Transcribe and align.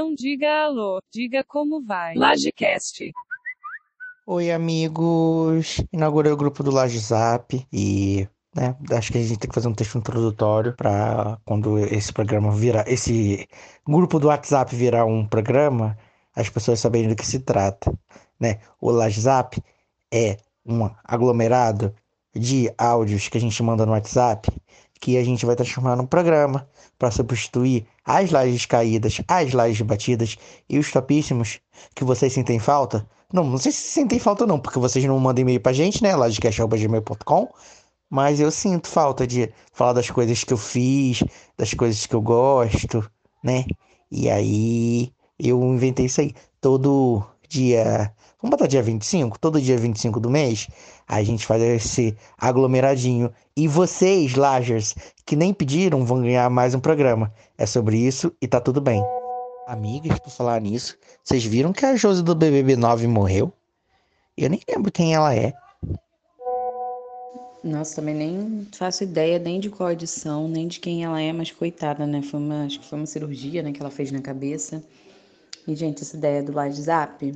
Não 0.00 0.14
diga 0.14 0.64
alô, 0.64 0.98
diga 1.12 1.44
como 1.44 1.84
vai. 1.84 2.14
Lagecast. 2.14 3.12
Oi, 4.26 4.50
amigos. 4.50 5.76
Inaugurei 5.92 6.32
o 6.32 6.38
grupo 6.38 6.62
do 6.62 6.70
Laje 6.70 6.98
Zap 6.98 7.66
e 7.70 8.26
né, 8.56 8.74
acho 8.92 9.12
que 9.12 9.18
a 9.18 9.20
gente 9.20 9.38
tem 9.38 9.50
que 9.50 9.54
fazer 9.54 9.68
um 9.68 9.74
texto 9.74 9.98
introdutório 9.98 10.74
para 10.74 11.38
quando 11.44 11.78
esse 11.78 12.10
programa 12.14 12.50
virar, 12.50 12.88
esse 12.90 13.46
grupo 13.86 14.18
do 14.18 14.28
WhatsApp 14.28 14.74
virar 14.74 15.04
um 15.04 15.28
programa, 15.28 15.98
as 16.34 16.48
pessoas 16.48 16.80
saberem 16.80 17.10
do 17.10 17.14
que 17.14 17.26
se 17.26 17.38
trata, 17.38 17.92
né? 18.40 18.58
O 18.80 18.90
Laje 18.90 19.20
Zap 19.20 19.62
é 20.10 20.38
um 20.64 20.88
aglomerado 21.04 21.94
de 22.34 22.72
áudios 22.78 23.28
que 23.28 23.36
a 23.36 23.40
gente 23.40 23.62
manda 23.62 23.84
no 23.84 23.92
WhatsApp 23.92 24.50
que 25.00 25.16
a 25.16 25.24
gente 25.24 25.46
vai 25.46 25.56
transformar 25.56 25.96
num 25.96 26.06
programa 26.06 26.68
para 26.98 27.10
substituir 27.10 27.86
as 28.04 28.30
lajes 28.30 28.66
caídas, 28.66 29.20
as 29.28 29.52
lajes 29.52 29.80
batidas 29.82 30.36
e 30.68 30.78
os 30.78 30.90
topíssimos 30.90 31.60
que 31.94 32.04
vocês 32.04 32.32
sentem 32.32 32.58
falta. 32.58 33.06
Não, 33.32 33.44
não 33.44 33.58
sei 33.58 33.70
se 33.72 33.82
sentem 33.82 34.18
falta 34.18 34.46
não, 34.46 34.58
porque 34.58 34.78
vocês 34.78 35.04
não 35.04 35.18
mandam 35.18 35.42
e-mail 35.42 35.60
pra 35.60 35.72
gente, 35.72 36.02
né? 36.02 36.16
lajecast.gmail.com 36.16 37.48
Mas 38.10 38.40
eu 38.40 38.50
sinto 38.50 38.88
falta 38.88 39.26
de 39.26 39.52
falar 39.72 39.92
das 39.92 40.10
coisas 40.10 40.42
que 40.42 40.52
eu 40.52 40.58
fiz, 40.58 41.22
das 41.56 41.72
coisas 41.74 42.06
que 42.06 42.14
eu 42.14 42.22
gosto, 42.22 43.08
né? 43.42 43.64
E 44.10 44.28
aí 44.28 45.12
eu 45.38 45.62
inventei 45.62 46.06
isso 46.06 46.20
aí. 46.20 46.34
Todo 46.60 47.24
dia 47.48 48.12
Vamos 48.42 48.56
botar 48.56 48.68
dia 48.68 48.82
25? 48.82 49.38
Todo 49.38 49.60
dia 49.60 49.76
25 49.76 50.18
do 50.18 50.30
mês, 50.30 50.66
a 51.06 51.22
gente 51.22 51.44
faz 51.44 51.62
esse 51.62 52.16
aglomeradinho. 52.38 53.30
E 53.54 53.68
vocês, 53.68 54.34
Lagers, 54.34 54.94
que 55.26 55.36
nem 55.36 55.52
pediram, 55.52 56.06
vão 56.06 56.22
ganhar 56.22 56.48
mais 56.48 56.74
um 56.74 56.80
programa. 56.80 57.30
É 57.58 57.66
sobre 57.66 57.98
isso 57.98 58.32
e 58.40 58.48
tá 58.48 58.58
tudo 58.58 58.80
bem. 58.80 59.04
Amigas, 59.66 60.18
por 60.20 60.30
falar 60.30 60.58
nisso, 60.58 60.96
vocês 61.22 61.44
viram 61.44 61.70
que 61.70 61.84
a 61.84 61.94
Josi 61.94 62.22
do 62.22 62.34
BBB 62.34 62.76
9 62.76 63.06
morreu? 63.06 63.52
Eu 64.38 64.48
nem 64.48 64.60
lembro 64.66 64.90
quem 64.90 65.14
ela 65.14 65.34
é. 65.34 65.52
Nossa, 67.62 67.96
também 67.96 68.14
nem 68.14 68.66
faço 68.72 69.04
ideia 69.04 69.38
nem 69.38 69.60
de 69.60 69.68
qual 69.68 69.92
edição, 69.92 70.48
nem 70.48 70.66
de 70.66 70.80
quem 70.80 71.04
ela 71.04 71.20
é, 71.20 71.30
mas 71.30 71.50
coitada, 71.52 72.06
né? 72.06 72.22
Foi 72.22 72.40
uma, 72.40 72.64
acho 72.64 72.80
que 72.80 72.86
foi 72.86 72.98
uma 72.98 73.06
cirurgia, 73.06 73.62
né, 73.62 73.70
que 73.70 73.82
ela 73.82 73.90
fez 73.90 74.10
na 74.10 74.22
cabeça. 74.22 74.82
E, 75.68 75.76
gente, 75.76 76.00
essa 76.00 76.16
ideia 76.16 76.42
do 76.42 76.54
WhatsApp 76.54 77.34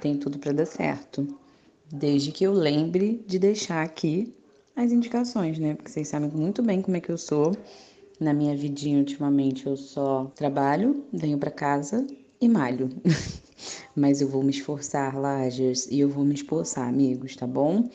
tem 0.00 0.16
tudo 0.16 0.38
para 0.38 0.52
dar 0.52 0.66
certo. 0.66 1.26
Desde 1.90 2.32
que 2.32 2.44
eu 2.44 2.52
lembre 2.52 3.24
de 3.26 3.38
deixar 3.38 3.82
aqui 3.82 4.34
as 4.74 4.92
indicações, 4.92 5.58
né? 5.58 5.74
Porque 5.74 5.90
vocês 5.90 6.08
sabem 6.08 6.30
muito 6.30 6.62
bem 6.62 6.82
como 6.82 6.96
é 6.96 7.00
que 7.00 7.10
eu 7.10 7.18
sou. 7.18 7.56
Na 8.18 8.32
minha 8.32 8.56
vidinha, 8.56 8.98
ultimamente, 8.98 9.66
eu 9.66 9.76
só 9.76 10.30
trabalho, 10.34 11.04
venho 11.12 11.38
para 11.38 11.50
casa 11.50 12.06
e 12.40 12.48
malho. 12.48 12.90
Mas 13.94 14.20
eu 14.20 14.28
vou 14.28 14.42
me 14.42 14.50
esforçar, 14.50 15.18
Lagers, 15.18 15.86
e 15.86 16.00
eu 16.00 16.08
vou 16.08 16.24
me 16.24 16.34
esforçar, 16.34 16.88
amigos, 16.88 17.36
tá 17.36 17.46
bom? 17.46 17.88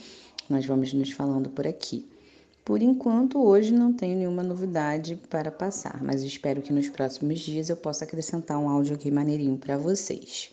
Nós 0.49 0.65
vamos 0.65 0.93
nos 0.93 1.11
falando 1.11 1.49
por 1.49 1.67
aqui. 1.67 2.07
Por 2.63 2.81
enquanto, 2.81 3.39
hoje 3.39 3.73
não 3.73 3.93
tenho 3.93 4.17
nenhuma 4.17 4.43
novidade 4.43 5.19
para 5.29 5.51
passar, 5.51 6.03
mas 6.03 6.23
espero 6.23 6.61
que 6.61 6.71
nos 6.71 6.89
próximos 6.89 7.39
dias 7.39 7.69
eu 7.69 7.77
possa 7.77 8.05
acrescentar 8.05 8.57
um 8.59 8.69
áudio 8.69 8.95
aqui 8.95 9.09
maneirinho 9.09 9.57
para 9.57 9.77
vocês. 9.77 10.51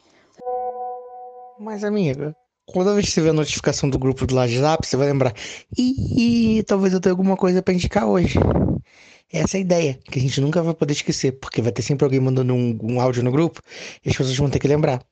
Mas, 1.60 1.82
amiga, 1.82 2.36
que 2.66 3.10
você 3.10 3.20
vê 3.20 3.30
a 3.30 3.32
notificação 3.32 3.90
do 3.90 3.98
grupo 3.98 4.26
do 4.26 4.36
WhatsApp, 4.36 4.86
você 4.86 4.96
vai 4.96 5.08
lembrar. 5.08 5.34
Ih, 5.76 6.62
talvez 6.64 6.92
eu 6.92 7.00
tenha 7.00 7.12
alguma 7.12 7.36
coisa 7.36 7.62
para 7.62 7.74
indicar 7.74 8.06
hoje. 8.06 8.38
Essa 9.32 9.56
é 9.56 9.58
a 9.58 9.60
ideia, 9.60 9.94
que 9.94 10.18
a 10.18 10.22
gente 10.22 10.40
nunca 10.40 10.62
vai 10.62 10.74
poder 10.74 10.92
esquecer, 10.92 11.32
porque 11.32 11.60
vai 11.60 11.72
ter 11.72 11.82
sempre 11.82 12.04
alguém 12.04 12.20
mandando 12.20 12.54
um, 12.54 12.78
um 12.82 13.00
áudio 13.00 13.22
no 13.22 13.32
grupo 13.32 13.60
e 14.04 14.08
as 14.08 14.16
pessoas 14.16 14.36
vão 14.36 14.48
ter 14.48 14.58
que 14.58 14.68
lembrar. 14.68 15.04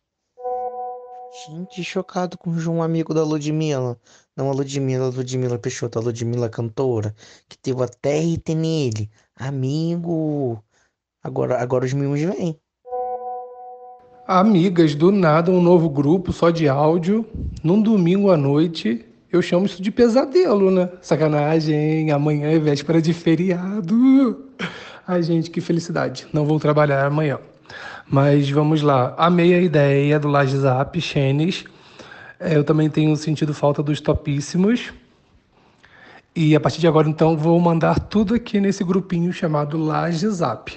Gente, 1.47 1.85
chocado 1.85 2.39
com 2.39 2.51
um 2.51 2.83
amigo 2.83 3.13
da 3.13 3.25
Ludmilla. 3.25 4.01
Não 4.37 4.49
a 4.49 4.53
Ludmilla, 4.53 5.07
a 5.07 5.11
Ludmilla 5.11 5.59
Peixoto, 5.59 5.99
a 5.99 6.03
Ludmilla 6.03 6.49
cantora, 6.49 7.15
que 7.49 7.59
teve 7.59 7.83
até 7.83 8.21
RT 8.21 8.55
nele. 8.55 9.11
Amigo. 9.35 10.63
Agora, 11.23 11.61
agora 11.61 11.85
os 11.85 11.93
mimos 11.93 12.21
vêm. 12.21 12.59
Amigas, 14.27 14.97
do 14.97 15.13
nada 15.13 15.53
um 15.53 15.63
novo 15.63 15.89
grupo 15.89 16.33
só 16.33 16.51
de 16.51 16.69
áudio, 16.69 17.25
num 17.63 17.81
domingo 17.81 18.29
à 18.29 18.37
noite. 18.37 19.05
Eu 19.31 19.41
chamo 19.41 19.67
isso 19.67 19.81
de 19.81 19.93
pesadelo, 19.93 20.69
né? 20.69 20.89
Sacanagem, 21.01 22.11
amanhã 22.11 22.51
é 22.51 22.59
véspera 22.59 23.01
de 23.01 23.13
feriado. 23.13 24.45
Ai, 25.07 25.23
gente, 25.23 25.49
que 25.49 25.61
felicidade. 25.61 26.27
Não 26.33 26.45
vou 26.45 26.59
trabalhar 26.59 27.07
amanhã. 27.07 27.39
Mas 28.11 28.51
vamos 28.51 28.83
lá. 28.83 29.15
Amei 29.17 29.55
a 29.55 29.61
ideia 29.61 30.19
do 30.19 30.27
Laje 30.27 30.57
Zap, 30.57 31.01
Xenis. 31.01 31.65
É, 32.41 32.57
eu 32.57 32.65
também 32.65 32.91
tenho 32.91 33.15
sentido 33.17 33.55
falta 33.55 33.81
dos 33.81 34.01
topíssimos. 34.01 34.93
E 36.35 36.57
a 36.57 36.59
partir 36.59 36.81
de 36.81 36.89
agora, 36.89 37.09
então, 37.09 37.37
vou 37.37 37.61
mandar 37.61 38.01
tudo 38.01 38.35
aqui 38.35 38.59
nesse 38.59 38.83
grupinho 38.83 39.33
chamado 39.33 39.79
Laje 39.79 40.29
Zap 40.31 40.77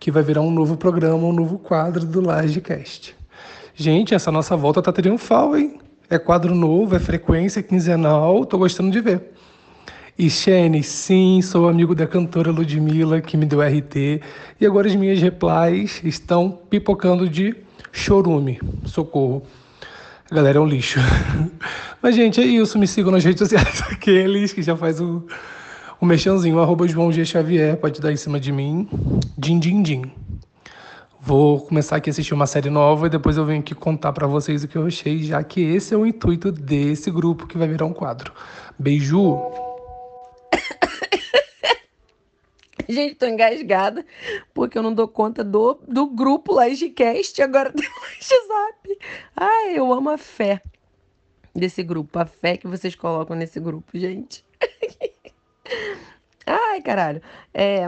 que 0.00 0.10
vai 0.10 0.22
virar 0.22 0.40
um 0.40 0.50
novo 0.50 0.78
programa, 0.78 1.18
um 1.18 1.32
novo 1.32 1.58
quadro 1.58 2.06
do 2.06 2.22
Lagecast. 2.22 3.14
Gente, 3.74 4.14
essa 4.14 4.32
nossa 4.32 4.56
volta 4.56 4.80
tá 4.80 4.90
triunfal, 4.90 5.54
hein? 5.54 5.78
É 6.08 6.18
quadro 6.18 6.54
novo, 6.54 6.96
é 6.96 6.98
frequência 6.98 7.62
quinzenal, 7.62 8.46
tô 8.46 8.56
gostando 8.56 8.90
de 8.90 9.00
ver. 9.00 9.34
E 10.18 10.28
Shane, 10.28 10.82
sim, 10.82 11.40
sou 11.42 11.68
amigo 11.68 11.94
da 11.94 12.06
cantora 12.06 12.50
Ludmilla, 12.50 13.20
que 13.20 13.36
me 13.36 13.44
deu 13.44 13.60
RT, 13.60 14.22
e 14.58 14.66
agora 14.66 14.88
as 14.88 14.94
minhas 14.94 15.20
replies 15.20 16.00
estão 16.02 16.58
pipocando 16.68 17.28
de 17.28 17.54
chorume. 17.92 18.58
Socorro. 18.86 19.42
A 20.30 20.34
galera 20.34 20.58
é 20.58 20.60
um 20.60 20.66
lixo. 20.66 20.98
Mas, 22.02 22.14
gente, 22.14 22.40
é 22.40 22.44
isso. 22.44 22.78
Me 22.78 22.86
sigam 22.86 23.12
nas 23.12 23.24
redes 23.24 23.40
sociais, 23.40 23.82
aqueles 23.90 24.52
que 24.52 24.62
já 24.62 24.76
faz 24.76 25.00
o 25.00 25.26
o 26.00 26.06
mexãozinho, 26.06 26.58
arroba 26.58 26.88
João 26.88 27.12
G. 27.12 27.26
Xavier, 27.26 27.76
pode 27.76 28.00
dar 28.00 28.10
em 28.10 28.16
cima 28.16 28.40
de 28.40 28.50
mim. 28.50 28.88
Din, 29.36 29.58
din, 29.58 29.82
din. 29.82 30.10
Vou 31.20 31.60
começar 31.60 31.96
aqui 31.96 32.08
a 32.08 32.12
assistir 32.12 32.32
uma 32.32 32.46
série 32.46 32.70
nova 32.70 33.06
e 33.06 33.10
depois 33.10 33.36
eu 33.36 33.44
venho 33.44 33.60
aqui 33.60 33.74
contar 33.74 34.14
para 34.14 34.26
vocês 34.26 34.64
o 34.64 34.68
que 34.68 34.78
eu 34.78 34.86
achei, 34.86 35.22
já 35.22 35.44
que 35.44 35.60
esse 35.60 35.92
é 35.92 35.98
o 35.98 36.06
intuito 36.06 36.50
desse 36.50 37.10
grupo 37.10 37.46
que 37.46 37.58
vai 37.58 37.68
virar 37.68 37.84
um 37.84 37.92
quadro. 37.92 38.32
Beijo! 38.78 39.38
Gente, 42.88 43.16
tô 43.16 43.26
engasgada 43.26 44.02
porque 44.54 44.78
eu 44.78 44.82
não 44.82 44.94
dou 44.94 45.06
conta 45.06 45.44
do, 45.44 45.78
do 45.86 46.06
grupo 46.06 46.54
Lagecast, 46.54 47.42
agora 47.42 47.70
tem 47.76 47.86
Zap. 47.86 48.98
Ai, 49.36 49.78
eu 49.78 49.92
amo 49.92 50.08
a 50.08 50.16
fé 50.16 50.62
desse 51.54 51.82
grupo, 51.82 52.18
a 52.18 52.24
fé 52.24 52.56
que 52.56 52.66
vocês 52.66 52.94
colocam 52.94 53.36
nesse 53.36 53.60
grupo, 53.60 53.98
gente. 53.98 54.42
Ai, 56.46 56.80
caralho. 56.82 57.22
É, 57.52 57.86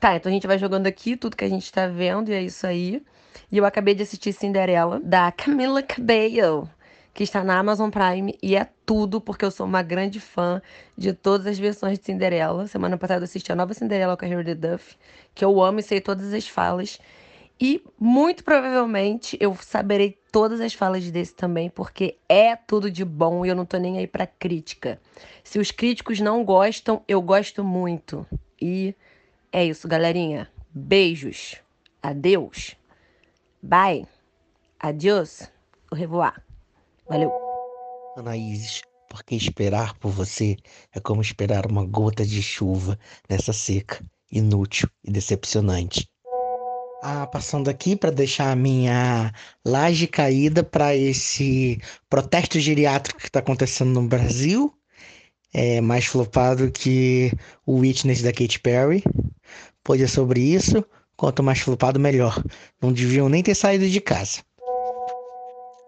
tá, 0.00 0.16
então 0.16 0.30
a 0.30 0.32
gente 0.32 0.46
vai 0.46 0.58
jogando 0.58 0.86
aqui 0.86 1.16
tudo 1.16 1.36
que 1.36 1.44
a 1.44 1.48
gente 1.48 1.70
tá 1.72 1.86
vendo 1.86 2.30
e 2.30 2.34
é 2.34 2.42
isso 2.42 2.66
aí. 2.66 3.02
E 3.50 3.58
eu 3.58 3.64
acabei 3.64 3.94
de 3.94 4.02
assistir 4.02 4.32
Cinderela, 4.32 5.00
da 5.00 5.30
Camila 5.32 5.82
Cabello, 5.82 6.68
que 7.14 7.22
está 7.22 7.44
na 7.44 7.58
Amazon 7.58 7.90
Prime 7.90 8.36
e 8.42 8.56
é 8.56 8.68
tudo, 8.84 9.20
porque 9.20 9.44
eu 9.44 9.50
sou 9.50 9.66
uma 9.66 9.82
grande 9.82 10.20
fã 10.20 10.60
de 10.96 11.12
todas 11.12 11.46
as 11.46 11.58
versões 11.58 11.98
de 11.98 12.04
Cinderela. 12.04 12.66
Semana 12.66 12.98
passada 12.98 13.20
eu 13.20 13.24
assisti 13.24 13.52
a 13.52 13.56
nova 13.56 13.74
Cinderela 13.74 14.16
com 14.16 14.24
a 14.24 14.28
Hilary 14.28 14.54
Duff, 14.54 14.96
que 15.34 15.44
eu 15.44 15.62
amo 15.62 15.80
e 15.80 15.82
sei 15.82 16.00
todas 16.00 16.32
as 16.32 16.48
falas. 16.48 16.98
E 17.60 17.82
muito 17.98 18.44
provavelmente 18.44 19.36
eu 19.40 19.56
saberei 19.56 20.18
todas 20.30 20.60
as 20.60 20.74
falas 20.74 21.10
desse 21.10 21.34
também, 21.34 21.70
porque 21.70 22.18
é 22.28 22.54
tudo 22.54 22.90
de 22.90 23.04
bom 23.04 23.46
e 23.46 23.48
eu 23.48 23.56
não 23.56 23.64
tô 23.64 23.78
nem 23.78 23.98
aí 23.98 24.06
pra 24.06 24.26
crítica. 24.26 25.00
Se 25.42 25.58
os 25.58 25.70
críticos 25.70 26.20
não 26.20 26.44
gostam, 26.44 27.02
eu 27.08 27.22
gosto 27.22 27.64
muito. 27.64 28.26
E 28.60 28.94
é 29.50 29.64
isso, 29.64 29.88
galerinha. 29.88 30.50
Beijos. 30.70 31.56
Adeus. 32.02 32.76
Bye. 33.62 34.06
Adiós. 34.78 35.50
O 35.90 35.94
revoar. 35.94 36.44
Valeu. 37.08 37.32
Anaíses, 38.16 38.82
porque 39.08 39.34
esperar 39.34 39.94
por 39.94 40.10
você 40.10 40.56
é 40.92 41.00
como 41.00 41.22
esperar 41.22 41.64
uma 41.66 41.86
gota 41.86 42.26
de 42.26 42.42
chuva 42.42 42.98
nessa 43.28 43.52
seca, 43.52 44.04
inútil 44.30 44.90
e 45.02 45.10
decepcionante. 45.10 46.06
Ah, 47.08 47.24
passando 47.24 47.70
aqui 47.70 47.94
para 47.94 48.10
deixar 48.10 48.50
a 48.50 48.56
minha 48.56 49.32
laje 49.64 50.08
caída 50.08 50.64
para 50.64 50.96
esse 50.96 51.80
protesto 52.10 52.58
geriátrico 52.58 53.20
que 53.20 53.28
está 53.28 53.38
acontecendo 53.38 53.92
no 53.92 54.08
Brasil. 54.08 54.74
É 55.54 55.80
mais 55.80 56.06
flopado 56.06 56.68
que 56.68 57.30
o 57.64 57.76
Witness 57.76 58.22
da 58.22 58.32
Katy 58.32 58.58
Perry. 58.58 59.04
Pois 59.84 60.00
é 60.00 60.08
sobre 60.08 60.40
isso. 60.40 60.84
Quanto 61.16 61.44
mais 61.44 61.60
flopado, 61.60 62.00
melhor. 62.00 62.42
Não 62.82 62.92
deviam 62.92 63.28
nem 63.28 63.40
ter 63.40 63.54
saído 63.54 63.88
de 63.88 64.00
casa. 64.00 64.40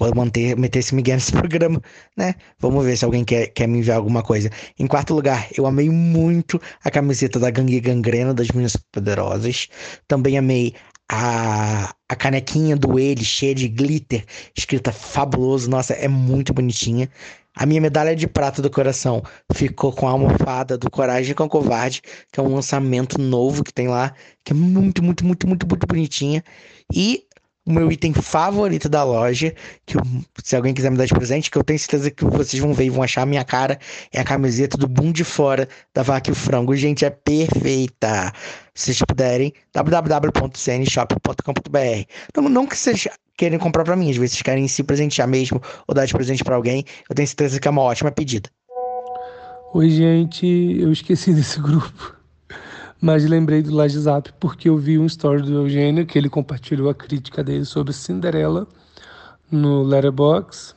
Vou 0.00 0.14
manter, 0.14 0.56
meter 0.56 0.78
esse 0.78 0.94
Miguel 0.94 1.16
nesse 1.16 1.30
programa, 1.32 1.80
né? 2.16 2.34
Vamos 2.58 2.84
ver 2.86 2.96
se 2.96 3.04
alguém 3.04 3.22
quer, 3.22 3.48
quer 3.48 3.68
me 3.68 3.78
enviar 3.78 3.98
alguma 3.98 4.22
coisa. 4.22 4.50
Em 4.78 4.86
quarto 4.86 5.12
lugar, 5.14 5.46
eu 5.56 5.66
amei 5.66 5.90
muito 5.90 6.60
a 6.82 6.90
camiseta 6.90 7.38
da 7.38 7.50
Gangue 7.50 7.80
Gangrena 7.80 8.32
das 8.32 8.48
Minas 8.48 8.76
Poderosas. 8.90 9.68
Também 10.08 10.38
amei 10.38 10.74
a, 11.12 11.94
a 12.08 12.16
canequinha 12.16 12.76
do 12.76 12.98
ele, 12.98 13.24
cheia 13.24 13.54
de 13.54 13.68
glitter, 13.68 14.24
escrita 14.56 14.90
fabuloso. 14.90 15.68
Nossa, 15.68 15.92
é 15.92 16.08
muito 16.08 16.54
bonitinha. 16.54 17.10
A 17.54 17.66
minha 17.66 17.80
medalha 17.80 18.16
de 18.16 18.26
prata 18.26 18.62
do 18.62 18.70
coração 18.70 19.22
ficou 19.52 19.92
com 19.92 20.08
a 20.08 20.12
almofada 20.12 20.78
do 20.78 20.90
Coragem 20.90 21.34
com 21.34 21.48
Covarde, 21.48 22.00
que 22.32 22.38
é 22.38 22.42
um 22.42 22.54
lançamento 22.54 23.20
novo 23.20 23.62
que 23.64 23.72
tem 23.72 23.88
lá, 23.88 24.14
que 24.44 24.52
é 24.52 24.56
muito, 24.56 25.02
muito, 25.02 25.26
muito, 25.26 25.46
muito, 25.46 25.66
muito 25.68 25.86
bonitinha. 25.86 26.42
E 26.94 27.24
o 27.70 27.72
meu 27.72 27.90
item 27.90 28.12
favorito 28.12 28.86
da 28.88 29.02
loja, 29.04 29.54
que 29.86 29.96
eu, 29.96 30.02
se 30.42 30.56
alguém 30.56 30.74
quiser 30.74 30.90
me 30.90 30.98
dar 30.98 31.06
de 31.06 31.14
presente, 31.14 31.50
que 31.50 31.56
eu 31.56 31.64
tenho 31.64 31.78
certeza 31.78 32.10
que 32.10 32.24
vocês 32.24 32.60
vão 32.60 32.74
ver 32.74 32.86
e 32.86 32.90
vão 32.90 33.02
achar 33.02 33.22
a 33.22 33.26
minha 33.26 33.44
cara, 33.44 33.78
é 34.12 34.20
a 34.20 34.24
camiseta 34.24 34.76
do 34.76 34.88
Boom 34.88 35.12
de 35.12 35.24
Fora 35.24 35.66
da 35.94 36.02
Vaca 36.02 36.28
e 36.28 36.32
o 36.32 36.34
Frango. 36.34 36.76
Gente, 36.76 37.04
é 37.04 37.10
perfeita. 37.10 38.32
Se 38.74 38.86
vocês 38.86 38.98
puderem, 39.06 39.52
www.cnshop.com.br. 39.72 42.04
Não, 42.36 42.48
não 42.48 42.66
que 42.66 42.76
vocês 42.76 43.06
querem 43.36 43.56
comprar 43.58 43.84
para 43.84 43.94
mim, 43.96 44.10
às 44.10 44.16
vezes 44.16 44.32
vocês 44.32 44.42
querem 44.42 44.66
se 44.68 44.82
presentear 44.82 45.28
mesmo 45.28 45.62
ou 45.86 45.94
dar 45.94 46.04
de 46.04 46.12
presente 46.12 46.42
para 46.44 46.56
alguém, 46.56 46.84
eu 47.08 47.14
tenho 47.14 47.26
certeza 47.26 47.58
que 47.60 47.68
é 47.68 47.70
uma 47.70 47.82
ótima 47.82 48.10
pedida. 48.10 48.50
Oi, 49.72 49.88
gente, 49.88 50.46
eu 50.46 50.92
esqueci 50.92 51.32
desse 51.32 51.60
grupo 51.60 52.19
mas 53.00 53.24
lembrei 53.24 53.62
do 53.62 53.74
Laje 53.74 53.98
Zap 53.98 54.30
porque 54.38 54.68
eu 54.68 54.76
vi 54.76 54.98
um 54.98 55.06
story 55.06 55.42
do 55.42 55.54
Eugênio 55.54 56.06
que 56.06 56.18
ele 56.18 56.28
compartilhou 56.28 56.90
a 56.90 56.94
crítica 56.94 57.42
dele 57.42 57.64
sobre 57.64 57.92
Cinderela 57.92 58.66
no 59.50 59.82
Letterboxd. 59.82 60.74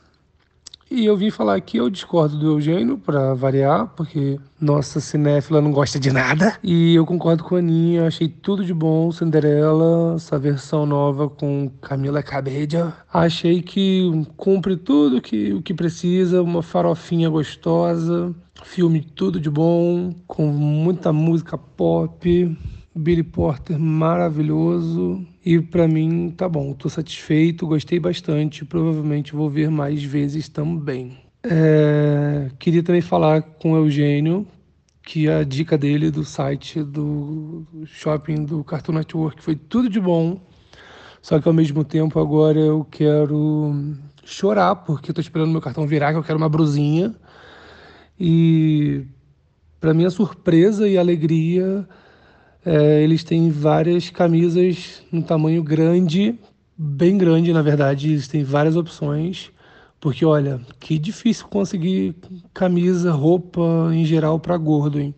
E 0.90 1.06
eu 1.06 1.16
vim 1.16 1.30
falar 1.30 1.56
aqui, 1.56 1.78
eu 1.78 1.88
discordo 1.88 2.38
do 2.38 2.46
Eugênio, 2.46 2.98
para 2.98 3.34
variar, 3.34 3.88
porque 3.96 4.38
nossa 4.60 5.00
cinéfila 5.00 5.60
não 5.60 5.72
gosta 5.72 5.98
de 5.98 6.12
nada. 6.12 6.56
E 6.62 6.94
eu 6.94 7.06
concordo 7.06 7.42
com 7.42 7.56
a 7.56 7.58
Aninha, 7.58 8.06
achei 8.06 8.28
tudo 8.28 8.64
de 8.64 8.72
bom, 8.72 9.10
Cinderela, 9.10 10.14
essa 10.16 10.38
versão 10.38 10.86
nova 10.86 11.28
com 11.28 11.70
Camila 11.80 12.22
Cabello. 12.22 12.92
Achei 13.12 13.62
que 13.62 14.10
cumpre 14.36 14.76
tudo 14.76 15.20
que, 15.20 15.52
o 15.52 15.62
que 15.62 15.74
precisa, 15.74 16.42
uma 16.42 16.62
farofinha 16.62 17.28
gostosa, 17.28 18.34
filme 18.62 19.00
tudo 19.00 19.40
de 19.40 19.50
bom, 19.50 20.14
com 20.26 20.46
muita 20.46 21.12
música 21.12 21.58
pop, 21.58 22.56
Billy 22.94 23.22
Porter 23.22 23.78
maravilhoso. 23.78 25.26
E 25.44 25.60
para 25.60 25.88
mim 25.88 26.32
tá 26.36 26.48
bom, 26.48 26.72
tô 26.72 26.88
satisfeito, 26.88 27.66
gostei 27.66 27.98
bastante, 27.98 28.64
provavelmente 28.64 29.34
vou 29.34 29.50
ver 29.50 29.70
mais 29.70 30.02
vezes 30.02 30.48
também. 30.48 31.18
É, 31.42 32.50
queria 32.58 32.82
também 32.82 33.02
falar 33.02 33.42
com 33.42 33.72
o 33.72 33.76
Eugênio 33.76 34.46
que 35.02 35.28
a 35.28 35.44
dica 35.44 35.76
dele 35.76 36.10
do 36.10 36.24
site 36.24 36.82
do 36.82 37.66
shopping 37.84 38.46
do 38.46 38.64
Cartoon 38.64 38.94
Network 38.94 39.42
foi 39.42 39.54
tudo 39.54 39.90
de 39.90 40.00
bom, 40.00 40.40
só 41.20 41.38
que 41.38 41.46
ao 41.46 41.52
mesmo 41.52 41.84
tempo 41.84 42.18
agora 42.18 42.58
eu 42.58 42.86
quero 42.90 43.74
chorar 44.24 44.76
porque 44.76 45.10
eu 45.10 45.14
tô 45.14 45.20
esperando 45.20 45.50
meu 45.52 45.60
cartão 45.60 45.86
virar, 45.86 46.12
que 46.12 46.18
eu 46.18 46.22
quero 46.22 46.38
uma 46.38 46.48
brusinha. 46.48 47.14
E, 48.18 49.04
para 49.80 49.92
minha 49.92 50.08
surpresa 50.08 50.88
e 50.88 50.96
alegria, 50.96 51.86
é, 52.64 53.02
eles 53.02 53.22
têm 53.22 53.50
várias 53.50 54.10
camisas 54.10 55.02
no 55.12 55.22
tamanho 55.22 55.62
grande, 55.62 56.38
bem 56.76 57.18
grande, 57.18 57.52
na 57.52 57.62
verdade. 57.62 58.10
Eles 58.10 58.28
têm 58.28 58.42
várias 58.42 58.76
opções. 58.76 59.50
Porque, 60.00 60.24
olha, 60.24 60.60
que 60.80 60.98
difícil 60.98 61.46
conseguir 61.48 62.14
camisa, 62.52 63.10
roupa 63.12 63.90
em 63.92 64.04
geral 64.04 64.38
para 64.38 64.56
gordo, 64.56 65.00
hein? 65.00 65.14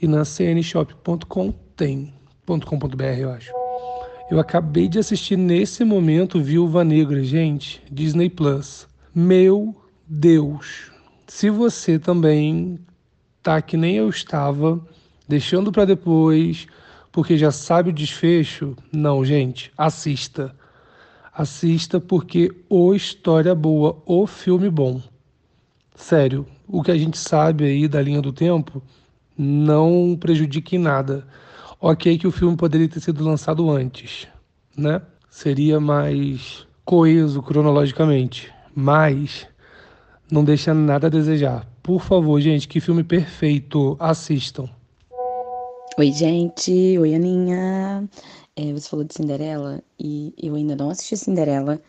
E 0.00 0.06
na 0.06 0.24
cnshop.com 0.24 1.52
tem. 1.76 2.12
.com.br, 2.44 3.04
eu 3.18 3.30
acho. 3.30 3.52
Eu 4.30 4.40
acabei 4.40 4.88
de 4.88 4.98
assistir 4.98 5.36
nesse 5.36 5.84
momento 5.84 6.40
Viúva 6.40 6.84
Negra, 6.84 7.22
gente, 7.22 7.82
Disney 7.90 8.28
Plus. 8.28 8.86
Meu 9.14 9.74
Deus, 10.06 10.90
se 11.26 11.50
você 11.50 11.98
também 11.98 12.78
tá 13.42 13.60
que 13.60 13.76
nem 13.76 13.96
eu 13.96 14.08
estava, 14.08 14.80
deixando 15.28 15.72
para 15.72 15.84
depois, 15.84 16.66
porque 17.10 17.36
já 17.36 17.50
sabe 17.50 17.90
o 17.90 17.92
desfecho, 17.92 18.76
não, 18.92 19.24
gente, 19.24 19.72
assista. 19.76 20.54
Assista 21.32 22.00
porque 22.00 22.50
o 22.68 22.94
história 22.94 23.54
boa, 23.54 24.02
o 24.04 24.26
filme 24.26 24.68
bom. 24.68 25.00
Sério, 25.94 26.46
o 26.66 26.82
que 26.82 26.90
a 26.90 26.96
gente 26.96 27.16
sabe 27.18 27.64
aí 27.64 27.88
da 27.88 28.02
linha 28.02 28.20
do 28.20 28.32
tempo 28.32 28.82
não 29.36 30.16
prejudica 30.18 30.74
em 30.76 30.78
nada. 30.78 31.26
Ok 31.80 32.18
que 32.18 32.26
o 32.26 32.32
filme 32.32 32.56
poderia 32.56 32.88
ter 32.88 33.00
sido 33.00 33.24
lançado 33.24 33.70
antes, 33.70 34.28
né? 34.76 35.02
Seria 35.30 35.80
mais 35.80 36.66
coeso 36.84 37.42
cronologicamente, 37.42 38.52
mas 38.74 39.46
não 40.30 40.44
deixa 40.44 40.72
nada 40.74 41.06
a 41.06 41.10
desejar. 41.10 41.66
Por 41.82 42.02
favor, 42.02 42.40
gente, 42.40 42.68
que 42.68 42.80
filme 42.80 43.02
perfeito. 43.02 43.96
Assistam. 43.98 44.68
Oi, 45.98 46.12
gente. 46.12 46.70
Oi, 46.98 47.14
Aninha. 47.14 48.08
É, 48.56 48.72
você 48.72 48.88
falou 48.88 49.04
de 49.04 49.14
Cinderela 49.14 49.82
e 49.98 50.34
eu 50.36 50.54
ainda 50.54 50.76
não 50.76 50.90
assisti 50.90 51.16
Cinderela. 51.16 51.80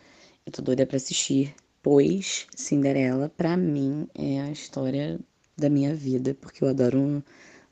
Eu 0.46 0.52
tô 0.52 0.62
doida 0.62 0.86
pra 0.86 0.96
assistir, 0.96 1.54
pois 1.82 2.46
Cinderela, 2.56 3.28
pra 3.30 3.56
mim, 3.56 4.06
é 4.14 4.40
a 4.42 4.50
história 4.50 5.18
da 5.56 5.68
minha 5.70 5.94
vida, 5.94 6.34
porque 6.34 6.64
eu 6.64 6.68
adoro 6.68 6.98
um, 6.98 7.22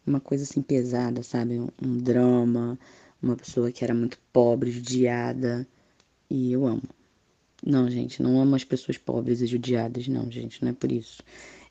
uma 0.07 0.21
coisa 0.21 0.45
assim 0.45 0.62
pesada, 0.62 1.23
sabe? 1.23 1.61
Um, 1.61 1.69
um 1.83 1.99
drama, 1.99 2.79
uma 3.23 3.37
pessoa 3.37 3.73
que 3.73 3.85
era 3.85 3.95
muito 3.95 4.19
pobre, 4.33 4.71
judiada, 4.71 5.67
e 6.31 6.53
eu 6.53 6.67
amo. 6.67 6.83
Não, 7.65 7.91
gente, 7.91 8.23
não 8.23 8.41
amo 8.41 8.57
as 8.57 8.65
pessoas 8.65 8.99
pobres 8.99 9.41
e 9.41 9.47
judiadas, 9.47 10.09
não, 10.09 10.31
gente, 10.31 10.62
não 10.62 10.71
é 10.71 10.75
por 10.75 10.91
isso. 10.93 11.23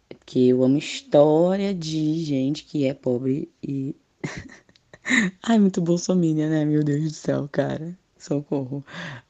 É 0.10 0.14
porque 0.16 0.40
eu 0.40 0.64
amo 0.64 0.78
história 0.78 1.74
de 1.74 2.24
gente 2.26 2.66
que 2.66 2.86
é 2.86 2.94
pobre 2.94 3.50
e. 3.64 3.96
Ai, 5.44 5.60
muito 5.60 5.82
bolsominion, 5.82 6.50
né? 6.50 6.66
Meu 6.66 6.84
Deus 6.84 7.04
do 7.04 7.10
céu, 7.12 7.50
cara. 7.52 7.98
Socorro. 8.18 8.86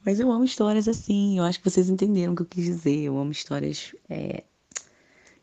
Mas 0.05 0.19
eu 0.19 0.31
amo 0.31 0.43
histórias 0.43 0.87
assim, 0.87 1.37
eu 1.37 1.45
acho 1.45 1.59
que 1.59 1.69
vocês 1.69 1.89
entenderam 1.89 2.33
o 2.33 2.35
que 2.35 2.41
eu 2.41 2.45
quis 2.45 2.65
dizer. 2.65 3.03
Eu 3.03 3.17
amo 3.17 3.31
histórias 3.31 3.95
é, 4.09 4.43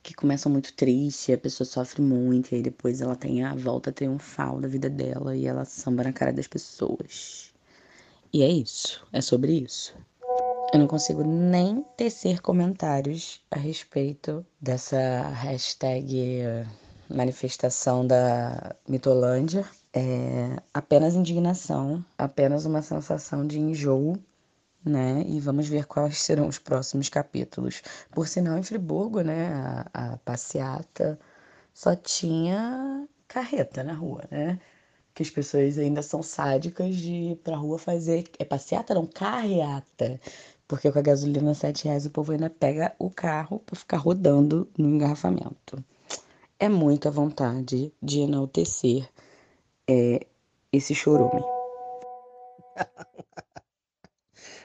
que 0.02 0.14
começam 0.14 0.50
muito 0.50 0.72
triste, 0.74 1.32
a 1.32 1.38
pessoa 1.38 1.66
sofre 1.66 2.02
muito, 2.02 2.52
e 2.52 2.56
aí 2.56 2.62
depois 2.62 3.00
ela 3.00 3.16
tem 3.16 3.44
a 3.44 3.54
volta 3.54 3.92
triunfal 3.92 4.60
da 4.60 4.68
vida 4.68 4.88
dela 4.88 5.36
e 5.36 5.46
ela 5.46 5.64
samba 5.64 6.04
na 6.04 6.12
cara 6.12 6.32
das 6.32 6.46
pessoas. 6.46 7.52
E 8.32 8.42
é 8.42 8.48
isso, 8.48 9.06
é 9.12 9.20
sobre 9.20 9.52
isso. 9.52 9.94
Eu 10.72 10.80
não 10.80 10.86
consigo 10.86 11.24
nem 11.24 11.82
tecer 11.96 12.42
comentários 12.42 13.40
a 13.50 13.58
respeito 13.58 14.44
dessa 14.60 15.28
hashtag 15.30 16.66
manifestação 17.08 18.06
da 18.06 18.76
mitolândia. 18.88 19.64
É 19.92 20.56
apenas 20.72 21.14
indignação, 21.14 22.04
apenas 22.16 22.66
uma 22.66 22.82
sensação 22.82 23.46
de 23.46 23.58
enjoo, 23.58 24.18
né? 24.84 25.24
E 25.26 25.40
vamos 25.40 25.68
ver 25.68 25.86
quais 25.86 26.18
serão 26.18 26.48
os 26.48 26.58
próximos 26.58 27.08
capítulos. 27.08 27.82
Por 28.10 28.28
sinal, 28.28 28.58
em 28.58 28.62
Friburgo, 28.62 29.20
né, 29.22 29.48
a, 29.94 30.14
a 30.14 30.16
passeata 30.18 31.18
só 31.74 31.94
tinha 31.96 33.08
carreta 33.26 33.82
na 33.84 33.94
rua, 33.94 34.24
né? 34.30 34.58
Que 35.14 35.22
as 35.22 35.30
pessoas 35.30 35.78
ainda 35.78 36.02
são 36.02 36.22
sádicas 36.22 36.96
de 36.96 37.12
ir 37.12 37.36
pra 37.36 37.56
rua 37.56 37.78
fazer. 37.78 38.24
É 38.38 38.44
passeata, 38.44 38.94
não, 38.94 39.06
carreata. 39.06 40.20
Porque 40.66 40.92
com 40.92 40.98
a 40.98 41.02
gasolina 41.02 41.54
sete 41.54 41.86
reais 41.86 42.06
o 42.06 42.10
povo 42.10 42.32
ainda 42.32 42.50
pega 42.50 42.94
o 42.98 43.10
carro 43.10 43.58
para 43.60 43.76
ficar 43.76 43.96
rodando 43.98 44.68
no 44.78 44.88
engarrafamento. 44.88 45.82
É 46.60 46.68
muita 46.68 47.08
vontade 47.08 47.92
de 48.02 48.18
enaltecer 48.18 49.08
é, 49.88 50.26
esse 50.72 50.92
chorume. 50.92 51.40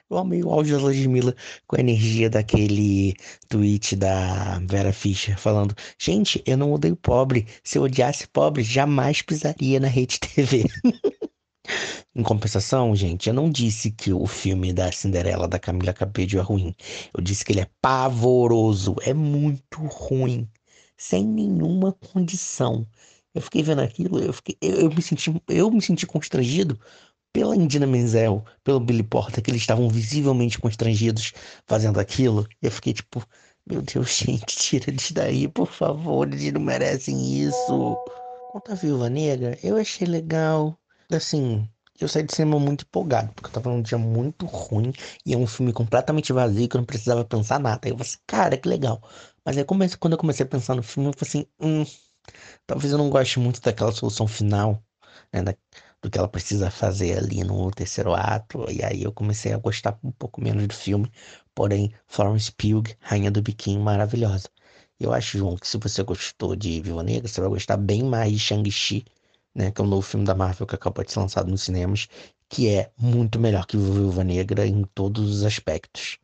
Eu 0.09 0.17
amei 0.17 0.43
o 0.43 0.49
áudio 0.49 0.75
da 0.75 0.83
Ludmilla 0.85 1.35
com 1.67 1.75
a 1.75 1.79
energia 1.79 2.31
daquele 2.31 3.13
tweet 3.47 3.95
da 3.95 4.57
Vera 4.67 4.91
Fischer 4.91 5.37
falando: 5.37 5.75
Gente, 5.99 6.41
eu 6.47 6.57
não 6.57 6.73
odeio 6.73 6.95
pobre. 6.95 7.45
Se 7.63 7.77
eu 7.77 7.83
odiasse 7.83 8.27
pobre, 8.27 8.63
jamais 8.63 9.21
pisaria 9.21 9.79
na 9.79 9.87
Rede 9.87 10.19
TV. 10.19 10.63
Em 12.15 12.23
compensação, 12.23 12.95
gente, 12.95 13.29
eu 13.29 13.33
não 13.33 13.49
disse 13.49 13.91
que 13.91 14.11
o 14.11 14.25
filme 14.25 14.73
da 14.73 14.91
Cinderela 14.91 15.47
da 15.47 15.59
Camila 15.59 15.93
Cabello 15.93 16.39
é 16.39 16.41
ruim. 16.41 16.75
Eu 17.15 17.23
disse 17.23 17.45
que 17.45 17.51
ele 17.51 17.61
é 17.61 17.69
pavoroso, 17.81 18.95
é 19.01 19.13
muito 19.13 19.79
ruim, 19.85 20.47
sem 20.97 21.25
nenhuma 21.25 21.93
condição. 21.93 22.87
Eu 23.33 23.41
fiquei 23.41 23.63
vendo 23.63 23.81
aquilo, 23.81 24.19
eu, 24.19 24.33
fiquei, 24.33 24.57
eu, 24.61 24.81
eu 24.81 24.89
me 24.89 25.01
senti, 25.01 25.33
eu 25.47 25.71
me 25.71 25.81
senti 25.81 26.05
constrangido 26.05 26.79
pela 27.33 27.55
Indina 27.55 27.87
Menzel, 27.87 28.45
pelo 28.63 28.79
Billy 28.79 29.03
Porter, 29.03 29.43
que 29.43 29.49
eles 29.49 29.61
estavam 29.61 29.89
visivelmente 29.89 30.59
constrangidos 30.59 31.33
fazendo 31.65 31.99
aquilo. 31.99 32.47
Eu 32.61 32.71
fiquei 32.71 32.93
tipo, 32.93 33.23
meu 33.65 33.81
Deus, 33.81 34.17
gente, 34.17 34.55
tira 34.55 34.89
eles 34.89 35.11
daí, 35.11 35.47
por 35.47 35.67
favor, 35.67 36.27
eles 36.27 36.51
não 36.53 36.61
merecem 36.61 37.39
isso. 37.41 37.97
Quanto 38.51 38.71
a 38.71 38.75
Viúva 38.75 39.09
Negra, 39.09 39.57
eu 39.63 39.77
achei 39.77 40.07
legal. 40.07 40.77
Assim, 41.11 41.67
eu 41.99 42.07
saí 42.07 42.23
de 42.23 42.35
cinema 42.35 42.59
muito 42.59 42.83
empolgado, 42.85 43.33
porque 43.33 43.47
eu 43.49 43.53
tava 43.53 43.69
num 43.69 43.81
dia 43.81 43.97
muito 43.97 44.45
ruim 44.45 44.91
e 45.25 45.33
é 45.33 45.37
um 45.37 45.47
filme 45.47 45.73
completamente 45.73 46.33
vazio 46.33 46.67
que 46.67 46.75
eu 46.75 46.79
não 46.79 46.85
precisava 46.85 47.23
pensar 47.25 47.59
nada. 47.59 47.81
Aí 47.83 47.91
eu 47.91 47.97
falei 47.97 48.09
assim, 48.09 48.19
cara, 48.27 48.57
que 48.57 48.67
legal. 48.67 49.01
Mas 49.45 49.57
aí 49.57 49.65
comecei, 49.65 49.97
quando 49.97 50.13
eu 50.13 50.19
comecei 50.19 50.45
a 50.45 50.49
pensar 50.49 50.75
no 50.75 50.83
filme, 50.83 51.09
eu 51.09 51.13
falei 51.13 51.29
assim, 51.29 51.47
hum, 51.59 51.85
talvez 52.67 52.91
eu 52.91 52.97
não 52.97 53.09
goste 53.09 53.39
muito 53.39 53.61
daquela 53.61 53.91
solução 53.91 54.27
final, 54.27 54.83
né, 55.33 55.41
da, 55.43 55.55
do 56.01 56.09
que 56.09 56.17
ela 56.17 56.27
precisa 56.27 56.71
fazer 56.71 57.17
ali 57.17 57.43
no 57.43 57.71
terceiro 57.71 58.13
ato. 58.13 58.69
E 58.71 58.83
aí 58.83 59.03
eu 59.03 59.11
comecei 59.13 59.53
a 59.53 59.57
gostar 59.57 59.97
um 60.03 60.11
pouco 60.11 60.41
menos 60.41 60.67
do 60.67 60.73
filme. 60.73 61.11
Porém, 61.55 61.93
Florence 62.07 62.51
Pugh, 62.51 62.83
Rainha 63.01 63.31
do 63.31 63.41
Biquinho, 63.41 63.81
maravilhosa. 63.81 64.49
Eu 64.99 65.13
acho, 65.13 65.37
João, 65.37 65.57
que 65.57 65.67
se 65.67 65.77
você 65.77 66.03
gostou 66.03 66.55
de 66.55 66.81
Viva 66.81 67.03
Negra, 67.03 67.27
você 67.27 67.41
vai 67.41 67.49
gostar 67.49 67.77
bem 67.77 68.03
mais 68.03 68.31
de 68.31 68.39
Shang-Chi 68.39 69.05
né, 69.55 69.71
que 69.71 69.81
é 69.81 69.83
o 69.83 69.87
novo 69.87 70.01
filme 70.01 70.25
da 70.25 70.35
Marvel 70.35 70.65
que 70.67 70.75
acabou 70.75 71.03
de 71.03 71.11
ser 71.11 71.19
lançado 71.19 71.49
nos 71.49 71.63
cinemas, 71.63 72.07
que 72.49 72.69
é 72.69 72.91
muito 72.97 73.39
melhor 73.39 73.65
que 73.65 73.77
Viúva 73.77 74.23
Negra 74.23 74.65
em 74.65 74.83
todos 74.93 75.37
os 75.37 75.43
aspectos. 75.43 76.17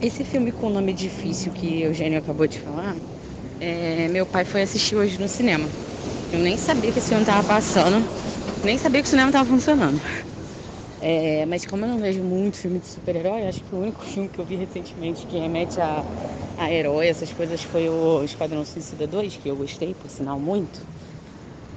Esse 0.00 0.24
filme 0.24 0.52
com 0.52 0.66
o 0.68 0.70
nome 0.70 0.94
difícil 0.94 1.52
que 1.52 1.80
Eugênio 1.80 2.18
acabou 2.18 2.46
de 2.46 2.58
falar, 2.60 2.96
é, 3.60 4.08
meu 4.08 4.26
pai 4.26 4.44
foi 4.44 4.62
assistir 4.62 4.96
hoje 4.96 5.18
no 5.20 5.28
cinema. 5.28 5.74
Eu 6.30 6.40
nem 6.40 6.58
sabia 6.58 6.92
que 6.92 6.98
esse 7.00 7.08
filme 7.08 7.22
estava 7.24 7.44
passando, 7.44 8.08
nem 8.62 8.78
sabia 8.78 9.02
que 9.02 9.08
o 9.08 9.10
cinema 9.10 9.30
estava 9.30 9.48
funcionando. 9.48 10.00
É, 11.00 11.46
mas 11.46 11.64
como 11.66 11.84
eu 11.84 11.88
não 11.88 11.98
vejo 12.00 12.22
muito 12.24 12.56
filme 12.58 12.78
de 12.80 12.86
super-herói, 12.86 13.46
acho 13.46 13.64
que 13.64 13.74
o 13.74 13.78
único 13.78 14.02
filme 14.04 14.28
que 14.30 14.40
eu 14.40 14.44
vi 14.46 14.56
recentemente 14.56 15.26
que 15.26 15.38
remete 15.38 15.80
a, 15.80 16.04
a 16.56 16.72
herói, 16.72 17.06
essas 17.08 17.32
coisas, 17.32 17.62
foi 17.62 17.88
o 17.88 18.22
Esquadrão 18.24 18.64
Suicida 18.64 19.06
2, 19.06 19.36
que 19.36 19.48
eu 19.50 19.56
gostei, 19.56 19.94
por 19.94 20.10
sinal, 20.10 20.40
muito. 20.40 20.86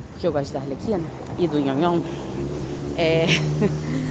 Porque 0.10 0.28
eu 0.28 0.32
gosto 0.32 0.54
da 0.54 0.60
Arlequina 0.62 1.14
e 1.38 1.48
do 1.48 1.60
Nhonhon. 1.60 2.02
É, 2.96 3.26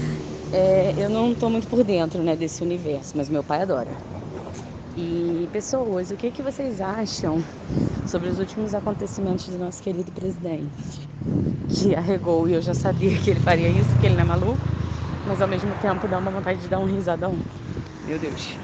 é, 0.53 0.95
eu 0.97 1.09
não 1.09 1.33
estou 1.33 1.51
muito 1.51 1.69
por 1.69 1.85
dentro 1.85 2.23
né, 2.23 2.37
desse 2.37 2.63
universo, 2.63 3.17
mas 3.17 3.29
meu 3.29 3.43
pai 3.43 3.63
adora. 3.63 3.91
E 4.97 5.49
pessoas, 5.53 6.11
o 6.11 6.17
que, 6.17 6.31
que 6.31 6.43
vocês 6.43 6.81
acham 6.81 7.43
sobre 8.07 8.29
os 8.29 8.39
últimos 8.39 8.75
acontecimentos 8.75 9.47
do 9.49 9.59
nosso 9.59 9.83
querido 9.83 10.11
presidente? 10.13 11.09
Que 11.69 11.95
arregou 11.95 12.49
e 12.49 12.55
eu 12.55 12.63
já 12.63 12.75
sabia 12.75 13.17
que 13.19 13.31
ele 13.31 13.41
faria 13.41 13.69
isso, 13.69 13.99
que 14.01 14.07
ele 14.07 14.17
não 14.17 14.23
é 14.23 14.27
maluco 14.27 14.59
mas 15.27 15.41
ao 15.41 15.49
mesmo 15.49 15.73
tempo 15.81 16.09
dá 16.09 16.19
uma 16.19 16.31
vontade 16.31 16.61
de 16.61 16.69
dar 16.69 16.81
um 16.81 16.87
risadão. 16.87 17.37
Meu 18.05 18.19
Deus. 18.19 18.59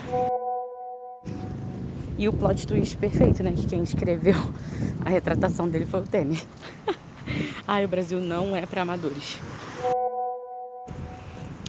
E 2.18 2.28
o 2.28 2.32
plot 2.32 2.66
twist 2.66 2.96
perfeito, 2.96 3.42
né? 3.42 3.52
Que 3.52 3.66
quem 3.66 3.82
escreveu 3.82 4.34
a 5.04 5.10
retratação 5.10 5.68
dele 5.68 5.86
foi 5.86 6.00
o 6.00 6.04
Temer. 6.04 6.42
Ai, 7.68 7.84
o 7.84 7.88
Brasil 7.88 8.20
não 8.20 8.56
é 8.56 8.64
para 8.64 8.82
amadores. 8.82 9.38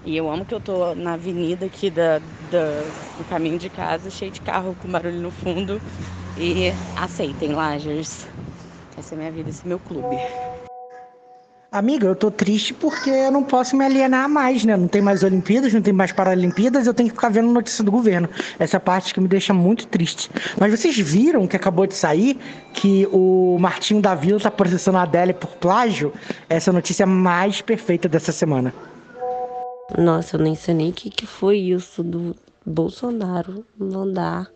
E 0.08 0.16
eu 0.16 0.32
amo 0.32 0.46
que 0.46 0.54
eu 0.54 0.60
tô 0.62 0.96
na 0.96 1.16
avenida 1.16 1.66
aqui 1.66 1.90
da, 1.90 2.20
da, 2.50 2.84
do 3.18 3.26
caminho 3.30 3.60
de 3.60 3.70
casa, 3.70 4.10
cheio 4.10 4.32
de 4.32 4.40
carro 4.40 4.74
com 4.82 4.88
barulho 4.88 5.20
no 5.20 5.30
fundo. 5.30 5.82
E 6.38 6.72
aceitem, 6.96 7.52
Lagers. 7.52 8.26
Essa 8.98 9.16
é 9.16 9.18
minha 9.18 9.32
vida, 9.34 9.50
esse 9.50 9.66
é 9.66 9.68
meu 9.68 9.78
clube. 9.80 10.18
Amiga, 11.70 12.08
eu 12.08 12.16
tô 12.16 12.32
triste 12.32 12.74
porque 12.74 13.10
eu 13.10 13.32
não 13.34 13.44
posso 13.44 13.76
me 13.76 13.84
alienar 13.84 14.30
mais, 14.30 14.64
né? 14.64 14.78
Não 14.78 14.88
tem 14.88 15.02
mais 15.02 15.24
Olimpíadas, 15.24 15.74
não 15.74 15.82
tem 15.82 15.92
mais 15.92 16.14
Paralimpíadas, 16.14 16.88
eu 16.88 16.94
tenho 16.94 17.10
que 17.10 17.16
ficar 17.16 17.28
vendo 17.28 17.52
notícia 17.52 17.84
do 17.84 17.92
governo. 17.92 18.30
Essa 18.58 18.80
parte 18.80 19.14
que 19.14 19.20
me 19.20 19.28
deixa 19.28 19.54
muito 19.54 19.88
triste. 19.88 20.32
Mas 20.58 20.72
vocês 20.72 20.98
viram 20.98 21.46
que 21.46 21.58
acabou 21.58 21.86
de 21.86 21.96
sair 21.96 22.40
que 22.74 23.06
o 23.12 23.58
Martinho 23.60 24.02
da 24.02 24.16
Vila 24.16 24.40
tá 24.40 24.50
processando 24.50 25.00
a 25.00 25.02
Adélia 25.02 25.34
por 25.34 25.58
plágio? 25.58 26.14
Essa 26.48 26.72
notícia 26.72 27.06
mais 27.06 27.60
perfeita 27.60 28.08
dessa 28.08 28.32
semana. 28.32 28.74
Nossa, 29.96 30.36
eu 30.36 30.42
nem 30.42 30.54
sei 30.54 30.74
nem 30.74 30.90
o 30.90 30.94
que, 30.94 31.10
que 31.10 31.26
foi 31.26 31.60
isso 31.60 32.04
do 32.04 32.36
Bolsonaro 32.66 33.66
mandar 33.78 34.52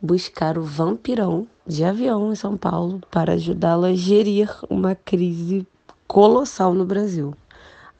buscar 0.00 0.56
o 0.56 0.62
vampirão 0.62 1.48
de 1.66 1.82
avião 1.82 2.30
em 2.30 2.36
São 2.36 2.56
Paulo 2.56 3.00
para 3.10 3.32
ajudá-lo 3.32 3.86
a 3.86 3.94
gerir 3.94 4.48
uma 4.70 4.94
crise 4.94 5.66
colossal 6.06 6.72
no 6.74 6.84
Brasil. 6.84 7.34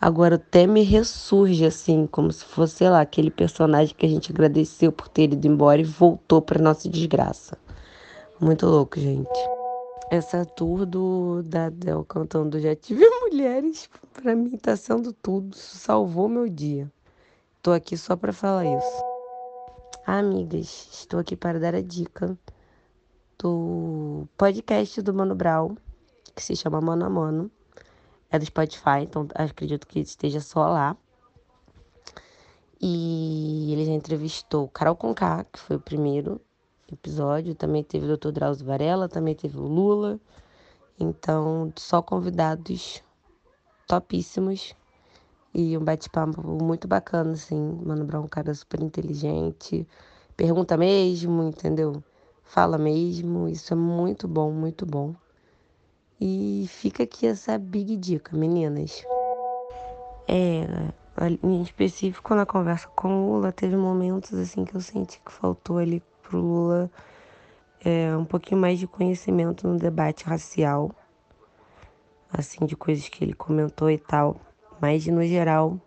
Agora 0.00 0.36
o 0.36 0.38
Temer 0.38 0.88
ressurge 0.88 1.64
assim, 1.64 2.06
como 2.06 2.30
se 2.30 2.44
fosse, 2.44 2.76
sei 2.76 2.88
lá, 2.88 3.00
aquele 3.00 3.32
personagem 3.32 3.94
que 3.96 4.06
a 4.06 4.08
gente 4.08 4.30
agradeceu 4.30 4.92
por 4.92 5.08
ter 5.08 5.32
ido 5.32 5.46
embora 5.48 5.80
e 5.80 5.84
voltou 5.84 6.40
para 6.40 6.62
nossa 6.62 6.88
desgraça. 6.88 7.58
Muito 8.40 8.64
louco, 8.64 9.00
gente. 9.00 9.57
Essa 10.10 10.46
tour 10.46 10.86
do 10.86 11.42
da 11.42 11.68
Del 11.68 12.04
cantando 12.04 12.58
Já 12.58 12.74
Tive 12.74 13.04
Mulheres, 13.20 13.90
para 14.14 14.34
mim 14.34 14.56
tá 14.56 14.74
sendo 14.74 15.12
tudo. 15.12 15.54
Salvou 15.54 16.28
meu 16.28 16.48
dia. 16.48 16.90
Tô 17.62 17.72
aqui 17.72 17.96
só 17.96 18.16
para 18.16 18.32
falar 18.32 18.64
isso. 18.64 19.04
amigas, 20.06 20.88
estou 20.92 21.20
aqui 21.20 21.36
para 21.36 21.60
dar 21.60 21.74
a 21.74 21.82
dica 21.82 22.38
do 23.38 24.26
podcast 24.36 25.02
do 25.02 25.12
Mano 25.12 25.34
Brau, 25.34 25.76
que 26.34 26.42
se 26.42 26.56
chama 26.56 26.80
Mano 26.80 27.04
a 27.04 27.10
Mano 27.10 27.50
é 28.30 28.38
do 28.38 28.44
Spotify, 28.44 29.02
então 29.02 29.26
acredito 29.34 29.86
que 29.86 30.00
esteja 30.00 30.40
só 30.40 30.66
lá. 30.68 30.96
E 32.80 33.72
ele 33.72 33.84
já 33.84 33.92
entrevistou 33.92 34.68
Carol 34.68 34.96
Conká, 34.96 35.44
que 35.44 35.58
foi 35.58 35.76
o 35.76 35.80
primeiro 35.80 36.40
episódio, 36.94 37.54
também 37.54 37.82
teve 37.82 38.10
o 38.10 38.16
Dr. 38.16 38.30
Drauzio 38.30 38.66
Varela, 38.66 39.08
também 39.08 39.34
teve 39.34 39.58
o 39.58 39.66
Lula. 39.66 40.18
Então, 40.98 41.72
só 41.76 42.02
convidados 42.02 43.02
topíssimos 43.86 44.74
e 45.54 45.76
um 45.76 45.84
bate-papo 45.84 46.42
muito 46.42 46.86
bacana, 46.86 47.32
assim. 47.32 47.80
Mano 47.84 48.04
Brown 48.04 48.22
é 48.22 48.24
um 48.24 48.28
cara 48.28 48.54
super 48.54 48.82
inteligente, 48.82 49.86
pergunta 50.36 50.76
mesmo, 50.76 51.42
entendeu? 51.42 52.02
Fala 52.42 52.78
mesmo, 52.78 53.48
isso 53.48 53.72
é 53.72 53.76
muito 53.76 54.26
bom, 54.26 54.50
muito 54.50 54.86
bom. 54.86 55.14
E 56.20 56.66
fica 56.68 57.04
aqui 57.04 57.26
essa 57.26 57.56
big 57.58 57.96
dica, 57.96 58.36
meninas. 58.36 59.04
É, 60.26 60.66
em 61.42 61.62
específico 61.62 62.34
na 62.34 62.44
conversa 62.44 62.88
com 62.88 63.08
o 63.08 63.34
Lula, 63.34 63.52
teve 63.52 63.76
momentos 63.76 64.34
assim 64.34 64.64
que 64.64 64.74
eu 64.74 64.80
senti 64.80 65.20
que 65.24 65.32
faltou 65.32 65.78
ali 65.78 66.02
pro 66.28 66.40
Lula 66.40 66.90
é, 67.84 68.14
um 68.16 68.24
pouquinho 68.24 68.60
mais 68.60 68.78
de 68.78 68.86
conhecimento 68.86 69.66
no 69.66 69.78
debate 69.78 70.24
racial, 70.24 70.90
assim, 72.32 72.66
de 72.66 72.76
coisas 72.76 73.08
que 73.08 73.24
ele 73.24 73.32
comentou 73.32 73.90
e 73.90 73.98
tal. 73.98 74.36
Mas 74.80 75.06
no 75.06 75.24
geral, 75.24 75.80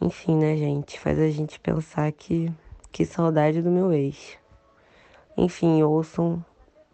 enfim, 0.00 0.36
né, 0.36 0.56
gente, 0.56 0.98
faz 0.98 1.18
a 1.18 1.30
gente 1.30 1.60
pensar 1.60 2.10
que 2.12 2.52
que 2.90 3.06
saudade 3.06 3.62
do 3.62 3.70
meu 3.70 3.90
ex. 3.90 4.36
Enfim, 5.34 5.82
ouçam 5.82 6.44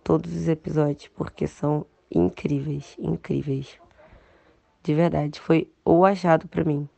todos 0.04 0.32
os 0.32 0.46
episódios 0.46 1.08
porque 1.08 1.48
são 1.48 1.84
incríveis, 2.08 2.94
incríveis. 3.00 3.80
De 4.80 4.94
verdade, 4.94 5.40
foi 5.40 5.68
o 5.84 6.04
achado 6.04 6.46
para 6.46 6.62
mim. 6.62 6.88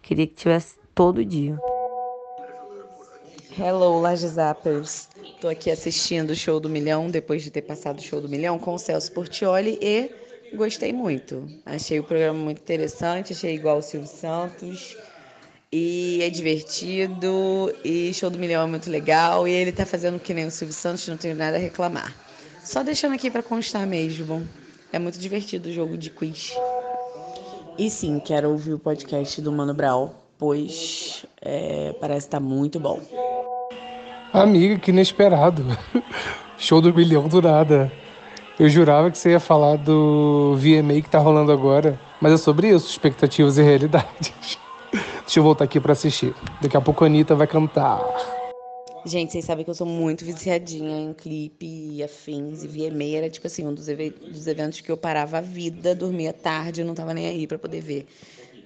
Queria 0.00 0.26
que 0.26 0.34
tivesse 0.34 0.78
todo 0.94 1.22
dia. 1.22 1.58
Hello, 3.56 4.00
Laje 4.00 4.26
Zappers. 4.26 5.08
Tô 5.40 5.46
aqui 5.46 5.70
assistindo 5.70 6.30
o 6.30 6.34
Show 6.34 6.58
do 6.58 6.68
Milhão, 6.68 7.08
depois 7.08 7.44
de 7.44 7.52
ter 7.52 7.62
passado 7.62 8.00
o 8.00 8.02
Show 8.02 8.20
do 8.20 8.28
Milhão 8.28 8.58
com 8.58 8.74
o 8.74 8.78
Celso 8.78 9.12
Portioli 9.12 9.78
e 9.80 10.10
gostei 10.56 10.92
muito. 10.92 11.48
Achei 11.64 12.00
o 12.00 12.02
programa 12.02 12.36
muito 12.36 12.58
interessante, 12.58 13.32
achei 13.32 13.54
igual 13.54 13.78
o 13.78 13.82
Silvio 13.82 14.08
Santos. 14.08 14.96
E 15.70 16.18
é 16.20 16.30
divertido, 16.30 17.72
e 17.84 18.12
Show 18.12 18.28
do 18.28 18.40
Milhão 18.40 18.64
é 18.64 18.66
muito 18.66 18.90
legal, 18.90 19.46
e 19.46 19.52
ele 19.52 19.70
tá 19.70 19.86
fazendo 19.86 20.18
que 20.18 20.34
nem 20.34 20.46
o 20.46 20.50
Silvio 20.50 20.74
Santos, 20.74 21.06
não 21.06 21.16
tenho 21.16 21.36
nada 21.36 21.56
a 21.56 21.60
reclamar. 21.60 22.12
Só 22.64 22.82
deixando 22.82 23.14
aqui 23.14 23.30
para 23.30 23.42
constar 23.42 23.86
mesmo. 23.86 24.48
É 24.92 24.98
muito 24.98 25.18
divertido 25.18 25.68
o 25.68 25.72
jogo 25.72 25.96
de 25.96 26.10
quiz. 26.10 26.52
E 27.78 27.88
sim, 27.88 28.18
quero 28.18 28.50
ouvir 28.50 28.72
o 28.72 28.78
podcast 28.80 29.40
do 29.40 29.52
Mano 29.52 29.74
Brown, 29.74 30.10
pois 30.38 31.24
é, 31.40 31.92
parece 32.00 32.26
estar 32.26 32.38
tá 32.38 32.44
muito 32.44 32.80
bom. 32.80 33.00
Amiga, 34.34 34.76
que 34.80 34.90
inesperado. 34.90 35.64
Show 36.58 36.80
do 36.80 36.92
milhão 36.92 37.28
do 37.28 37.40
nada. 37.40 37.92
Eu 38.58 38.68
jurava 38.68 39.08
que 39.08 39.16
você 39.16 39.30
ia 39.30 39.38
falar 39.38 39.76
do 39.76 40.56
VMA 40.56 41.02
que 41.02 41.08
tá 41.08 41.20
rolando 41.20 41.52
agora, 41.52 42.00
mas 42.20 42.32
é 42.32 42.36
sobre 42.36 42.68
isso, 42.68 42.90
expectativas 42.90 43.58
e 43.58 43.62
realidades. 43.62 44.58
Deixa 45.22 45.38
eu 45.38 45.44
voltar 45.44 45.62
aqui 45.62 45.78
para 45.78 45.92
assistir. 45.92 46.34
Daqui 46.60 46.76
a 46.76 46.80
pouco 46.80 47.04
a 47.04 47.06
Anitta 47.06 47.36
vai 47.36 47.46
cantar. 47.46 48.00
Gente, 49.06 49.30
vocês 49.30 49.44
sabem 49.44 49.64
que 49.64 49.70
eu 49.70 49.74
sou 49.74 49.86
muito 49.86 50.24
viciadinha 50.24 50.98
em 50.98 51.12
clipe 51.12 51.66
e 51.66 52.02
afins. 52.02 52.64
E 52.64 52.66
VMA 52.66 53.16
era, 53.16 53.30
tipo 53.30 53.46
assim, 53.46 53.64
um 53.64 53.72
dos, 53.72 53.86
dos 53.86 54.46
eventos 54.48 54.80
que 54.80 54.90
eu 54.90 54.96
parava 54.96 55.38
a 55.38 55.40
vida, 55.40 55.94
dormia 55.94 56.32
tarde, 56.32 56.82
não 56.82 56.94
tava 56.94 57.14
nem 57.14 57.28
aí 57.28 57.46
para 57.46 57.58
poder 57.58 57.80
ver. 57.80 58.04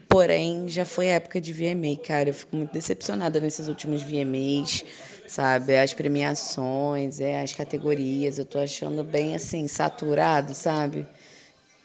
Porém, 0.09 0.67
já 0.67 0.87
foi 0.87 1.11
a 1.11 1.17
época 1.17 1.39
de 1.39 1.53
VMA, 1.53 1.95
cara. 2.03 2.31
Eu 2.31 2.35
fico 2.35 2.57
muito 2.57 2.73
decepcionada 2.73 3.39
nesses 3.39 3.69
últimos 3.69 4.03
VMAs, 4.03 4.83
sabe? 5.29 5.77
As 5.77 5.95
premiações, 5.95 7.21
é, 7.21 7.41
as 7.41 7.53
categorias. 7.53 8.39
Eu 8.39 8.45
tô 8.45 8.59
achando 8.59 9.05
bem, 9.05 9.35
assim, 9.35 9.69
saturado, 9.69 10.55
sabe? 10.55 11.07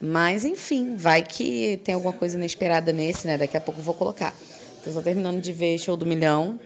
Mas, 0.02 0.44
enfim, 0.44 0.96
vai 0.96 1.22
que 1.22 1.78
tem 1.84 1.96
alguma 1.96 2.14
coisa 2.14 2.38
inesperada 2.38 2.92
nesse, 2.92 3.28
né? 3.28 3.38
Daqui 3.38 3.56
a 3.56 3.62
pouco 3.62 3.80
eu 3.80 3.84
vou 3.84 3.94
colocar. 3.94 4.34
Tô 4.84 4.92
só 4.92 5.02
terminando 5.02 5.40
de 5.42 5.54
ver 5.54 5.78
Show 5.78 5.96
do 5.96 6.06
Milhão. 6.06 6.60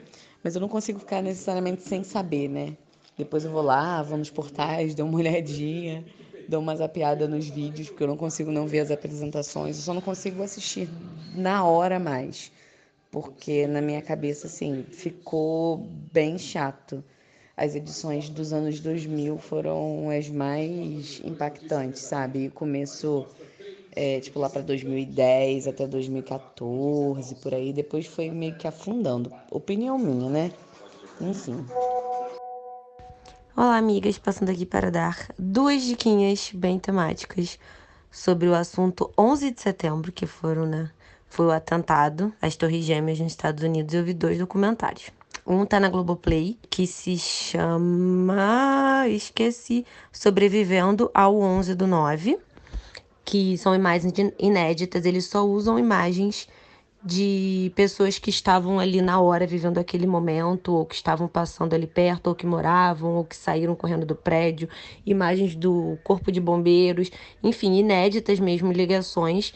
Mas 0.44 0.56
eu 0.56 0.62
não 0.62 0.70
consigo 0.70 1.00
ficar 1.00 1.22
necessariamente 1.22 1.82
sem 1.82 2.04
saber, 2.04 2.48
né? 2.48 2.74
Depois 3.18 3.44
eu 3.44 3.52
vou 3.52 3.62
lá, 3.62 4.02
vou 4.04 4.18
nos 4.18 4.30
portais, 4.30 4.94
dou 4.96 5.08
uma 5.08 5.18
olhadinha, 5.20 6.06
dou 6.48 6.62
uma 6.62 6.76
zapiada 6.76 7.28
nos 7.28 7.48
vídeos, 7.50 7.90
porque 7.90 8.04
eu 8.04 8.08
não 8.08 8.18
consigo 8.18 8.52
não 8.52 8.68
ver 8.68 8.80
as 8.80 8.92
apresentações. 8.92 9.78
Eu 9.78 9.84
só 9.84 9.94
não 9.94 10.02
consigo 10.02 10.42
assistir 10.44 10.88
na 11.36 11.66
hora 11.66 12.00
mais. 12.00 12.52
Porque 13.12 13.66
na 13.68 13.82
minha 13.82 14.02
cabeça, 14.02 14.48
assim, 14.48 14.86
ficou 14.92 15.78
bem 16.12 16.38
chato. 16.38 17.04
As 17.56 17.74
edições 17.74 18.30
dos 18.30 18.54
anos 18.54 18.80
2000 18.80 19.38
foram 19.40 20.10
as 20.10 20.30
mais 20.30 21.22
impactantes, 21.24 22.02
sabe? 22.02 22.50
Começo 22.50 23.26
é, 23.96 24.20
tipo 24.20 24.40
lá 24.40 24.48
para 24.48 24.62
2010 24.62 25.68
até 25.68 25.88
2014, 25.88 27.34
por 27.36 27.54
aí. 27.54 27.74
Depois 27.74 28.06
foi 28.06 28.30
meio 28.30 28.56
que 28.56 28.68
afundando. 28.68 29.34
Opinião 29.50 29.98
minha, 29.98 30.30
né? 30.30 30.52
Enfim. 31.20 31.66
Olá, 33.56 33.78
amigas, 33.78 34.20
passando 34.20 34.52
aqui 34.52 34.68
para 34.68 34.92
dar 34.92 35.28
duas 35.40 35.82
diquinhas 35.82 36.52
bem 36.54 36.78
temáticas 36.78 37.58
sobre 38.12 38.48
o 38.48 38.54
assunto 38.54 39.12
11 39.18 39.50
de 39.50 39.60
setembro, 39.60 40.12
que 40.12 40.28
foram, 40.28 40.68
né? 40.68 40.92
Foi 41.30 41.46
o 41.48 41.52
atentado 41.52 42.34
às 42.42 42.56
Torres 42.56 42.86
Gêmeas 42.86 43.20
nos 43.20 43.32
Estados 43.32 43.64
Unidos. 43.64 43.94
Eu 43.94 44.04
vi 44.04 44.14
dois 44.14 44.38
documentários. 44.38 45.12
Um 45.46 45.66
tá 45.66 45.80
na 45.80 45.90
Globoplay, 45.90 46.58
que 46.70 46.86
se 46.86 47.18
chama. 47.18 49.06
Esqueci. 49.10 49.86
Sobrevivendo 50.12 51.10
ao 51.14 51.40
11 51.40 51.76
do 51.76 51.88
9 51.88 52.38
que 53.28 53.58
são 53.58 53.76
imagens 53.76 54.14
inéditas, 54.40 55.06
eles 55.06 55.26
só 55.26 55.46
usam 55.46 55.78
imagens 55.78 56.48
de 57.04 57.74
pessoas 57.76 58.18
que 58.18 58.30
estavam 58.30 58.80
ali 58.80 59.02
na 59.02 59.20
hora 59.20 59.46
vivendo 59.46 59.78
aquele 59.78 60.08
momento, 60.08 60.74
ou 60.74 60.86
que 60.86 60.96
estavam 60.96 61.28
passando 61.28 61.74
ali 61.74 61.86
perto, 61.86 62.28
ou 62.28 62.36
que 62.36 62.46
moravam, 62.46 63.16
ou 63.18 63.26
que 63.26 63.36
saíram 63.36 63.76
correndo 63.76 64.06
do 64.06 64.16
prédio, 64.16 64.70
imagens 65.06 65.56
do 65.56 65.98
corpo 66.06 66.32
de 66.32 66.40
bombeiros, 66.40 67.12
enfim, 67.44 67.76
inéditas 67.76 68.40
mesmo, 68.40 68.72
ligações 68.72 69.54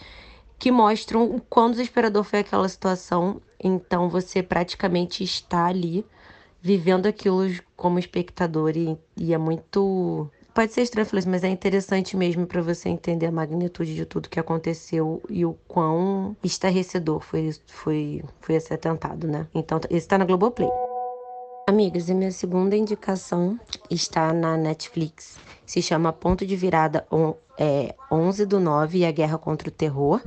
que 0.61 0.71
mostram 0.71 1.25
o 1.25 1.41
quão 1.41 1.71
desesperador 1.71 2.23
foi 2.23 2.39
aquela 2.39 2.69
situação. 2.69 3.41
Então 3.61 4.07
você 4.07 4.43
praticamente 4.43 5.23
está 5.23 5.65
ali 5.65 6.05
vivendo 6.61 7.07
aquilo 7.07 7.47
como 7.75 7.97
espectador 7.97 8.77
e, 8.77 8.95
e 9.17 9.33
é 9.33 9.37
muito 9.39 10.29
Pode 10.53 10.73
ser 10.73 10.81
estranho, 10.81 11.07
mas 11.27 11.45
é 11.45 11.47
interessante 11.47 12.15
mesmo 12.15 12.45
para 12.45 12.61
você 12.61 12.89
entender 12.89 13.25
a 13.25 13.31
magnitude 13.31 13.95
de 13.95 14.05
tudo 14.05 14.29
que 14.29 14.39
aconteceu 14.39 15.21
e 15.29 15.45
o 15.45 15.53
quão 15.65 16.35
estarrecedor 16.43 17.21
foi, 17.21 17.55
foi, 17.67 18.21
foi 18.41 18.55
esse 18.55 18.73
atentado, 18.73 19.27
né? 19.27 19.47
Então, 19.55 19.79
esse 19.89 20.05
tá 20.05 20.17
na 20.17 20.25
Globoplay. 20.25 20.69
Amigas, 21.65 22.09
e 22.09 22.13
minha 22.13 22.31
segunda 22.31 22.75
indicação 22.75 23.57
está 23.89 24.33
na 24.33 24.57
Netflix. 24.57 25.37
Se 25.65 25.81
chama 25.81 26.11
Ponto 26.11 26.45
de 26.45 26.55
Virada 26.57 27.07
on, 27.09 27.33
é, 27.57 27.95
11 28.11 28.45
do 28.45 28.59
9 28.59 28.97
e 28.97 29.05
a 29.05 29.11
Guerra 29.11 29.37
contra 29.37 29.69
o 29.69 29.71
Terror. 29.71 30.19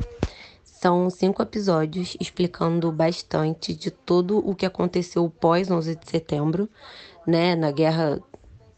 São 0.85 1.09
cinco 1.09 1.41
episódios 1.41 2.15
explicando 2.21 2.93
bastante 2.93 3.73
de 3.73 3.91
tudo 3.91 4.47
o 4.47 4.55
que 4.55 4.67
aconteceu 4.67 5.31
pós 5.31 5.71
11 5.71 5.97
de 5.97 6.11
setembro, 6.11 6.69
né, 7.27 7.57
na 7.57 7.71
guerra 7.71 8.21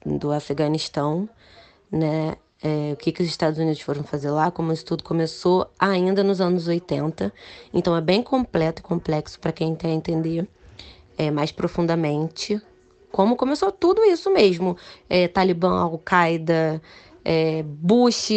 do 0.04 0.30
Afeganistão, 0.30 1.28
né? 1.90 2.36
É, 2.62 2.92
o 2.92 2.96
que, 2.96 3.10
que 3.10 3.24
os 3.24 3.28
Estados 3.28 3.58
Unidos 3.58 3.80
foram 3.80 4.04
fazer 4.04 4.30
lá, 4.30 4.52
como 4.52 4.72
isso 4.72 4.84
tudo 4.84 5.02
começou 5.02 5.68
ainda 5.76 6.22
nos 6.22 6.40
anos 6.40 6.68
80. 6.68 7.32
Então 7.74 7.96
é 7.96 8.00
bem 8.00 8.22
completo 8.22 8.82
e 8.82 8.84
complexo 8.84 9.40
para 9.40 9.50
quem 9.50 9.74
quer 9.74 9.90
entender 9.90 10.48
é, 11.18 11.28
mais 11.32 11.50
profundamente 11.50 12.62
como 13.16 13.34
começou 13.34 13.72
tudo 13.72 14.04
isso 14.04 14.30
mesmo. 14.30 14.76
É, 15.08 15.26
Talibã, 15.26 15.80
Al-Qaeda, 15.80 16.82
é, 17.28 17.64
Bush, 17.64 18.28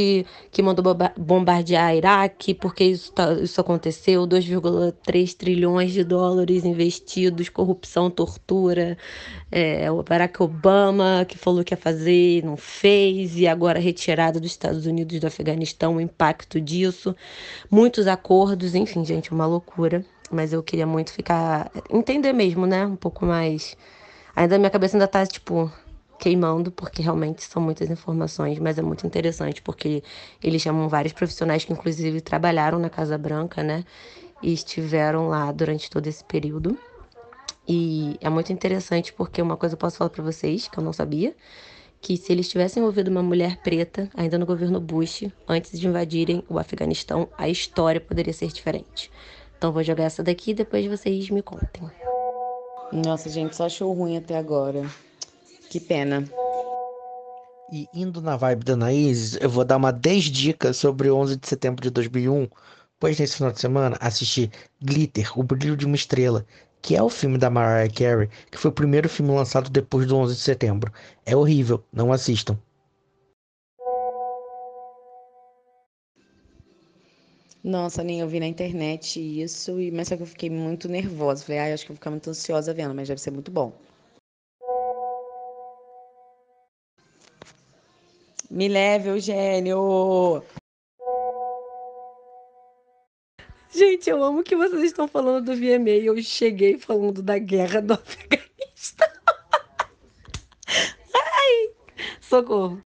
que 0.49 0.63
mandou 0.63 0.97
bombardear 1.15 1.95
Iraque, 1.95 2.55
porque 2.55 2.85
isso, 2.85 3.11
tá, 3.11 3.33
isso 3.33 3.61
aconteceu, 3.61 4.25
2,3 4.25 5.35
trilhões 5.35 5.91
de 5.91 6.03
dólares 6.03 6.65
investidos, 6.65 7.49
corrupção, 7.49 8.09
tortura, 8.09 8.97
é, 9.51 9.91
o 9.91 10.01
Barack 10.01 10.41
Obama, 10.41 11.23
que 11.27 11.37
falou 11.37 11.63
que 11.63 11.71
ia 11.71 11.77
fazer, 11.77 12.43
não 12.43 12.57
fez, 12.57 13.37
e 13.37 13.45
agora 13.45 13.77
retirada 13.77 14.39
dos 14.39 14.49
Estados 14.49 14.87
Unidos 14.87 15.19
do 15.19 15.27
Afeganistão, 15.27 15.97
o 15.97 16.01
impacto 16.01 16.59
disso, 16.59 17.15
muitos 17.69 18.07
acordos, 18.07 18.73
enfim, 18.73 19.05
gente, 19.05 19.31
uma 19.31 19.45
loucura. 19.45 20.03
Mas 20.31 20.51
eu 20.51 20.61
queria 20.63 20.85
muito 20.85 21.11
ficar. 21.11 21.71
entender 21.89 22.33
mesmo, 22.33 22.67
né? 22.67 22.85
Um 22.85 22.95
pouco 22.95 23.25
mais. 23.25 23.75
Ainda 24.35 24.59
minha 24.59 24.69
cabeça 24.69 24.95
ainda 24.95 25.07
tá, 25.07 25.25
tipo, 25.25 25.71
queimando, 26.19 26.71
porque 26.71 27.01
realmente 27.01 27.43
são 27.43 27.61
muitas 27.61 27.89
informações, 27.89 28.59
mas 28.59 28.77
é 28.77 28.81
muito 28.81 29.07
interessante, 29.07 29.61
porque 29.61 30.03
eles 30.43 30.61
chamam 30.61 30.89
vários 30.89 31.13
profissionais 31.13 31.63
que, 31.63 31.71
inclusive, 31.71 32.21
trabalharam 32.21 32.77
na 32.77 32.89
Casa 32.89 33.17
Branca, 33.17 33.63
né? 33.63 33.85
E 34.43 34.53
estiveram 34.53 35.29
lá 35.29 35.51
durante 35.51 35.89
todo 35.89 36.05
esse 36.07 36.23
período. 36.23 36.77
E 37.67 38.17
é 38.19 38.29
muito 38.29 38.51
interessante 38.51 39.13
porque 39.13 39.41
uma 39.41 39.55
coisa 39.55 39.73
eu 39.73 39.77
posso 39.77 39.97
falar 39.97 40.09
para 40.09 40.23
vocês, 40.23 40.67
que 40.67 40.77
eu 40.77 40.83
não 40.83 40.91
sabia, 40.91 41.35
que 42.01 42.17
se 42.17 42.31
eles 42.31 42.49
tivessem 42.49 42.83
ouvido 42.83 43.09
uma 43.09 43.23
mulher 43.23 43.57
preta, 43.57 44.09
ainda 44.15 44.37
no 44.37 44.45
governo 44.45 44.79
Bush, 44.79 45.25
antes 45.47 45.79
de 45.79 45.87
invadirem 45.87 46.43
o 46.49 46.59
Afeganistão, 46.59 47.27
a 47.37 47.47
história 47.47 48.01
poderia 48.01 48.33
ser 48.33 48.47
diferente. 48.47 49.11
Então 49.57 49.71
vou 49.71 49.83
jogar 49.83 50.05
essa 50.05 50.23
daqui 50.23 50.51
e 50.51 50.53
depois 50.53 50.85
vocês 50.87 51.29
me 51.29 51.41
contem. 51.41 51.83
Nossa, 52.91 53.29
gente, 53.29 53.55
só 53.55 53.65
achou 53.65 53.93
ruim 53.93 54.17
até 54.17 54.37
agora. 54.37 54.83
Que 55.69 55.79
pena. 55.79 56.23
E 57.71 57.87
indo 57.93 58.21
na 58.21 58.35
vibe 58.35 58.65
da 58.65 58.73
Anaís, 58.73 59.35
eu 59.39 59.47
vou 59.47 59.63
dar 59.63 59.77
uma 59.77 59.91
10 59.91 60.23
dicas 60.25 60.77
sobre 60.77 61.11
11 61.11 61.35
de 61.35 61.47
setembro 61.47 61.83
de 61.83 61.91
2001, 61.91 62.47
pois 62.99 63.19
nesse 63.19 63.35
final 63.35 63.51
de 63.51 63.59
semana 63.59 63.95
assisti 64.01 64.49
Glitter, 64.81 65.31
O 65.39 65.43
Brilho 65.43 65.77
de 65.77 65.85
uma 65.85 65.95
Estrela, 65.95 66.43
que 66.81 66.95
é 66.95 67.03
o 67.03 67.09
filme 67.09 67.37
da 67.37 67.51
Mariah 67.51 67.93
Carey, 67.93 68.29
que 68.49 68.57
foi 68.57 68.71
o 68.71 68.73
primeiro 68.73 69.07
filme 69.07 69.31
lançado 69.31 69.69
depois 69.69 70.07
do 70.07 70.17
11 70.17 70.33
de 70.35 70.41
setembro. 70.41 70.91
É 71.23 71.35
horrível, 71.35 71.83
não 71.93 72.11
assistam. 72.11 72.57
Nossa, 77.63 78.03
nem 78.03 78.21
eu 78.21 78.27
vi 78.27 78.39
na 78.39 78.47
internet 78.47 79.19
isso, 79.19 79.75
mas 79.93 80.07
só 80.07 80.17
que 80.17 80.23
eu 80.23 80.27
fiquei 80.27 80.49
muito 80.49 80.89
nervosa. 80.89 81.43
Falei, 81.43 81.59
ah, 81.59 81.73
acho 81.73 81.85
que 81.85 81.91
eu 81.91 81.93
vou 81.93 81.99
ficar 81.99 82.09
muito 82.09 82.27
ansiosa 82.29 82.73
vendo, 82.73 82.95
mas 82.95 83.07
deve 83.07 83.21
ser 83.21 83.29
muito 83.29 83.51
bom. 83.51 83.71
Me 88.49 88.67
leve, 88.67 89.09
Eugênio! 89.09 90.43
Gente, 93.69 94.09
eu 94.09 94.23
amo 94.23 94.43
que 94.43 94.55
vocês 94.55 94.85
estão 94.85 95.07
falando 95.07 95.45
do 95.45 95.55
VMA. 95.55 95.91
Eu 96.03 96.19
cheguei 96.23 96.79
falando 96.79 97.21
da 97.21 97.37
guerra 97.37 97.79
do 97.79 97.93
Afeganistão. 97.93 99.07
Ai, 101.13 101.69
socorro. 102.19 102.81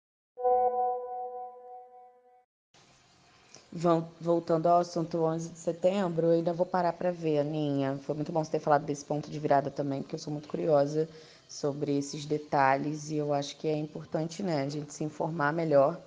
Voltando 4.20 4.68
ao 4.68 4.80
assunto 4.80 5.18
11 5.20 5.50
de 5.50 5.60
setembro, 5.60 6.28
eu 6.28 6.32
ainda 6.34 6.52
vou 6.52 6.66
parar 6.66 6.92
para 6.92 7.12
ver, 7.12 7.40
Aninha. 7.40 7.98
Foi 8.04 8.14
muito 8.14 8.34
bom 8.34 8.44
você 8.44 8.52
ter 8.52 8.60
falado 8.60 8.84
desse 8.86 9.06
ponto 9.06 9.32
de 9.32 9.40
virada 9.40 9.72
também, 9.72 10.02
porque 10.02 10.16
eu 10.16 10.20
sou 10.20 10.32
muito 10.32 10.50
curiosa 10.50 11.08
sobre 11.54 11.98
esses 11.98 12.26
detalhes 12.26 13.10
e 13.10 13.18
eu 13.18 13.34
acho 13.34 13.58
que 13.58 13.68
é 13.68 13.78
importante, 13.78 14.42
né, 14.42 14.64
a 14.64 14.70
gente 14.70 14.94
se 14.94 15.04
informar 15.04 15.54
melhor. 15.54 16.02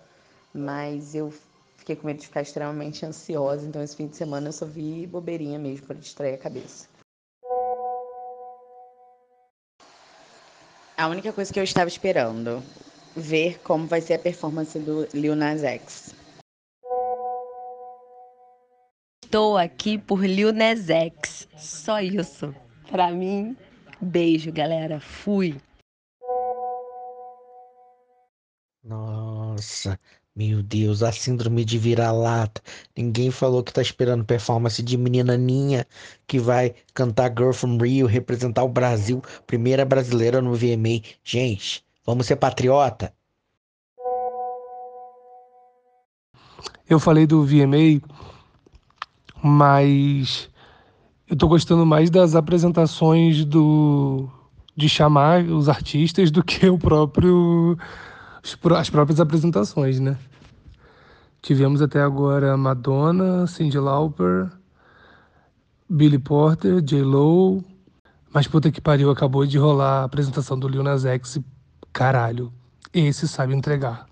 Mas 0.52 1.14
eu 1.14 1.32
Fiquei 1.86 1.94
com 1.94 2.08
medo 2.08 2.18
de 2.18 2.26
ficar 2.26 2.42
extremamente 2.42 3.06
ansiosa, 3.06 3.64
então 3.64 3.80
esse 3.80 3.94
fim 3.94 4.08
de 4.08 4.16
semana 4.16 4.48
eu 4.48 4.52
só 4.52 4.66
vi 4.66 5.06
bobeirinha 5.06 5.56
mesmo 5.56 5.86
para 5.86 5.94
distrair 5.94 6.34
a 6.34 6.38
cabeça. 6.38 6.88
A 10.96 11.06
única 11.06 11.32
coisa 11.32 11.52
que 11.52 11.60
eu 11.60 11.62
estava 11.62 11.86
esperando, 11.86 12.60
ver 13.14 13.60
como 13.60 13.86
vai 13.86 14.00
ser 14.00 14.14
a 14.14 14.18
performance 14.18 14.76
do 14.80 15.06
Lil 15.14 15.36
Nas 15.36 15.62
X. 15.62 16.12
Estou 19.24 19.56
aqui 19.56 19.96
por 19.96 20.24
Lil 20.24 20.52
Nas 20.52 20.90
X. 20.90 21.46
Só 21.56 22.00
isso. 22.00 22.52
Pra 22.90 23.12
mim, 23.12 23.56
beijo, 24.00 24.52
galera. 24.52 25.00
Fui. 25.00 25.56
Nossa, 28.82 29.98
meu 30.34 30.62
Deus, 30.62 31.02
a 31.02 31.10
síndrome 31.10 31.64
de 31.64 31.78
vira-lata. 31.78 32.62
Ninguém 32.96 33.30
falou 33.30 33.64
que 33.64 33.72
tá 33.72 33.82
esperando 33.82 34.24
performance 34.24 34.82
de 34.82 34.96
menina 34.96 35.36
Ninha 35.36 35.86
que 36.26 36.38
vai 36.38 36.74
cantar 36.94 37.30
Girl 37.36 37.52
from 37.52 37.78
Rio, 37.78 38.06
representar 38.06 38.62
o 38.62 38.68
Brasil, 38.68 39.22
primeira 39.46 39.84
brasileira 39.84 40.40
no 40.40 40.54
VMA. 40.54 41.02
Gente, 41.24 41.84
vamos 42.04 42.26
ser 42.26 42.36
patriota. 42.36 43.12
Eu 46.88 47.00
falei 47.00 47.26
do 47.26 47.44
VMA, 47.44 48.00
mas 49.42 50.48
eu 51.28 51.36
tô 51.36 51.48
gostando 51.48 51.84
mais 51.84 52.08
das 52.08 52.34
apresentações 52.34 53.44
do 53.44 54.28
de 54.76 54.88
chamar 54.88 55.42
os 55.42 55.68
artistas 55.68 56.30
do 56.30 56.44
que 56.44 56.68
o 56.68 56.78
próprio 56.78 57.76
as 58.76 58.90
próprias 58.90 59.18
apresentações, 59.18 59.98
né? 59.98 60.16
Tivemos 61.42 61.82
até 61.82 62.00
agora 62.00 62.56
Madonna, 62.56 63.46
Cyndi 63.46 63.78
Lauper, 63.78 64.50
Billy 65.88 66.18
Porter, 66.18 66.80
J. 66.80 67.02
Lo, 67.02 67.64
mas 68.32 68.46
puta 68.46 68.70
que 68.70 68.80
pariu, 68.80 69.10
acabou 69.10 69.46
de 69.46 69.58
rolar 69.58 70.02
a 70.02 70.04
apresentação 70.04 70.58
do 70.58 70.68
Lil 70.68 70.82
Nas 70.82 71.04
X, 71.04 71.40
caralho, 71.92 72.52
esse 72.92 73.26
sabe 73.26 73.54
entregar. 73.54 74.05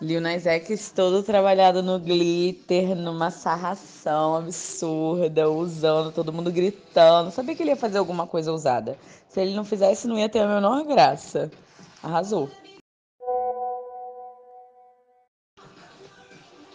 Lil 0.00 0.20
Nas 0.20 0.44
X 0.46 0.92
todo 0.94 1.22
trabalhado 1.22 1.82
no 1.82 1.98
glitter, 1.98 2.94
numa 2.94 3.30
sarração 3.30 4.36
absurda, 4.36 5.48
usando, 5.48 6.12
todo 6.12 6.32
mundo 6.32 6.52
gritando. 6.52 7.30
Sabia 7.30 7.54
que 7.54 7.62
ele 7.62 7.70
ia 7.70 7.76
fazer 7.76 7.96
alguma 7.96 8.26
coisa 8.26 8.52
ousada. 8.52 8.98
Se 9.28 9.40
ele 9.40 9.54
não 9.54 9.64
fizesse, 9.64 10.06
não 10.06 10.18
ia 10.18 10.28
ter 10.28 10.40
a 10.40 10.46
menor 10.46 10.84
graça. 10.84 11.50
Arrasou. 12.02 12.50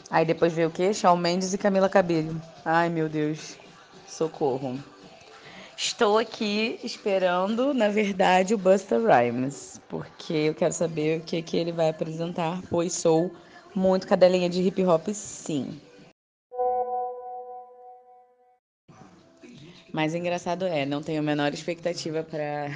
Aí 0.09 0.25
depois 0.25 0.51
veio 0.51 0.69
o 0.69 0.71
quê? 0.71 0.91
Shawn 0.91 1.15
Mendes 1.15 1.53
e 1.53 1.57
Camila 1.59 1.87
Cabello. 1.87 2.41
Ai, 2.65 2.89
meu 2.89 3.07
Deus. 3.07 3.55
Socorro. 4.07 4.77
Estou 5.83 6.19
aqui 6.19 6.79
esperando, 6.83 7.73
na 7.73 7.89
verdade, 7.89 8.53
o 8.53 8.57
Busta 8.57 8.99
Rhymes, 8.99 9.81
porque 9.89 10.31
eu 10.31 10.53
quero 10.53 10.71
saber 10.71 11.19
o 11.19 11.23
que, 11.23 11.41
que 11.41 11.57
ele 11.57 11.71
vai 11.71 11.89
apresentar, 11.89 12.61
pois 12.69 12.93
sou 12.93 13.31
muito 13.73 14.05
cadelinha 14.05 14.47
de 14.47 14.61
hip 14.61 14.85
hop, 14.85 15.07
sim. 15.07 15.81
Mas 19.91 20.13
engraçado 20.13 20.65
é, 20.65 20.85
não 20.85 21.01
tenho 21.01 21.17
a 21.17 21.23
menor 21.23 21.51
expectativa 21.51 22.21
para 22.21 22.69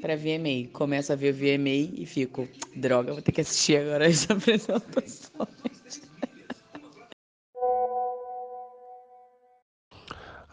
para 0.00 0.16
VMA. 0.16 0.70
Começo 0.72 1.12
a 1.12 1.16
ver 1.16 1.34
o 1.34 1.36
VMA 1.36 1.92
e 2.00 2.06
fico, 2.06 2.48
droga, 2.74 3.12
vou 3.12 3.20
ter 3.20 3.32
que 3.32 3.42
assistir 3.42 3.76
agora 3.76 4.06
as 4.06 4.24
apresentações. 4.30 5.69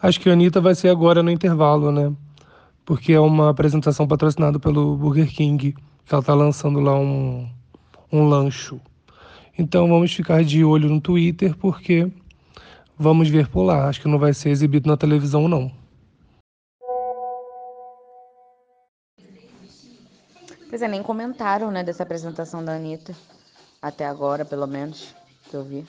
Acho 0.00 0.20
que 0.20 0.30
a 0.30 0.32
Anitta 0.32 0.60
vai 0.60 0.76
ser 0.76 0.90
agora 0.90 1.24
no 1.24 1.30
intervalo, 1.30 1.90
né? 1.90 2.14
Porque 2.84 3.12
é 3.12 3.20
uma 3.20 3.50
apresentação 3.50 4.06
patrocinada 4.06 4.58
pelo 4.60 4.96
Burger 4.96 5.28
King, 5.28 5.72
que 5.72 6.14
ela 6.14 6.22
tá 6.22 6.34
lançando 6.34 6.78
lá 6.78 6.96
um, 6.96 7.48
um 8.12 8.28
lancho. 8.28 8.80
Então 9.58 9.88
vamos 9.88 10.14
ficar 10.14 10.44
de 10.44 10.64
olho 10.64 10.88
no 10.88 11.00
Twitter, 11.00 11.56
porque 11.56 12.08
vamos 12.96 13.28
ver 13.28 13.48
por 13.48 13.62
lá. 13.64 13.88
Acho 13.88 14.00
que 14.00 14.08
não 14.08 14.20
vai 14.20 14.32
ser 14.32 14.50
exibido 14.50 14.88
na 14.88 14.96
televisão, 14.96 15.48
não. 15.48 15.72
Pois 20.70 20.80
é, 20.80 20.86
nem 20.86 21.02
comentaram, 21.02 21.72
né, 21.72 21.82
dessa 21.82 22.04
apresentação 22.04 22.64
da 22.64 22.76
Anitta. 22.76 23.16
Até 23.82 24.06
agora, 24.06 24.44
pelo 24.44 24.66
menos, 24.66 25.12
que 25.50 25.56
eu 25.56 25.64
vi. 25.64 25.84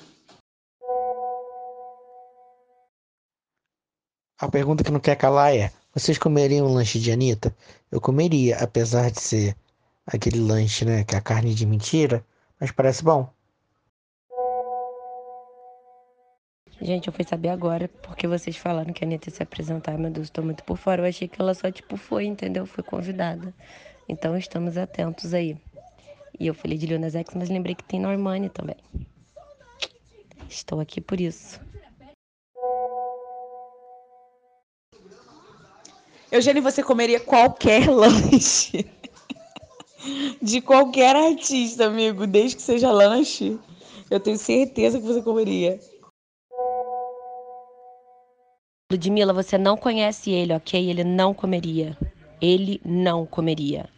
A 4.39 4.47
pergunta 4.47 4.85
que 4.85 4.91
não 4.91 5.01
quer 5.01 5.17
calar 5.17 5.53
é: 5.53 5.69
vocês 5.93 6.17
comeriam 6.17 6.65
um 6.65 6.73
lanche 6.73 6.97
de 6.97 7.11
Anitta? 7.11 7.53
Eu 7.91 7.99
comeria, 7.99 8.57
apesar 8.57 9.11
de 9.11 9.19
ser 9.19 9.55
aquele 10.07 10.39
lanche, 10.39 10.85
né, 10.85 11.03
que 11.03 11.13
é 11.13 11.17
a 11.17 11.21
carne 11.21 11.53
de 11.53 11.65
mentira, 11.65 12.23
mas 12.57 12.71
parece 12.71 13.03
bom. 13.03 13.29
Gente, 16.81 17.07
eu 17.07 17.13
fui 17.13 17.25
saber 17.25 17.49
agora 17.49 17.89
porque 18.01 18.25
vocês 18.25 18.55
falaram 18.55 18.93
que 18.93 19.03
a 19.03 19.07
Anitta 19.07 19.29
se 19.29 19.43
apresentar. 19.43 19.97
Meu 19.97 20.09
Deus, 20.09 20.29
tô 20.29 20.41
muito 20.41 20.63
por 20.63 20.77
fora. 20.77 21.01
Eu 21.01 21.09
achei 21.09 21.27
que 21.27 21.41
ela 21.41 21.53
só, 21.53 21.69
tipo, 21.69 21.97
foi, 21.97 22.25
entendeu? 22.25 22.65
Foi 22.65 22.81
convidada. 22.81 23.53
Então 24.07 24.37
estamos 24.37 24.77
atentos 24.77 25.33
aí. 25.33 25.57
E 26.39 26.47
eu 26.47 26.53
falei 26.53 26.77
de 26.77 26.85
Lil 26.85 27.03
X, 27.03 27.35
mas 27.35 27.49
lembrei 27.49 27.75
que 27.75 27.83
tem 27.83 27.99
Normani 27.99 28.47
também. 28.47 28.77
Estou 30.47 30.79
aqui 30.79 31.01
por 31.01 31.19
isso. 31.19 31.59
Eugênio, 36.31 36.61
você 36.61 36.83
comeria 36.83 37.19
qualquer 37.19 37.89
lanche 37.91 38.85
de 40.41 40.61
qualquer 40.61 41.15
artista, 41.15 41.85
amigo, 41.87 42.27
desde 42.27 42.55
que 42.55 42.61
seja 42.61 42.91
lanche. 42.91 43.57
Eu 44.09 44.19
tenho 44.19 44.37
certeza 44.37 44.99
que 44.99 45.05
você 45.05 45.21
comeria. 45.21 45.79
Ludmilla, 48.91 49.33
você 49.33 49.57
não 49.57 49.77
conhece 49.77 50.31
ele, 50.31 50.53
ok? 50.53 50.89
Ele 50.89 51.03
não 51.03 51.33
comeria. 51.33 51.97
Ele 52.41 52.79
não 52.83 53.25
comeria. 53.25 53.89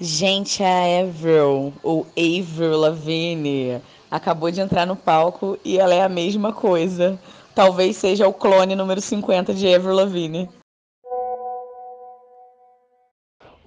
Gente, 0.00 0.62
a 0.62 1.00
Avril, 1.00 1.72
ou 1.82 2.06
Avril 2.16 2.76
Lavigne, 2.78 3.82
acabou 4.08 4.50
de 4.50 4.60
entrar 4.60 4.86
no 4.86 4.94
palco 4.94 5.58
e 5.64 5.78
ela 5.78 5.92
é 5.92 6.02
a 6.02 6.08
mesma 6.08 6.52
coisa 6.52 7.18
talvez 7.58 7.96
seja 7.96 8.28
o 8.28 8.32
clone 8.32 8.76
número 8.76 9.00
50 9.00 9.52
de 9.52 9.74
Avril 9.74 9.92
Lavigne. 9.92 10.48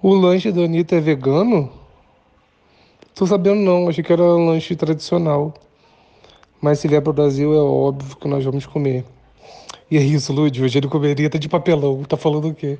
O 0.02 0.14
lanche 0.14 0.50
da 0.50 0.62
Anitta 0.62 0.96
é 0.96 1.00
vegano? 1.00 1.70
Tô 3.14 3.26
sabendo 3.26 3.60
não, 3.60 3.90
achei 3.90 4.02
que 4.02 4.10
era 4.10 4.22
um 4.22 4.46
lanche 4.46 4.74
tradicional. 4.74 5.52
Mas 6.58 6.78
se 6.78 6.88
vier 6.88 7.02
pro 7.02 7.12
Brasil 7.12 7.52
é 7.52 7.58
óbvio 7.58 8.16
que 8.16 8.26
nós 8.26 8.42
vamos 8.42 8.64
comer. 8.64 9.04
E 9.90 9.98
é 9.98 10.00
isso, 10.00 10.32
Lud, 10.32 10.62
hoje 10.62 10.78
ele 10.78 10.88
comeria 10.88 11.26
até 11.26 11.36
de 11.36 11.50
papelão. 11.50 12.02
Tá 12.04 12.16
falando 12.16 12.48
o 12.48 12.54
quê? 12.54 12.78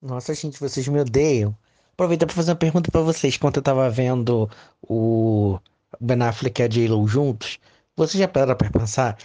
Nossa, 0.00 0.32
gente, 0.32 0.58
vocês 0.58 0.88
me 0.88 1.00
odeiam. 1.00 1.54
Aproveita 1.92 2.24
para 2.24 2.34
fazer 2.34 2.52
uma 2.52 2.56
pergunta 2.56 2.90
para 2.90 3.02
vocês. 3.02 3.36
Quando 3.36 3.56
eu 3.56 3.62
tava 3.62 3.90
vendo 3.90 4.48
o 4.80 5.58
Ben 6.00 6.22
Affleck 6.22 6.60
e 6.60 6.64
a 6.64 6.68
J-Lo 6.68 7.06
juntos, 7.06 7.58
você 7.96 8.18
já 8.18 8.28
para 8.28 8.54
pra 8.54 8.70
pensar 8.70 9.16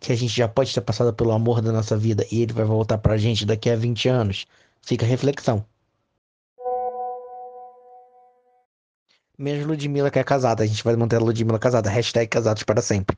que 0.00 0.12
a 0.12 0.16
gente 0.16 0.34
já 0.34 0.48
pode 0.48 0.74
ter 0.74 0.80
passado 0.80 1.12
pelo 1.14 1.32
amor 1.32 1.62
da 1.62 1.72
nossa 1.72 1.96
vida 1.96 2.26
e 2.30 2.42
ele 2.42 2.52
vai 2.52 2.64
voltar 2.64 2.98
pra 2.98 3.16
gente 3.16 3.46
daqui 3.46 3.70
a 3.70 3.76
20 3.76 4.08
anos? 4.08 4.46
Fica 4.82 5.04
a 5.04 5.08
reflexão. 5.08 5.64
Mesmo 9.38 9.68
Ludmilla 9.68 10.10
que 10.10 10.18
é 10.18 10.24
casada, 10.24 10.62
a 10.62 10.66
gente 10.66 10.84
vai 10.84 10.94
manter 10.96 11.16
a 11.16 11.20
Ludmilla 11.20 11.58
casada. 11.58 11.90
Hashtag 11.90 12.28
casados 12.28 12.62
para 12.62 12.82
sempre. 12.82 13.16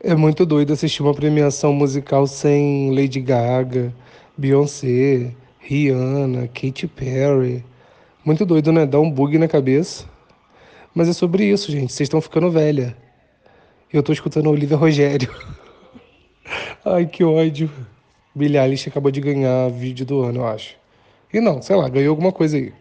É 0.00 0.14
muito 0.14 0.44
doido 0.44 0.72
assistir 0.72 1.02
uma 1.02 1.14
premiação 1.14 1.72
musical 1.72 2.26
sem 2.26 2.94
Lady 2.94 3.20
Gaga, 3.20 3.94
Beyoncé, 4.36 5.34
Rihanna, 5.60 6.48
Katy 6.48 6.88
Perry. 6.88 7.64
Muito 8.24 8.46
doido, 8.46 8.70
né? 8.72 8.86
Dá 8.86 9.00
um 9.00 9.10
bug 9.10 9.36
na 9.38 9.48
cabeça. 9.48 10.06
Mas 10.94 11.08
é 11.08 11.12
sobre 11.12 11.44
isso, 11.44 11.72
gente. 11.72 11.92
Vocês 11.92 12.06
estão 12.06 12.20
ficando 12.20 12.50
velha. 12.50 12.96
Eu 13.92 14.02
tô 14.02 14.12
escutando 14.12 14.46
a 14.46 14.50
Olivia 14.50 14.76
Rogério. 14.76 15.28
Ai, 16.84 17.06
que 17.06 17.24
ódio. 17.24 17.70
Billie 18.34 18.58
Eilish 18.58 18.88
acabou 18.88 19.10
de 19.10 19.20
ganhar 19.20 19.70
vídeo 19.70 20.06
do 20.06 20.22
ano, 20.22 20.40
eu 20.40 20.46
acho. 20.46 20.76
E 21.32 21.40
não, 21.40 21.60
sei 21.60 21.76
lá, 21.76 21.88
ganhou 21.88 22.10
alguma 22.10 22.32
coisa 22.32 22.56
aí. 22.56 22.72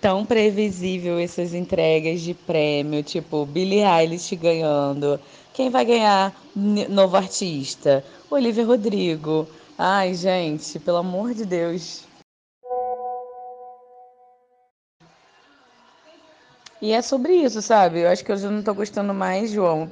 tão 0.00 0.24
previsível 0.24 1.18
essas 1.18 1.52
entregas 1.52 2.22
de 2.22 2.32
prêmio, 2.32 3.02
tipo 3.02 3.44
Billie 3.44 3.82
Eilish 3.82 4.34
ganhando. 4.34 5.20
Quem 5.52 5.68
vai 5.68 5.84
ganhar 5.84 6.34
novo 6.56 7.16
artista? 7.16 8.02
Olivia 8.30 8.64
Rodrigo. 8.64 9.46
Ai, 9.82 10.12
gente, 10.12 10.78
pelo 10.78 10.98
amor 10.98 11.32
de 11.32 11.46
Deus. 11.46 12.04
E 16.82 16.92
é 16.92 17.00
sobre 17.00 17.32
isso, 17.32 17.62
sabe? 17.62 18.00
Eu 18.00 18.10
acho 18.10 18.22
que 18.22 18.30
eu 18.30 18.36
já 18.36 18.50
não 18.50 18.62
tô 18.62 18.74
gostando 18.74 19.14
mais, 19.14 19.50
João, 19.50 19.88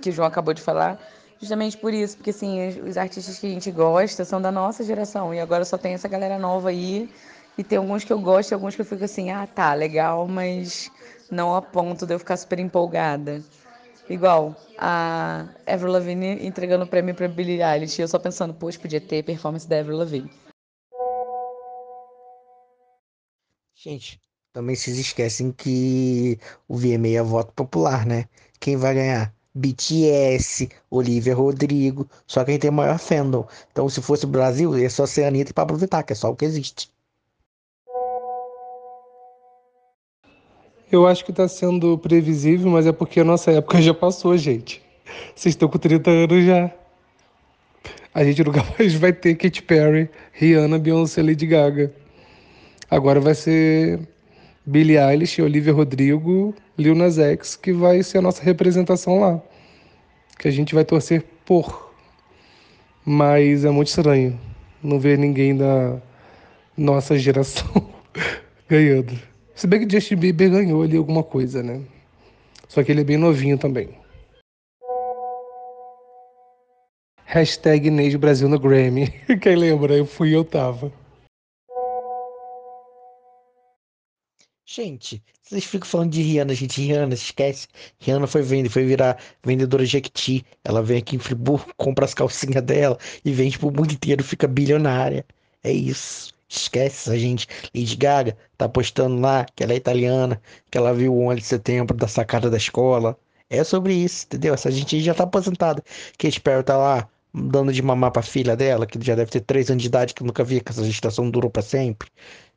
que 0.00 0.10
o 0.10 0.12
João 0.12 0.28
acabou 0.28 0.54
de 0.54 0.62
falar, 0.62 1.00
justamente 1.40 1.76
por 1.76 1.92
isso, 1.92 2.16
porque 2.16 2.30
assim, 2.30 2.80
os 2.88 2.96
artistas 2.96 3.40
que 3.40 3.48
a 3.48 3.50
gente 3.50 3.72
gosta 3.72 4.24
são 4.24 4.40
da 4.40 4.52
nossa 4.52 4.84
geração 4.84 5.34
e 5.34 5.40
agora 5.40 5.64
só 5.64 5.76
tem 5.76 5.94
essa 5.94 6.06
galera 6.06 6.38
nova 6.38 6.68
aí. 6.68 7.10
E 7.58 7.64
tem 7.64 7.78
alguns 7.78 8.04
que 8.04 8.12
eu 8.12 8.20
gosto 8.20 8.52
e 8.52 8.54
alguns 8.54 8.76
que 8.76 8.82
eu 8.82 8.86
fico 8.86 9.02
assim, 9.02 9.32
ah, 9.32 9.48
tá, 9.52 9.74
legal, 9.74 10.28
mas 10.28 10.92
não 11.28 11.56
a 11.56 11.60
ponto 11.60 12.06
de 12.06 12.14
eu 12.14 12.20
ficar 12.20 12.36
super 12.36 12.60
empolgada. 12.60 13.42
Igual 14.08 14.56
a 14.78 15.48
Avril 15.66 15.92
Lavigne 15.92 16.46
entregando 16.46 16.84
o 16.84 16.88
prêmio 16.88 17.14
para 17.14 17.28
Billie 17.28 17.62
Eilish, 17.62 17.98
e 17.98 18.02
eu 18.02 18.08
só 18.08 18.18
pensando, 18.18 18.54
poxa, 18.54 18.78
podia 18.78 19.00
ter 19.00 19.22
performance 19.22 19.68
da 19.68 19.80
Avril 19.80 19.98
Lavigne. 19.98 20.30
Gente, 23.74 24.20
também 24.52 24.74
vocês 24.74 24.98
esquecem 24.98 25.52
que 25.52 26.38
o 26.66 26.76
VMA 26.76 27.18
é 27.18 27.22
voto 27.22 27.52
popular, 27.52 28.06
né? 28.06 28.24
Quem 28.58 28.76
vai 28.76 28.94
ganhar? 28.94 29.34
BTS, 29.54 30.68
Olivia 30.90 31.34
Rodrigo, 31.34 32.08
só 32.26 32.44
quem 32.44 32.58
tem 32.58 32.70
maior 32.70 32.98
fandom. 32.98 33.46
Então, 33.70 33.88
se 33.88 34.00
fosse 34.00 34.24
o 34.24 34.28
Brasil, 34.28 34.74
é 34.76 34.88
só 34.88 35.04
ser 35.06 35.24
a 35.24 35.28
Anitta 35.28 35.52
Pablo 35.52 35.76
Vittar, 35.76 36.04
que 36.04 36.12
é 36.12 36.16
só 36.16 36.30
o 36.30 36.36
que 36.36 36.44
existe. 36.44 36.90
Eu 40.90 41.06
acho 41.06 41.22
que 41.22 41.32
tá 41.32 41.46
sendo 41.46 41.98
previsível, 41.98 42.70
mas 42.70 42.86
é 42.86 42.92
porque 42.92 43.20
a 43.20 43.24
nossa 43.24 43.50
época 43.50 43.82
já 43.82 43.92
passou, 43.92 44.36
gente. 44.38 44.82
Vocês 45.34 45.54
estão 45.54 45.68
com 45.68 45.78
30 45.78 46.10
anos 46.10 46.46
já. 46.46 46.70
A 48.14 48.24
gente 48.24 48.42
nunca 48.42 48.64
mais 48.78 48.94
vai 48.94 49.12
ter 49.12 49.34
Katy 49.34 49.62
Perry, 49.62 50.08
Rihanna, 50.32 50.78
Beyoncé, 50.78 51.22
Lady 51.22 51.46
Gaga. 51.46 51.92
Agora 52.90 53.20
vai 53.20 53.34
ser 53.34 54.00
Billie 54.64 54.96
Eilish, 54.96 55.42
Olivia 55.42 55.74
Rodrigo, 55.74 56.54
Lil 56.78 56.94
Nas 56.94 57.18
X, 57.18 57.54
que 57.54 57.70
vai 57.72 58.02
ser 58.02 58.18
a 58.18 58.22
nossa 58.22 58.42
representação 58.42 59.20
lá. 59.20 59.42
Que 60.38 60.48
a 60.48 60.50
gente 60.50 60.74
vai 60.74 60.86
torcer 60.86 61.22
por. 61.44 61.92
Mas 63.04 63.64
é 63.64 63.70
muito 63.70 63.88
estranho 63.88 64.38
não 64.82 64.98
ver 64.98 65.18
ninguém 65.18 65.54
da 65.54 66.00
nossa 66.76 67.18
geração 67.18 67.68
ganhando. 68.66 69.28
Se 69.58 69.66
bem 69.66 69.84
que 69.84 69.92
Justin 69.92 70.14
Bieber 70.14 70.52
ganhou 70.52 70.84
ali 70.84 70.96
alguma 70.96 71.24
coisa, 71.24 71.64
né? 71.64 71.84
Só 72.68 72.84
que 72.84 72.92
ele 72.92 73.00
é 73.00 73.04
bem 73.04 73.16
novinho 73.16 73.58
também. 73.58 73.88
Hashtag 77.24 77.88
Inês 77.88 78.14
Brasil 78.14 78.48
no 78.48 78.56
Grammy. 78.56 79.10
Quem 79.42 79.56
lembra? 79.56 79.96
Eu 79.96 80.06
fui 80.06 80.28
e 80.28 80.34
eu 80.34 80.44
tava. 80.44 80.92
Gente, 84.64 85.20
vocês 85.42 85.64
ficam 85.64 85.88
falando 85.88 86.12
de 86.12 86.22
Rihanna, 86.22 86.54
gente. 86.54 86.80
Rihanna, 86.80 87.14
esquece. 87.14 87.66
Rihanna 87.98 88.28
foi 88.28 88.42
vender, 88.42 88.68
foi 88.68 88.84
virar 88.84 89.20
vendedora 89.42 89.84
de 89.84 89.90
Jequiti. 89.90 90.46
Ela 90.62 90.84
vem 90.84 90.98
aqui 90.98 91.16
em 91.16 91.18
Friburgo, 91.18 91.74
compra 91.76 92.04
as 92.04 92.14
calcinhas 92.14 92.62
dela 92.62 92.96
e 93.24 93.32
vende 93.32 93.58
pro 93.58 93.72
mundo 93.72 93.92
inteiro, 93.92 94.22
fica 94.22 94.46
bilionária. 94.46 95.26
É 95.64 95.72
isso. 95.72 96.37
Esquece 96.48 97.10
essa 97.10 97.18
gente. 97.18 97.46
Lady 97.74 97.96
Gaga 97.96 98.36
tá 98.56 98.68
postando 98.68 99.20
lá 99.20 99.44
que 99.54 99.62
ela 99.62 99.72
é 99.72 99.76
italiana, 99.76 100.40
que 100.70 100.78
ela 100.78 100.94
viu 100.94 101.14
o 101.14 101.26
11 101.28 101.40
de 101.40 101.46
setembro 101.46 101.96
da 101.96 102.08
sacada 102.08 102.50
da 102.50 102.56
escola. 102.56 103.18
É 103.50 103.62
sobre 103.64 103.94
isso, 103.94 104.26
entendeu? 104.26 104.54
Essa 104.54 104.70
gente 104.70 105.00
já 105.00 105.14
tá 105.14 105.24
aposentada. 105.24 105.82
Kate 106.18 106.40
Perry 106.40 106.62
tá 106.62 106.76
lá 106.76 107.08
dando 107.32 107.72
de 107.72 107.82
mamar 107.82 108.10
pra 108.10 108.22
filha 108.22 108.56
dela, 108.56 108.86
que 108.86 108.98
já 109.04 109.14
deve 109.14 109.30
ter 109.30 109.40
3 109.40 109.70
anos 109.70 109.82
de 109.82 109.88
idade, 109.88 110.14
que 110.14 110.24
nunca 110.24 110.44
vi 110.44 110.60
que 110.60 110.70
essa 110.70 110.84
gestação 110.84 111.30
durou 111.30 111.50
pra 111.50 111.62
sempre. 111.62 112.08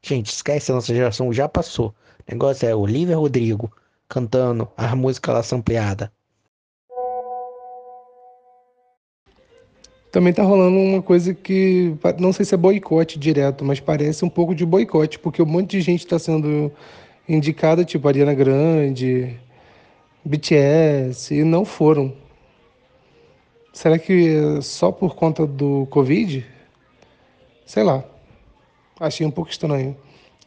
Gente, 0.01 0.31
esquece, 0.31 0.71
a 0.71 0.75
nossa 0.75 0.93
geração 0.93 1.31
já 1.33 1.47
passou. 1.47 1.89
O 2.27 2.31
negócio 2.31 2.67
é 2.67 2.75
Olivia 2.75 3.17
Rodrigo 3.17 3.71
cantando 4.09 4.69
a 4.75 4.95
música 4.95 5.31
lá 5.31 5.43
sampleada. 5.43 6.11
Também 10.11 10.33
tá 10.33 10.43
rolando 10.43 10.77
uma 10.77 11.01
coisa 11.01 11.33
que 11.33 11.95
não 12.19 12.33
sei 12.33 12.43
se 12.43 12.53
é 12.53 12.57
boicote 12.57 13.17
direto, 13.17 13.63
mas 13.63 13.79
parece 13.79 14.25
um 14.25 14.29
pouco 14.29 14.53
de 14.53 14.65
boicote, 14.65 15.17
porque 15.17 15.41
um 15.41 15.45
monte 15.45 15.71
de 15.71 15.81
gente 15.81 16.01
está 16.01 16.19
sendo 16.19 16.69
indicada, 17.27 17.85
tipo 17.85 18.07
Ariana 18.09 18.33
Grande, 18.33 19.39
BTS, 20.25 21.33
e 21.33 21.43
não 21.45 21.63
foram. 21.63 22.13
Será 23.71 23.97
que 23.97 24.35
é 24.35 24.61
só 24.61 24.91
por 24.91 25.15
conta 25.15 25.47
do 25.47 25.87
Covid? 25.89 26.45
Sei 27.65 27.83
lá. 27.83 28.03
Achei 28.99 29.25
um 29.25 29.31
pouco 29.31 29.49
estranho. 29.49 29.95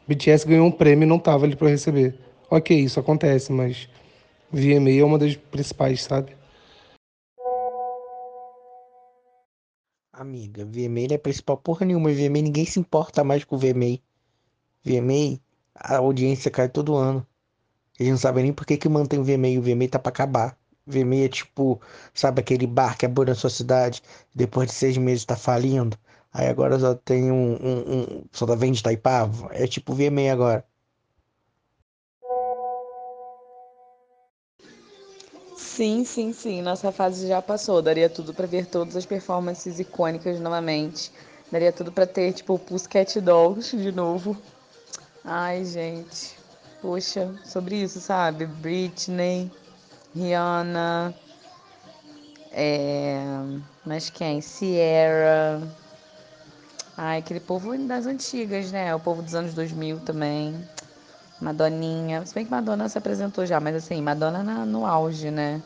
BTS 0.07 0.46
ganhou 0.46 0.66
um 0.66 0.70
prêmio 0.70 1.07
e 1.07 1.09
não 1.09 1.18
tava 1.18 1.46
ali 1.46 1.57
para 1.57 1.70
receber. 1.70 2.14
Ok, 2.50 2.79
isso 2.79 3.00
acontece, 3.00 3.50
mas 3.50 3.88
VMA 4.53 4.90
é 4.90 5.05
uma 5.05 5.18
das 5.18 5.35
principais, 5.35 6.03
sabe? 6.03 6.33
Amiga, 10.16 10.64
VMA 10.64 11.09
não 11.09 11.14
é 11.16 11.18
principal 11.18 11.57
porra 11.59 11.85
nenhuma. 11.85 12.11
VMA 12.12 12.40
ninguém 12.42 12.64
se 12.64 12.79
importa 12.79 13.24
mais 13.24 13.44
com 13.44 13.57
o 13.57 13.59
VMA. 13.59 13.98
VMA, 14.85 15.40
a 15.74 15.96
audiência 15.98 16.50
cai 16.50 16.68
todo 16.68 16.94
ano. 16.96 17.27
Eles 17.98 18.12
não 18.12 18.18
sabem 18.18 18.44
nem 18.44 18.53
por 18.53 18.66
que, 18.66 18.77
que 18.77 18.88
mantém 18.88 19.18
o 19.20 19.24
VMA. 19.24 19.59
O 19.59 19.62
VMA 19.62 19.88
tá 19.88 19.98
pra 19.98 20.11
acabar. 20.11 20.59
VMA 20.87 21.24
é 21.27 21.29
tipo, 21.29 21.81
sabe 22.14 22.40
aquele 22.40 22.66
bar 22.66 22.96
que 22.98 23.07
abriu 23.07 23.27
na 23.27 23.35
sua 23.35 23.50
cidade, 23.50 24.03
depois 24.35 24.68
de 24.68 24.74
seis 24.74 24.96
meses 24.98 25.24
tá 25.24 25.37
falindo. 25.37 25.98
Aí 26.33 26.48
agora 26.48 26.79
só 26.79 26.94
tem 26.94 27.31
um, 27.33 27.55
um, 27.55 28.03
um 28.22 28.24
só 28.33 28.46
tá 28.46 28.55
vende 28.55 28.83
Taipava. 28.83 29.48
É 29.53 29.66
tipo 29.66 29.94
VMA 29.94 30.33
agora. 30.33 30.64
Sim, 35.57 36.05
sim, 36.05 36.33
sim. 36.33 36.62
Nossa 36.62 36.90
fase 36.93 37.29
já 37.29 37.40
passou. 37.40 37.81
Daria 37.81 38.11
tudo 38.11 38.35
para 38.35 38.47
ver 38.47 38.67
todas 38.67 38.97
as 38.97 39.07
performances 39.07 39.79
icônicas 39.79 40.40
novamente. 40.40 41.12
Daria 41.51 41.73
tudo 41.73 41.93
para 41.93 42.07
ter, 42.07 42.33
tipo, 42.33 42.59
Pussycat 42.59 43.21
Dolls 43.21 43.77
de 43.77 43.93
novo. 43.93 44.37
Ai, 45.25 45.64
gente. 45.64 46.37
Poxa, 46.83 47.33
sobre 47.45 47.77
isso, 47.77 48.01
sabe? 48.01 48.47
Britney, 48.47 49.51
Rihanna. 50.14 51.14
É... 52.53 53.19
Mas 53.85 54.11
quem? 54.11 54.40
Sierra. 54.40 55.62
Ai, 56.97 57.19
aquele 57.19 57.40
povo 57.40 57.77
das 57.87 58.07
antigas, 58.07 58.71
né? 58.71 58.95
O 58.95 59.01
povo 59.01 59.23
dos 59.23 59.35
anos 59.35 59.55
2000 59.55 59.99
também. 60.01 60.55
Madoninha. 61.40 62.25
Se 62.25 62.35
bem 62.35 62.44
que 62.44 62.51
Madonna 62.51 62.88
se 62.88 62.99
apresentou 62.99 63.44
já, 63.47 63.61
mas 63.61 63.77
assim, 63.77 64.01
Madonna 64.01 64.42
na, 64.42 64.64
no 64.64 64.87
auge, 64.87 65.31
né? 65.31 65.62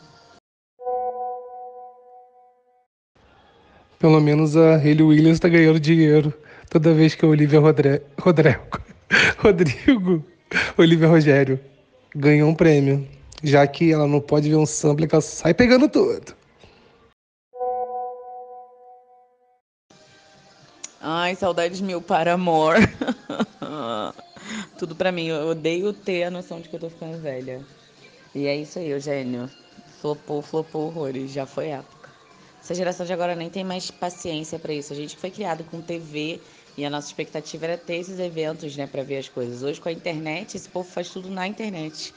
Pelo 3.99 4.21
menos 4.21 4.57
a 4.57 4.77
Hayley 4.77 5.03
Williams 5.03 5.41
tá 5.41 5.49
ganhando 5.49 5.81
dinheiro 5.81 6.33
toda 6.71 6.95
vez 6.95 7.15
que 7.15 7.25
a 7.25 7.29
Olivia 7.29 7.59
Rodre... 7.59 8.03
Rodrigo, 8.21 8.81
Rodrigo, 9.39 10.25
Olivia 10.77 11.09
Rogério 11.09 11.59
ganhou 12.15 12.49
um 12.49 12.55
prêmio. 12.55 13.09
Já 13.43 13.67
que 13.67 13.93
ela 13.93 14.07
não 14.07 14.21
pode 14.21 14.49
ver 14.49 14.57
um 14.57 14.67
sample 14.67 15.07
que 15.07 15.15
ela 15.15 15.23
sai 15.23 15.55
pegando 15.55 15.89
tudo. 15.89 16.35
Ai, 21.01 21.37
saudades 21.37 21.81
mil 21.81 22.03
para 22.03 22.35
amor. 22.35 22.77
Tudo 24.79 24.95
pra 24.95 25.11
mim. 25.11 25.27
Eu 25.27 25.49
odeio 25.49 25.93
ter 25.93 26.23
a 26.23 26.31
noção 26.31 26.61
de 26.61 26.69
que 26.69 26.77
eu 26.77 26.81
tô 26.81 26.89
ficando 26.89 27.19
velha. 27.19 27.61
E 28.33 28.47
é 28.47 28.57
isso 28.57 28.79
aí, 28.79 28.91
Eugênio. 28.91 29.51
Flopou, 30.01 30.41
flopou 30.41 30.87
horrores. 30.87 31.33
Já 31.33 31.45
foi 31.45 31.69
época. 31.69 32.09
Essa 32.63 32.75
geração 32.75 33.05
de 33.05 33.13
agora 33.13 33.35
nem 33.35 33.51
tem 33.51 33.65
mais 33.65 33.91
paciência 33.91 34.59
para 34.59 34.73
isso. 34.73 34.93
A 34.93 34.97
gente 34.97 35.17
foi 35.17 35.31
criado 35.31 35.65
com 35.65 35.81
TV 35.81 36.41
e 36.77 36.85
a 36.85 36.91
nossa 36.91 37.09
expectativa 37.09 37.65
era 37.65 37.77
ter 37.77 37.97
esses 37.97 38.21
eventos, 38.21 38.77
né, 38.77 38.87
para 38.87 39.03
ver 39.03 39.19
as 39.19 39.29
coisas. 39.29 39.65
Hoje 39.65 39.81
com 39.81 39.89
a 39.89 39.93
internet, 39.93 40.57
esse 40.57 40.69
povo 40.69 40.89
faz 40.89 41.11
tudo 41.11 41.29
na 41.29 41.47
internet. 41.47 42.15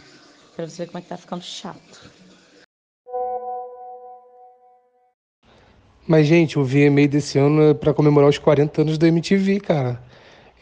Pra 0.55 0.67
você 0.67 0.83
ver 0.83 0.87
como 0.87 0.99
é 0.99 1.01
que 1.01 1.07
tá 1.07 1.17
ficando 1.17 1.43
chato. 1.43 2.11
Mas, 6.07 6.27
gente, 6.27 6.59
o 6.59 6.63
VMA 6.63 7.07
desse 7.07 7.39
ano 7.39 7.69
é 7.69 7.73
pra 7.73 7.93
comemorar 7.93 8.29
os 8.29 8.37
40 8.37 8.81
anos 8.81 8.97
da 8.99 9.07
MTV, 9.07 9.61
cara. 9.61 10.10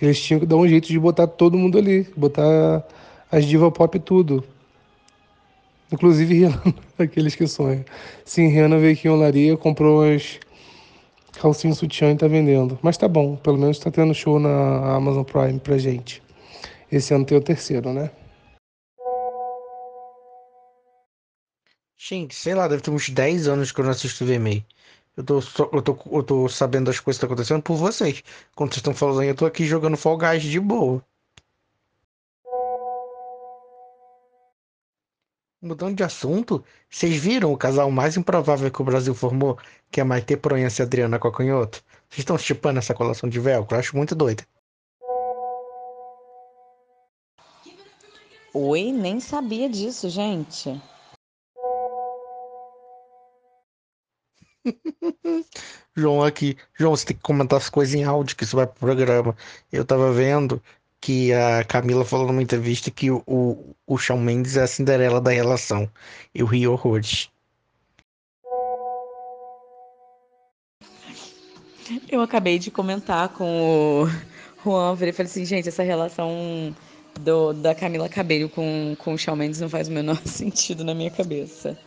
Eles 0.01 0.21
tinham 0.21 0.39
que 0.39 0.45
dar 0.45 0.55
um 0.55 0.67
jeito 0.67 0.87
de 0.87 0.99
botar 0.99 1.27
todo 1.27 1.57
mundo 1.57 1.77
ali, 1.77 2.07
botar 2.15 2.83
as 3.31 3.45
diva 3.45 3.69
pop 3.71 3.99
tudo. 3.99 4.43
Inclusive 5.91 6.33
Rihanna, 6.45 6.75
aqueles 6.97 7.35
que 7.35 7.47
sonham. 7.47 7.83
Sim, 8.23 8.47
Rihanna 8.47 8.77
veio 8.77 8.93
aqui 8.93 9.07
em 9.07 9.11
Olaria, 9.11 9.57
comprou 9.57 10.03
as 10.03 10.39
calcinhas 11.39 11.77
sutiã 11.77 12.11
e 12.11 12.15
tá 12.15 12.27
vendendo. 12.27 12.77
Mas 12.81 12.97
tá 12.97 13.07
bom, 13.07 13.35
pelo 13.35 13.57
menos 13.57 13.79
tá 13.79 13.91
tendo 13.91 14.13
show 14.13 14.39
na 14.39 14.95
Amazon 14.95 15.23
Prime 15.23 15.59
pra 15.59 15.77
gente. 15.77 16.21
Esse 16.91 17.13
ano 17.13 17.25
tem 17.25 17.37
o 17.37 17.41
terceiro, 17.41 17.93
né? 17.93 18.09
Gente, 21.97 22.33
sei 22.33 22.55
lá, 22.55 22.67
deve 22.67 22.81
ter 22.81 22.91
uns 22.91 23.09
10 23.09 23.47
anos 23.47 23.71
que 23.71 23.79
eu 23.79 23.83
não 23.83 23.91
assisto 23.91 24.25
VMA. 24.25 24.63
Eu 25.17 25.23
tô, 25.23 25.39
eu 25.73 25.81
tô, 25.81 25.97
eu 26.11 26.23
tô 26.23 26.49
sabendo 26.49 26.85
das 26.85 26.99
coisas 26.99 27.19
que 27.19 27.25
estão 27.25 27.27
acontecendo 27.27 27.61
por 27.61 27.75
vocês. 27.75 28.23
Quando 28.55 28.71
vocês 28.71 28.77
estão 28.77 28.93
falando 28.93 29.23
eu 29.23 29.35
tô 29.35 29.45
aqui 29.45 29.65
jogando 29.65 29.97
Fall 29.97 30.17
Guys 30.17 30.43
de 30.43 30.59
boa. 30.59 31.03
Mudando 35.61 35.95
de 35.97 36.03
assunto, 36.03 36.63
vocês 36.89 37.17
viram 37.17 37.51
o 37.51 37.57
casal 37.57 37.91
mais 37.91 38.15
improvável 38.15 38.71
que 38.71 38.81
o 38.81 38.85
Brasil 38.85 39.13
formou, 39.13 39.57
que 39.91 39.99
é 39.99 40.03
Maite 40.05 40.37
Proença 40.37 40.81
e 40.81 40.85
Adriana 40.85 41.19
Coconhoto? 41.19 41.83
Vocês 42.09 42.19
estão 42.19 42.37
chipando 42.37 42.79
essa 42.79 42.93
colação 42.93 43.29
de 43.29 43.41
velcro? 43.41 43.75
Eu 43.75 43.79
acho 43.79 43.97
muito 43.97 44.15
doida. 44.15 44.47
Oi, 48.53 48.91
nem 48.93 49.19
sabia 49.19 49.69
disso, 49.69 50.09
gente. 50.09 50.81
João 55.95 56.23
aqui. 56.23 56.57
João, 56.77 56.95
você 56.95 57.07
tem 57.07 57.17
que 57.17 57.23
comentar 57.23 57.57
as 57.57 57.69
coisas 57.69 57.95
em 57.95 58.03
áudio, 58.03 58.35
que 58.35 58.43
isso 58.43 58.55
vai 58.55 58.65
pro 58.67 58.79
programa. 58.79 59.35
Eu 59.71 59.83
tava 59.85 60.11
vendo 60.11 60.61
que 61.01 61.33
a 61.33 61.63
Camila 61.63 62.03
falou 62.05 62.27
numa 62.27 62.41
entrevista 62.41 62.91
que 62.91 63.09
o, 63.09 63.23
o, 63.25 63.75
o 63.87 63.97
Shawn 63.97 64.19
Mendes 64.19 64.57
é 64.57 64.63
a 64.63 64.67
Cinderela 64.67 65.21
da 65.21 65.31
relação. 65.31 65.89
Eu 66.33 66.45
ri 66.45 66.67
horrores. 66.67 67.29
Eu 72.09 72.21
acabei 72.21 72.59
de 72.59 72.69
comentar 72.69 73.29
com 73.29 74.03
o 74.03 74.07
Juan, 74.63 74.91
eu 74.91 74.97
falei 74.97 75.13
assim, 75.31 75.45
gente, 75.45 75.69
essa 75.69 75.83
relação 75.83 76.75
do, 77.19 77.53
da 77.53 77.73
Camila 77.73 78.07
Cabello 78.07 78.49
com, 78.49 78.95
com 78.99 79.13
o 79.13 79.17
Shawn 79.17 79.35
Mendes 79.35 79.59
não 79.59 79.69
faz 79.69 79.87
o 79.87 79.91
menor 79.91 80.21
sentido 80.27 80.83
na 80.83 80.93
minha 80.93 81.09
cabeça. 81.09 81.77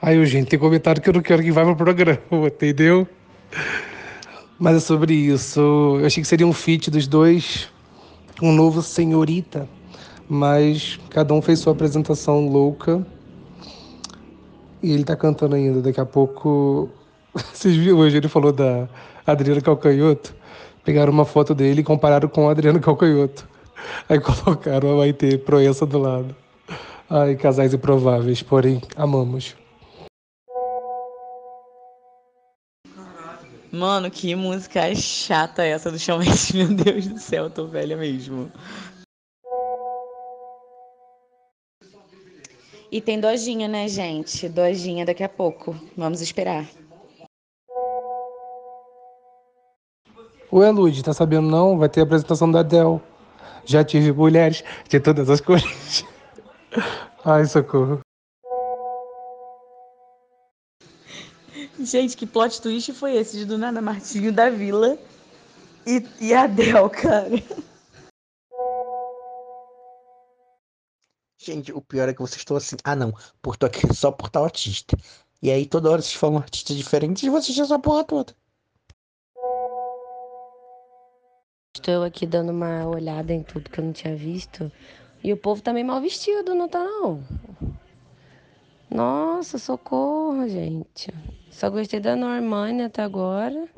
Aí, 0.00 0.24
gente, 0.26 0.48
tem 0.48 0.58
comentário 0.58 1.02
que 1.02 1.08
eu 1.08 1.14
não 1.14 1.20
quero 1.20 1.42
que 1.42 1.50
vá 1.50 1.64
pro 1.64 1.74
programa, 1.74 2.20
entendeu? 2.46 3.06
Mas 4.58 4.76
é 4.76 4.80
sobre 4.80 5.12
isso. 5.12 5.60
Eu 6.00 6.06
achei 6.06 6.22
que 6.22 6.28
seria 6.28 6.46
um 6.46 6.52
feat 6.52 6.90
dos 6.90 7.06
dois, 7.06 7.68
um 8.40 8.52
novo 8.52 8.80
senhorita, 8.80 9.68
mas 10.28 10.98
cada 11.10 11.34
um 11.34 11.42
fez 11.42 11.58
sua 11.58 11.72
apresentação 11.72 12.48
louca. 12.48 13.04
E 14.80 14.92
ele 14.92 15.02
tá 15.02 15.16
cantando 15.16 15.56
ainda. 15.56 15.80
Daqui 15.80 16.00
a 16.00 16.06
pouco. 16.06 16.88
Vocês 17.52 17.74
viram 17.74 17.98
hoje? 17.98 18.16
Ele 18.16 18.28
falou 18.28 18.52
da 18.52 18.88
Adriana 19.26 19.60
Calcanhoto. 19.60 20.34
Pegaram 20.84 21.12
uma 21.12 21.24
foto 21.24 21.54
dele 21.54 21.80
e 21.80 21.84
compararam 21.84 22.28
com 22.28 22.48
a 22.48 22.52
Adriana 22.52 22.78
Calcanhoto. 22.78 23.48
Aí 24.08 24.20
colocaram 24.20 24.92
a 24.92 24.96
Maite 24.96 25.38
Proença 25.38 25.84
do 25.84 25.98
lado. 25.98 26.34
Ai, 27.10 27.34
casais 27.36 27.74
improváveis, 27.74 28.42
porém, 28.42 28.80
amamos. 28.96 29.56
Mano, 33.70 34.10
que 34.10 34.34
música 34.34 34.94
chata 34.94 35.62
essa 35.62 35.90
do 35.90 35.98
Shawn 35.98 36.20
Mendes, 36.20 36.52
meu 36.52 36.68
Deus 36.68 37.06
do 37.06 37.18
céu, 37.18 37.44
eu 37.44 37.50
tô 37.50 37.66
velha 37.66 37.96
mesmo. 37.96 38.50
E 42.90 43.02
tem 43.02 43.20
dojinha, 43.20 43.68
né, 43.68 43.86
gente? 43.86 44.48
Dojinha 44.48 45.04
daqui 45.04 45.22
a 45.22 45.28
pouco. 45.28 45.76
Vamos 45.94 46.22
esperar. 46.22 46.66
Ué, 50.50 50.70
Lud, 50.70 51.04
tá 51.04 51.12
sabendo 51.12 51.46
não? 51.46 51.76
Vai 51.76 51.90
ter 51.90 52.00
a 52.00 52.04
apresentação 52.04 52.50
da 52.50 52.60
Adele. 52.60 52.98
Já 53.66 53.84
tive 53.84 54.12
mulheres 54.12 54.64
de 54.88 54.98
todas 54.98 55.28
as 55.28 55.42
cores. 55.42 56.06
Ai, 57.22 57.44
socorro. 57.44 58.00
Gente, 61.80 62.16
que 62.16 62.26
plot 62.26 62.60
twist 62.60 62.92
foi 62.92 63.16
esse 63.16 63.36
de 63.36 63.44
do 63.44 63.56
nada 63.56 63.80
Martinho 63.80 64.32
da 64.32 64.50
Vila 64.50 64.98
e, 65.86 66.04
e 66.20 66.34
Adel, 66.34 66.90
cara? 66.90 67.30
Gente, 71.40 71.72
o 71.72 71.80
pior 71.80 72.08
é 72.08 72.12
que 72.12 72.20
vocês 72.20 72.38
estão 72.38 72.56
assim. 72.56 72.76
Ah, 72.82 72.96
não, 72.96 73.12
por 73.40 73.56
tô 73.56 73.64
aqui 73.64 73.80
só 73.94 74.10
por 74.10 74.28
tal 74.28 74.44
artista. 74.44 74.96
E 75.40 75.50
aí 75.52 75.64
toda 75.64 75.88
hora 75.88 76.02
vocês 76.02 76.14
falam 76.14 76.38
artistas 76.38 76.76
diferentes 76.76 77.22
e 77.22 77.30
vocês 77.30 77.56
essa 77.56 77.78
porra 77.78 78.02
toda. 78.04 78.34
Estou 81.76 82.02
aqui 82.02 82.26
dando 82.26 82.50
uma 82.50 82.86
olhada 82.88 83.32
em 83.32 83.44
tudo 83.44 83.70
que 83.70 83.78
eu 83.78 83.84
não 83.84 83.92
tinha 83.92 84.16
visto. 84.16 84.70
E 85.22 85.32
o 85.32 85.36
povo 85.36 85.62
tá 85.62 85.72
meio 85.72 85.86
mal 85.86 86.00
vestido, 86.00 86.54
não 86.56 86.68
tá 86.68 86.82
não? 86.82 87.22
Nossa, 88.98 89.58
socorro, 89.58 90.48
gente. 90.48 91.14
Só 91.52 91.70
gostei 91.70 92.00
da 92.00 92.16
Normani 92.16 92.82
até 92.82 93.00
agora. 93.00 93.68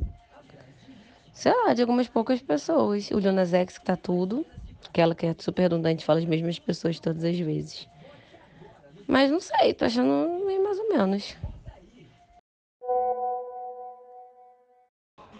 Sei 1.34 1.52
lá, 1.52 1.74
de 1.74 1.82
algumas 1.82 2.08
poucas 2.08 2.40
pessoas. 2.40 3.10
O 3.10 3.20
Jonas 3.20 3.52
X 3.52 3.76
que 3.76 3.84
tá 3.84 3.96
tudo. 3.98 4.46
Aquela 4.88 5.14
que 5.14 5.26
é 5.26 5.34
super 5.38 5.60
redundante, 5.60 6.06
fala 6.06 6.20
as 6.20 6.24
mesmas 6.24 6.58
pessoas 6.58 6.98
todas 6.98 7.22
as 7.22 7.38
vezes. 7.38 7.86
Mas 9.06 9.30
não 9.30 9.40
sei, 9.40 9.74
tô 9.74 9.84
achando 9.84 10.42
meio 10.46 10.64
mais 10.64 10.78
ou 10.78 10.88
menos. 10.88 11.36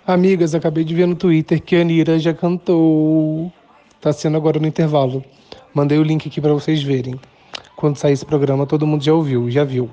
Amigas, 0.07 0.55
acabei 0.55 0.85
de 0.85 0.95
ver 0.95 1.07
no 1.07 1.17
Twitter 1.17 1.59
que 1.59 1.77
a 1.77 1.81
Anira 1.81 2.19
já 2.19 2.35
cantou. 2.35 3.51
Tá 3.99 4.13
sendo 4.13 4.37
agora 4.37 4.61
no 4.61 4.67
intervalo. 4.67 5.25
Mandei 5.73 5.99
o 5.99 6.03
link 6.03 6.29
aqui 6.29 6.39
pra 6.39 6.53
vocês 6.53 6.83
verem. 6.83 7.19
Quando 7.81 7.97
sair 7.97 8.13
esse 8.13 8.27
programa, 8.27 8.67
todo 8.67 8.87
mundo 8.87 9.03
já 9.03 9.15
ouviu, 9.15 9.51
já 9.51 9.65
viu. 9.65 9.89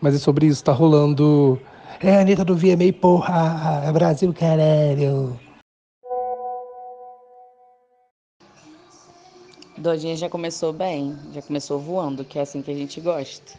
Mas 0.00 0.14
é 0.14 0.18
sobre 0.18 0.46
isso, 0.46 0.64
tá 0.64 0.72
rolando. 0.72 1.60
É 2.00 2.16
a 2.16 2.20
Anitta 2.22 2.42
do 2.42 2.56
VMA, 2.56 2.90
porra! 2.98 3.82
É 3.84 3.92
Brasil, 3.92 4.32
caralho! 4.32 5.38
Dojinha 9.76 10.16
já 10.16 10.30
começou 10.30 10.72
bem, 10.72 11.14
já 11.34 11.42
começou 11.42 11.78
voando, 11.78 12.24
que 12.24 12.38
é 12.38 12.42
assim 12.42 12.62
que 12.62 12.70
a 12.70 12.74
gente 12.74 12.98
gosta. 12.98 13.58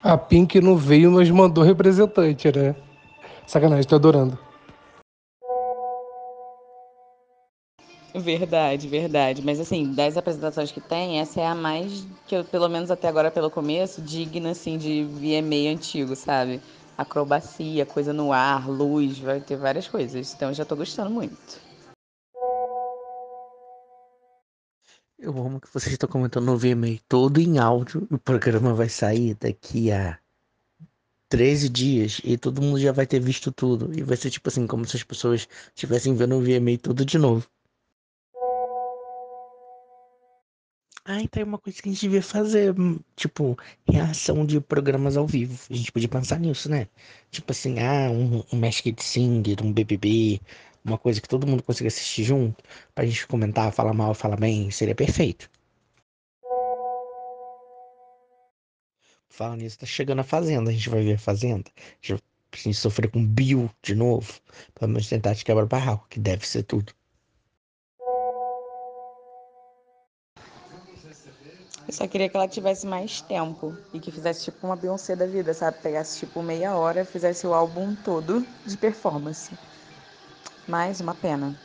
A 0.00 0.16
Pink 0.16 0.60
não 0.60 0.76
veio, 0.76 1.10
mas 1.10 1.28
mandou 1.28 1.64
representante, 1.64 2.56
né? 2.56 2.76
Sacanagem, 3.48 3.84
tô 3.84 3.96
adorando. 3.96 4.38
Verdade, 8.14 8.88
verdade. 8.88 9.42
Mas 9.42 9.60
assim, 9.60 9.92
das 9.92 10.16
apresentações 10.16 10.72
que 10.72 10.80
tem, 10.80 11.20
essa 11.20 11.40
é 11.40 11.46
a 11.46 11.54
mais, 11.54 12.04
que 12.26 12.34
eu, 12.34 12.44
pelo 12.44 12.68
menos 12.68 12.90
até 12.90 13.08
agora 13.08 13.30
pelo 13.30 13.50
começo, 13.50 14.02
digna 14.02 14.50
assim 14.50 14.76
de 14.76 15.04
VMA 15.04 15.72
antigo, 15.72 16.16
sabe? 16.16 16.60
Acrobacia, 16.98 17.86
coisa 17.86 18.12
no 18.12 18.32
ar, 18.32 18.68
luz, 18.68 19.18
vai 19.18 19.40
ter 19.40 19.56
várias 19.56 19.86
coisas. 19.86 20.34
Então 20.34 20.48
eu 20.48 20.54
já 20.54 20.64
tô 20.64 20.74
gostando 20.74 21.10
muito. 21.10 21.60
Eu 25.18 25.36
amo 25.36 25.60
que 25.60 25.72
vocês 25.72 25.92
estão 25.92 26.08
comentando 26.08 26.46
no 26.46 26.56
VMA 26.56 26.98
todo 27.06 27.40
em 27.40 27.58
áudio. 27.58 28.08
O 28.10 28.18
programa 28.18 28.74
vai 28.74 28.88
sair 28.88 29.34
daqui 29.34 29.92
a 29.92 30.18
13 31.28 31.68
dias 31.68 32.20
e 32.24 32.36
todo 32.36 32.60
mundo 32.60 32.80
já 32.80 32.90
vai 32.90 33.06
ter 33.06 33.20
visto 33.20 33.52
tudo. 33.52 33.96
E 33.96 34.02
vai 34.02 34.16
ser 34.16 34.30
tipo 34.30 34.48
assim, 34.48 34.66
como 34.66 34.84
se 34.84 34.96
as 34.96 35.04
pessoas 35.04 35.46
estivessem 35.74 36.14
vendo 36.14 36.36
o 36.36 36.40
VMA 36.40 36.78
tudo 36.82 37.04
de 37.04 37.18
novo. 37.18 37.46
Ah, 41.12 41.20
então 41.20 41.42
é 41.42 41.44
uma 41.44 41.58
coisa 41.58 41.82
que 41.82 41.88
a 41.88 41.92
gente 41.92 42.02
devia 42.02 42.22
fazer, 42.22 42.72
hum, 42.78 43.00
tipo, 43.16 43.58
reação 43.84 44.46
de 44.46 44.60
programas 44.60 45.16
ao 45.16 45.26
vivo. 45.26 45.58
A 45.68 45.74
gente 45.74 45.90
podia 45.90 46.08
pensar 46.08 46.38
nisso, 46.38 46.70
né? 46.70 46.86
Tipo 47.32 47.50
assim, 47.50 47.80
ah, 47.80 48.08
um, 48.10 48.44
um 48.52 48.56
Masked 48.60 49.02
Singer, 49.02 49.56
um 49.60 49.72
BBB, 49.72 50.40
uma 50.84 50.96
coisa 50.98 51.20
que 51.20 51.28
todo 51.28 51.48
mundo 51.48 51.64
consiga 51.64 51.88
assistir 51.88 52.22
junto, 52.22 52.62
pra 52.94 53.04
gente 53.04 53.26
comentar, 53.26 53.72
falar 53.72 53.92
mal, 53.92 54.14
falar 54.14 54.36
bem, 54.36 54.70
seria 54.70 54.94
perfeito. 54.94 55.50
Fala 59.28 59.56
nisso, 59.56 59.78
tá 59.80 59.86
chegando 59.86 60.20
a 60.20 60.24
Fazenda, 60.24 60.70
a 60.70 60.72
gente 60.72 60.88
vai 60.88 61.02
ver 61.02 61.14
a 61.14 61.18
Fazenda. 61.18 61.68
A 61.76 62.06
gente, 62.06 62.22
gente 62.56 62.76
sofrer 62.76 63.10
com 63.10 63.26
Bill 63.26 63.68
de 63.82 63.96
novo, 63.96 64.32
pelo 64.74 64.92
menos 64.92 65.08
tentar 65.08 65.32
de 65.34 65.44
quebra 65.44 65.66
barraco, 65.66 66.06
que 66.08 66.20
deve 66.20 66.46
ser 66.46 66.62
tudo. 66.62 66.92
Eu 71.90 71.94
só 71.94 72.06
queria 72.06 72.28
que 72.28 72.36
ela 72.36 72.46
tivesse 72.46 72.86
mais 72.86 73.20
tempo 73.20 73.76
e 73.92 73.98
que 73.98 74.12
fizesse 74.12 74.44
tipo 74.44 74.64
uma 74.64 74.76
Beyoncé 74.76 75.16
da 75.16 75.26
vida, 75.26 75.52
sabe? 75.52 75.78
Pegasse 75.82 76.20
tipo 76.20 76.40
meia 76.40 76.76
hora, 76.76 77.04
fizesse 77.04 77.44
o 77.48 77.52
álbum 77.52 77.96
todo 77.96 78.46
de 78.64 78.76
performance. 78.76 79.52
Mais 80.68 81.00
uma 81.00 81.16
pena. 81.16 81.58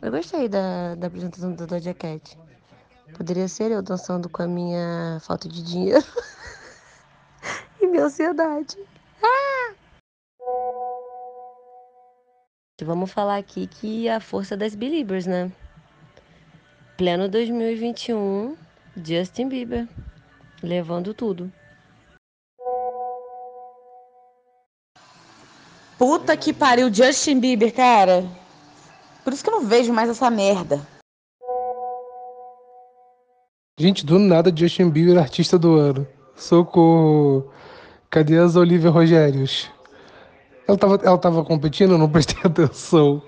Eu 0.00 0.12
gostei 0.12 0.48
da, 0.48 0.94
da 0.94 1.08
apresentação 1.08 1.52
da 1.54 1.66
Doja 1.66 1.92
Cat. 1.92 2.38
Poderia 3.16 3.48
ser 3.48 3.72
eu 3.72 3.82
dançando 3.82 4.28
com 4.28 4.44
a 4.44 4.46
minha 4.46 5.18
falta 5.20 5.48
de 5.48 5.60
dinheiro 5.60 6.06
e 7.82 7.86
minha 7.88 8.04
ansiedade. 8.04 8.78
Ah! 9.20 9.74
Vamos 12.80 13.10
falar 13.10 13.38
aqui 13.38 13.66
que 13.66 14.08
a 14.08 14.20
força 14.20 14.56
das 14.56 14.76
Believers, 14.76 15.26
né? 15.26 15.50
Pleno 16.98 17.28
2021, 17.28 18.56
Justin 18.96 19.48
Bieber, 19.48 19.86
levando 20.60 21.14
tudo. 21.14 21.48
Puta 25.96 26.36
que 26.36 26.52
pariu, 26.52 26.92
Justin 26.92 27.38
Bieber, 27.38 27.72
cara. 27.72 28.26
Por 29.22 29.32
isso 29.32 29.44
que 29.44 29.48
eu 29.48 29.60
não 29.60 29.64
vejo 29.64 29.92
mais 29.92 30.10
essa 30.10 30.28
merda. 30.28 30.84
Gente, 33.78 34.04
do 34.04 34.18
nada 34.18 34.52
Justin 34.52 34.90
Bieber 34.90 35.18
artista 35.18 35.56
do 35.56 35.76
ano. 35.76 36.04
Socorro. 36.34 37.48
Cadê 38.10 38.40
as 38.40 38.56
Olivia 38.56 38.90
Rogérios? 38.90 39.70
Ela 40.66 40.76
tava, 40.76 40.96
ela 41.04 41.18
tava 41.18 41.44
competindo, 41.44 41.92
eu 41.92 41.98
não 41.98 42.10
prestei 42.10 42.38
atenção. 42.42 43.22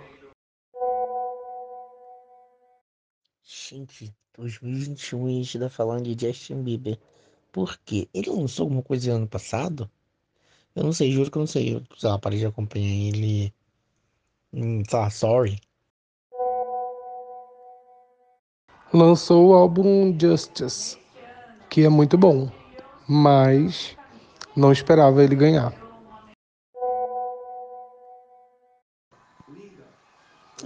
Gente, 3.70 4.12
2021 4.36 5.26
a 5.26 5.30
gente 5.30 5.58
tá 5.60 5.70
falando 5.70 6.12
de 6.12 6.26
Justin 6.26 6.64
Bieber. 6.64 6.98
Por 7.52 7.78
quê? 7.84 8.08
Ele 8.12 8.28
lançou 8.28 8.64
alguma 8.64 8.82
coisa 8.82 9.12
ano 9.12 9.28
passado? 9.28 9.88
Eu 10.74 10.82
não 10.82 10.92
sei, 10.92 11.12
juro 11.12 11.30
que 11.30 11.38
eu 11.38 11.40
não 11.40 11.46
sei. 11.46 11.76
Eu, 11.76 11.82
sei 11.96 12.10
lá, 12.10 12.18
parei 12.18 12.40
de 12.40 12.46
acompanhar 12.46 12.88
ele. 12.88 13.54
Hum, 14.52 14.82
sei 14.88 14.98
lá, 14.98 15.08
sorry. 15.08 15.60
Lançou 18.92 19.50
o 19.50 19.54
álbum 19.54 20.18
Justice, 20.18 20.98
que 21.68 21.84
é 21.84 21.88
muito 21.88 22.18
bom, 22.18 22.50
mas 23.08 23.96
não 24.56 24.72
esperava 24.72 25.22
ele 25.22 25.36
ganhar. 25.36 25.72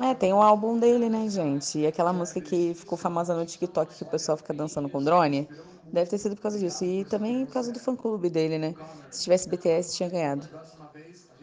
É, 0.01 0.13
tem 0.15 0.33
o 0.33 0.43
álbum 0.43 0.79
dele, 0.79 1.09
né, 1.09 1.29
gente? 1.29 1.79
E 1.79 1.87
aquela 1.87 2.13
música 2.13 2.41
que 2.41 2.75
ficou 2.75 2.99
famosa 2.99 3.35
no 3.35 3.47
TikTok 3.47 3.95
que 3.97 4.03
o 4.03 4.07
pessoal 4.07 4.37
fica 4.37 4.53
dançando 4.53 4.89
com 4.89 5.03
drone. 5.03 5.49
Deve 5.93 6.11
ter 6.11 6.19
sido 6.19 6.35
por 6.35 6.43
causa 6.43 6.59
disso. 6.59 6.85
E 6.85 7.05
também 7.05 7.47
por 7.47 7.53
causa 7.55 7.73
do 7.73 7.79
fã-clube 7.79 8.29
dele, 8.29 8.59
né? 8.59 8.75
Se 9.11 9.23
tivesse 9.23 9.49
BTS, 9.49 9.97
tinha 9.97 10.09
ganhado. 10.09 10.49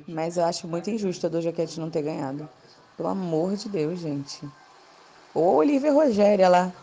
Mas 0.07 0.37
eu 0.37 0.43
acho 0.43 0.67
muito 0.67 0.89
injusto 0.89 1.25
a 1.25 1.29
Doja 1.29 1.51
Cat 1.53 1.79
não 1.79 1.89
ter 1.89 2.01
ganhado. 2.01 2.47
Pelo 2.97 3.09
amor 3.09 3.55
de 3.55 3.69
Deus, 3.69 3.99
gente. 3.99 4.45
Ou 5.33 5.55
Olivia 5.55 5.93
Rogéria 5.93 6.49
lá. 6.49 6.73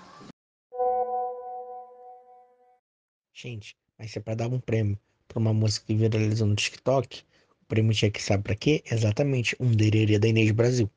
Gente, 3.35 3.77
mas 3.99 4.11
se 4.11 4.19
é 4.19 4.23
pra 4.23 4.35
dar 4.35 4.49
um 4.49 4.59
prêmio 4.61 4.99
pra 5.29 5.39
uma 5.39 5.53
música 5.53 5.87
que 5.87 5.95
viralizou 5.95 6.47
no 6.47 6.57
TikTok, 6.57 7.23
o 7.63 7.67
prêmio 7.67 7.95
tinha 7.95 8.11
que 8.11 8.23
saber 8.23 8.43
pra 8.43 8.55
quê? 8.57 8.83
Exatamente, 8.91 9.55
um 9.61 9.71
dererê 9.71 10.19
da 10.19 10.29
Inês 10.29 10.51
Brasil. 10.51 10.91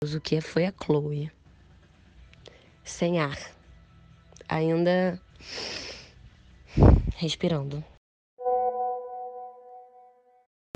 O 0.00 0.20
que 0.20 0.40
foi 0.40 0.64
a 0.64 0.72
Chloe. 0.72 1.28
Sem 2.84 3.18
ar. 3.18 3.36
Ainda 4.48 5.20
respirando. 7.16 7.84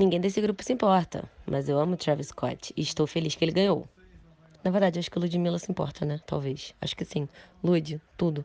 Ninguém 0.01 0.19
desse 0.19 0.41
grupo 0.41 0.61
se 0.61 0.73
importa, 0.73 1.31
mas 1.47 1.69
eu 1.69 1.79
amo 1.79 1.95
Travis 1.95 2.27
Scott 2.27 2.73
e 2.75 2.81
estou 2.81 3.07
feliz 3.07 3.33
que 3.33 3.45
ele 3.45 3.53
ganhou. 3.53 3.87
Na 4.61 4.69
verdade, 4.71 4.99
acho 4.99 5.09
que 5.09 5.17
a 5.17 5.21
Ludmilla 5.21 5.57
se 5.57 5.71
importa, 5.71 6.05
né? 6.05 6.19
Talvez. 6.27 6.75
Acho 6.81 6.93
que 6.93 7.05
sim. 7.05 7.29
Lud, 7.63 8.01
tudo. 8.17 8.43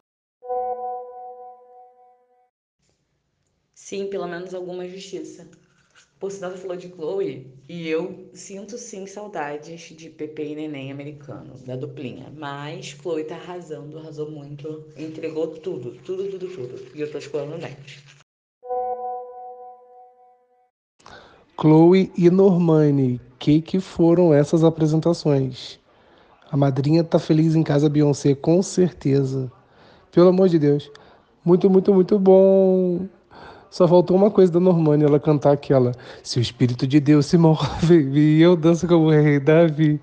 Sim, 3.75 4.09
pelo 4.09 4.29
menos 4.29 4.55
alguma 4.55 4.87
justiça. 4.87 5.51
Por 6.19 6.33
sinal, 6.33 6.51
você 6.51 6.59
falou 6.59 6.77
de 6.77 6.89
Chloe, 6.89 7.47
e 7.69 7.89
eu 7.89 8.29
sinto 8.35 8.77
sim 8.77 9.07
saudades 9.07 9.81
de 9.97 10.11
Pepe 10.11 10.43
e 10.43 10.55
Neném 10.57 10.91
americano, 10.91 11.55
da 11.65 11.77
duplinha. 11.77 12.33
Mas 12.37 12.87
Chloe 12.87 13.23
tá 13.23 13.37
arrasando, 13.37 13.99
arrasou 13.99 14.29
muito, 14.29 14.85
entregou 14.97 15.47
tudo, 15.47 15.93
tudo, 16.05 16.29
tudo, 16.29 16.49
tudo. 16.49 16.97
E 16.97 17.01
eu 17.01 17.13
tô 17.13 17.19
escolhendo 17.19 17.57
next. 17.59 18.03
Chloe 21.61 22.11
e 22.19 22.29
Normani, 22.31 23.21
que 23.39 23.63
que 23.63 23.79
foram 23.79 24.35
essas 24.35 24.65
apresentações? 24.65 25.79
A 26.51 26.57
madrinha 26.57 27.05
tá 27.05 27.21
feliz 27.21 27.55
em 27.55 27.63
casa 27.63 27.89
Beyoncé, 27.89 28.35
com 28.35 28.61
certeza. 28.61 29.53
Pelo 30.11 30.31
amor 30.31 30.49
de 30.49 30.59
Deus. 30.59 30.91
Muito, 31.45 31.71
muito, 31.71 31.95
muito 31.95 32.19
bom. 32.19 33.07
Só 33.71 33.87
faltou 33.87 34.17
uma 34.17 34.31
coisa 34.31 34.53
da 34.53 34.61
Normani, 34.61 35.05
ela 35.05 35.21
cantar 35.21 35.53
aquela 35.53 35.93
Se 36.23 36.39
o 36.39 36.43
Espírito 36.43 36.87
de 36.87 37.01
Deus 37.01 37.27
se 37.27 37.37
move 37.37 38.11
e 38.13 38.41
eu 38.41 38.57
danço 38.57 38.89
como 38.89 39.07
o 39.07 39.11
rei 39.11 39.39
Davi. 39.39 40.01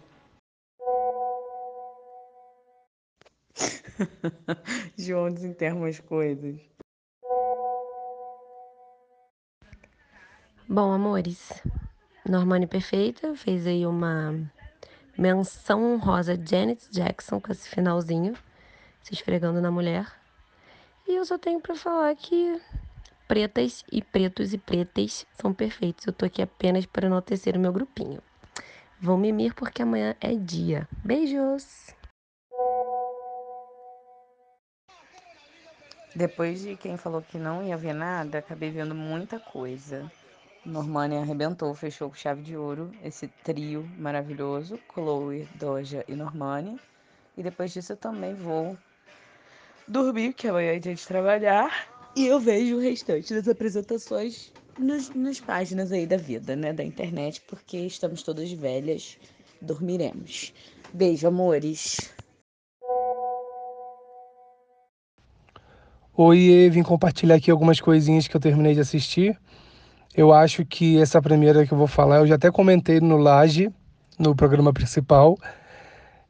João 4.97 5.32
desenterra 5.32 5.76
umas 5.76 5.99
coisas. 5.99 6.59
Bom, 10.68 10.91
amores, 10.91 11.51
Normani 12.28 12.68
Perfeita 12.68 13.36
fez 13.36 13.68
aí 13.68 13.86
uma 13.86 14.34
menção 15.18 15.93
honrosa 15.93 16.36
Janet 16.36 16.89
Jackson 16.91 17.39
com 17.39 17.51
esse 17.51 17.70
finalzinho, 17.70 18.34
se 19.01 19.13
esfregando 19.13 19.61
na 19.61 19.72
mulher. 19.72 20.11
E 21.07 21.16
eu 21.16 21.24
só 21.24 21.38
tenho 21.38 21.61
pra 21.61 21.76
falar 21.76 22.16
que 22.16 22.59
pretas 23.28 23.84
e 23.92 24.02
pretos 24.02 24.54
e 24.54 24.58
pretas 24.58 25.26
são 25.34 25.54
perfeitos. 25.54 26.06
Eu 26.06 26.14
tô 26.14 26.26
aqui 26.26 26.42
apenas 26.42 26.86
para 26.86 27.08
enaltecer 27.08 27.56
o 27.56 27.60
meu 27.60 27.74
grupinho. 27.74 28.22
Vão 29.00 29.18
mimir 29.18 29.54
porque 29.54 29.82
amanhã 29.82 30.16
é 30.22 30.34
dia. 30.34 30.88
Beijos! 31.04 31.94
Depois 36.16 36.62
de 36.62 36.78
quem 36.78 36.96
falou 36.96 37.22
que 37.22 37.38
não 37.38 37.62
ia 37.62 37.76
ver 37.76 37.94
nada, 37.94 38.38
acabei 38.38 38.72
vendo 38.72 38.96
muita 38.96 39.38
coisa. 39.38 40.10
Normani 40.66 41.18
arrebentou, 41.18 41.76
fechou 41.76 42.10
com 42.10 42.16
chave 42.16 42.42
de 42.42 42.56
ouro 42.56 42.92
esse 43.04 43.28
trio 43.44 43.88
maravilhoso, 43.98 44.80
Chloe, 44.92 45.48
Doja 45.56 46.06
e 46.08 46.16
Normani. 46.16 46.80
E 47.38 47.44
depois 47.44 47.72
disso 47.72 47.94
eu 47.94 47.98
também 47.98 48.34
vou 48.34 48.78
dormir, 49.88 50.34
que 50.34 50.48
amanhã 50.48 50.72
é 50.72 50.80
dia 50.80 50.96
de 50.96 51.06
trabalhar. 51.06 51.70
E 52.16 52.28
eu 52.28 52.39
vejo 52.39 52.78
o 52.78 52.80
restante 52.80 53.34
das 53.34 53.45
apresentações 53.45 54.49
nos, 54.80 55.13
nas 55.13 55.41
páginas 55.41 55.91
aí 55.91 56.07
da 56.07 56.16
vida, 56.16 56.55
né? 56.55 56.72
Da 56.72 56.82
internet, 56.82 57.41
porque 57.45 57.78
estamos 57.78 58.24
todas 58.24 58.49
velhas, 58.53 59.18
dormiremos. 59.61 60.53
Beijo, 60.93 61.28
amores. 61.28 61.97
Oi, 66.16 66.70
vim 66.72 66.84
compartilhar 66.84 67.36
aqui 67.36 67.51
algumas 67.51 67.82
coisinhas 67.82 68.30
que 68.30 68.38
eu 68.38 68.39
terminei 68.39 68.74
de 68.74 68.80
assistir. 68.80 69.38
Eu 70.16 70.32
acho 70.32 70.66
que 70.66 70.97
essa 70.97 71.22
primeira 71.22 71.68
que 71.68 71.74
eu 71.74 71.78
vou 71.78 71.88
falar, 71.88 72.20
eu 72.20 72.28
já 72.28 72.36
até 72.36 72.49
comentei 72.49 73.01
no 73.01 73.18
Laje, 73.18 73.70
no 74.18 74.34
programa 74.34 74.72
principal, 74.72 75.38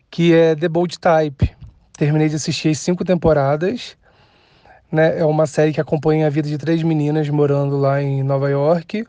que 0.10 0.34
é 0.34 0.56
The 0.56 0.68
Bold 0.68 0.98
Type. 0.98 1.56
Terminei 1.94 2.28
de 2.28 2.38
assistir 2.38 2.70
as 2.70 2.80
cinco 2.80 3.06
temporadas. 3.06 3.96
Né? 4.96 5.20
É 5.20 5.26
uma 5.26 5.46
série 5.46 5.74
que 5.74 5.82
acompanha 5.82 6.26
a 6.26 6.30
vida 6.30 6.48
de 6.48 6.58
três 6.58 6.82
meninas 6.82 7.28
morando 7.28 7.78
lá 7.78 8.02
em 8.02 8.24
Nova 8.24 8.50
York. 8.50 9.06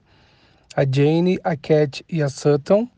A 0.75 0.83
Jane, 0.85 1.39
a 1.45 1.57
Cat 1.57 2.05
e 2.11 2.21
a 2.21 2.29
Sutton. 2.29 2.89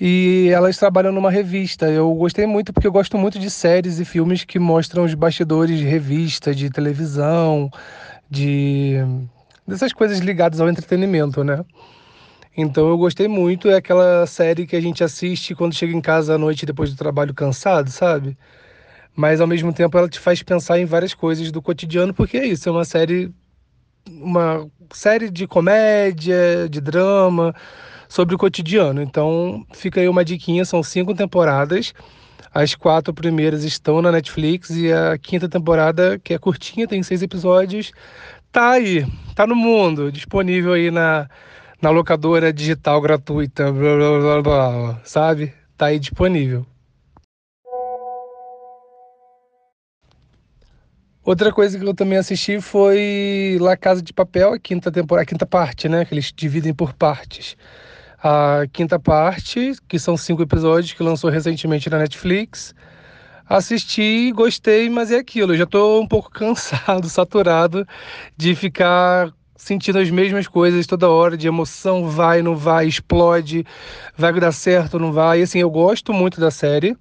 E 0.00 0.48
elas 0.54 0.78
trabalham 0.78 1.10
numa 1.10 1.32
revista. 1.32 1.90
Eu 1.90 2.14
gostei 2.14 2.46
muito 2.46 2.72
porque 2.72 2.86
eu 2.86 2.92
gosto 2.92 3.18
muito 3.18 3.40
de 3.40 3.50
séries 3.50 3.98
e 3.98 4.04
filmes 4.04 4.44
que 4.44 4.56
mostram 4.56 5.02
os 5.02 5.14
bastidores 5.14 5.80
de 5.80 5.84
revista, 5.84 6.54
de 6.54 6.70
televisão, 6.70 7.68
de 8.30 8.98
dessas 9.66 9.92
coisas 9.92 10.20
ligadas 10.20 10.60
ao 10.60 10.68
entretenimento, 10.68 11.42
né? 11.42 11.64
Então 12.56 12.88
eu 12.88 12.96
gostei 12.96 13.26
muito, 13.26 13.68
é 13.68 13.74
aquela 13.74 14.26
série 14.26 14.64
que 14.64 14.76
a 14.76 14.80
gente 14.80 15.02
assiste 15.02 15.56
quando 15.56 15.74
chega 15.74 15.92
em 15.92 16.00
casa 16.00 16.36
à 16.36 16.38
noite 16.38 16.64
depois 16.64 16.88
do 16.90 16.96
trabalho 16.96 17.34
cansado, 17.34 17.90
sabe? 17.90 18.38
Mas 19.16 19.40
ao 19.40 19.46
mesmo 19.46 19.72
tempo 19.72 19.96
ela 19.96 20.08
te 20.08 20.20
faz 20.20 20.42
pensar 20.42 20.78
em 20.78 20.84
várias 20.84 21.14
coisas 21.14 21.50
do 21.50 21.62
cotidiano, 21.62 22.12
porque 22.12 22.36
é 22.36 22.46
isso, 22.46 22.68
é 22.68 22.72
uma 22.72 22.84
série 22.84 23.32
uma 24.08 24.68
série 24.92 25.30
de 25.30 25.46
comédia, 25.46 26.68
de 26.70 26.80
drama 26.80 27.54
sobre 28.08 28.34
o 28.34 28.38
cotidiano. 28.38 29.02
Então 29.02 29.66
fica 29.74 30.00
aí 30.00 30.08
uma 30.08 30.24
diquinha, 30.24 30.64
são 30.64 30.82
cinco 30.82 31.14
temporadas. 31.14 31.92
As 32.54 32.74
quatro 32.74 33.12
primeiras 33.12 33.64
estão 33.64 34.00
na 34.00 34.12
Netflix 34.12 34.70
e 34.70 34.92
a 34.92 35.18
quinta 35.18 35.48
temporada, 35.48 36.18
que 36.18 36.32
é 36.32 36.38
curtinha, 36.38 36.86
tem 36.86 37.02
seis 37.02 37.22
episódios, 37.22 37.92
tá 38.50 38.70
aí, 38.70 39.06
tá 39.34 39.46
no 39.46 39.54
mundo, 39.54 40.10
disponível 40.10 40.72
aí 40.72 40.90
na, 40.90 41.28
na 41.82 41.90
locadora 41.90 42.52
digital 42.52 43.00
gratuita, 43.00 43.70
blá, 43.70 43.96
blá, 43.96 44.18
blá, 44.20 44.42
blá, 44.42 45.00
sabe? 45.04 45.52
Tá 45.76 45.86
aí 45.86 45.98
disponível. 45.98 46.66
Outra 51.26 51.52
coisa 51.52 51.76
que 51.76 51.84
eu 51.84 51.92
também 51.92 52.16
assisti 52.18 52.60
foi 52.60 53.58
La 53.60 53.76
Casa 53.76 54.00
de 54.00 54.12
Papel, 54.12 54.52
a 54.52 54.58
quinta 54.60 54.92
temporada, 54.92 55.24
a 55.24 55.26
quinta 55.26 55.44
parte, 55.44 55.88
né? 55.88 56.04
Que 56.04 56.14
eles 56.14 56.32
dividem 56.32 56.72
por 56.72 56.92
partes. 56.92 57.56
a 58.22 58.66
quinta 58.72 58.96
parte, 58.98 59.72
que 59.88 59.98
são 59.98 60.16
cinco 60.16 60.42
episódios 60.42 60.92
que 60.92 61.02
lançou 61.02 61.28
recentemente 61.28 61.90
na 61.90 61.98
Netflix. 61.98 62.72
Assisti, 63.48 64.30
gostei, 64.32 64.88
mas 64.88 65.10
é 65.10 65.16
aquilo. 65.18 65.52
Eu 65.52 65.58
já 65.58 65.64
estou 65.64 66.00
um 66.00 66.06
pouco 66.06 66.30
cansado, 66.32 67.08
saturado 67.08 67.86
de 68.36 68.54
ficar 68.54 69.32
sentindo 69.56 69.98
as 69.98 70.10
mesmas 70.10 70.46
coisas 70.46 70.86
toda 70.86 71.10
hora, 71.10 71.36
de 71.36 71.48
emoção, 71.48 72.08
vai, 72.08 72.40
não 72.40 72.56
vai, 72.56 72.86
explode, 72.86 73.66
vai 74.16 74.32
dar 74.40 74.52
certo, 74.52 74.96
não 74.98 75.12
vai. 75.12 75.40
E 75.40 75.42
assim, 75.42 75.58
eu 75.58 75.70
gosto 75.70 76.12
muito 76.12 76.40
da 76.40 76.52
série, 76.52 76.96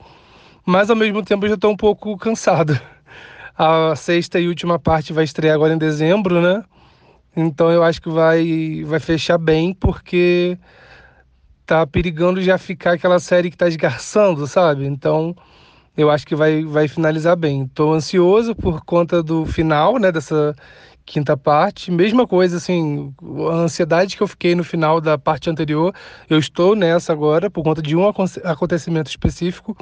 mas 0.65 0.89
ao 0.89 0.95
mesmo 0.95 1.23
tempo 1.23 1.45
eu 1.45 1.49
já 1.49 1.55
estou 1.55 1.71
um 1.71 1.77
pouco 1.77 2.17
cansado. 2.17 2.79
A 3.57 3.95
sexta 3.95 4.39
e 4.39 4.47
última 4.47 4.77
parte 4.77 5.13
vai 5.13 5.23
estrear 5.23 5.55
agora 5.55 5.73
em 5.73 5.77
dezembro, 5.77 6.41
né? 6.41 6.63
Então 7.35 7.71
eu 7.71 7.83
acho 7.83 8.01
que 8.01 8.09
vai, 8.09 8.83
vai 8.85 8.99
fechar 8.99 9.37
bem, 9.37 9.73
porque 9.73 10.57
tá 11.65 11.85
perigando 11.87 12.41
já 12.41 12.57
ficar 12.57 12.93
aquela 12.93 13.19
série 13.19 13.49
que 13.49 13.57
tá 13.57 13.67
esgarçando, 13.67 14.45
sabe? 14.45 14.85
Então 14.85 15.35
eu 15.97 16.11
acho 16.11 16.27
que 16.27 16.35
vai, 16.35 16.63
vai 16.63 16.87
finalizar 16.87 17.35
bem. 17.37 17.67
Tô 17.67 17.93
ansioso 17.93 18.53
por 18.55 18.83
conta 18.83 19.23
do 19.23 19.45
final, 19.45 19.97
né, 19.97 20.11
dessa 20.11 20.53
quinta 21.05 21.37
parte. 21.37 21.91
Mesma 21.91 22.27
coisa, 22.27 22.57
assim, 22.57 23.13
a 23.51 23.55
ansiedade 23.55 24.17
que 24.17 24.23
eu 24.23 24.27
fiquei 24.27 24.55
no 24.55 24.63
final 24.63 24.99
da 24.99 25.17
parte 25.17 25.49
anterior, 25.49 25.93
eu 26.29 26.39
estou 26.39 26.75
nessa 26.75 27.13
agora 27.13 27.49
por 27.49 27.63
conta 27.63 27.81
de 27.81 27.95
um 27.95 28.05
acontecimento 28.43 29.09
específico. 29.09 29.77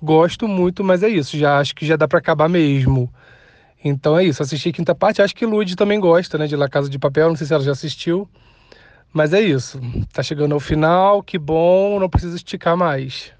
Gosto 0.00 0.46
muito, 0.46 0.84
mas 0.84 1.02
é 1.02 1.08
isso, 1.08 1.36
já 1.36 1.58
acho 1.58 1.74
que 1.74 1.84
já 1.84 1.96
dá 1.96 2.06
para 2.06 2.18
acabar 2.18 2.48
mesmo. 2.48 3.12
Então 3.84 4.16
é 4.16 4.24
isso, 4.24 4.42
assisti 4.42 4.68
a 4.68 4.72
quinta 4.72 4.94
parte, 4.94 5.22
acho 5.22 5.34
que 5.34 5.46
Lud 5.46 5.74
também 5.76 5.98
gosta, 5.98 6.38
né, 6.38 6.46
de 6.46 6.56
La 6.56 6.68
Casa 6.68 6.88
de 6.88 6.98
Papel, 6.98 7.28
não 7.28 7.36
sei 7.36 7.46
se 7.46 7.54
ela 7.54 7.62
já 7.62 7.72
assistiu. 7.72 8.28
Mas 9.12 9.32
é 9.32 9.40
isso, 9.40 9.80
tá 10.12 10.22
chegando 10.22 10.52
ao 10.52 10.60
final, 10.60 11.22
que 11.22 11.38
bom, 11.38 11.98
não 11.98 12.08
precisa 12.08 12.36
esticar 12.36 12.76
mais. 12.76 13.32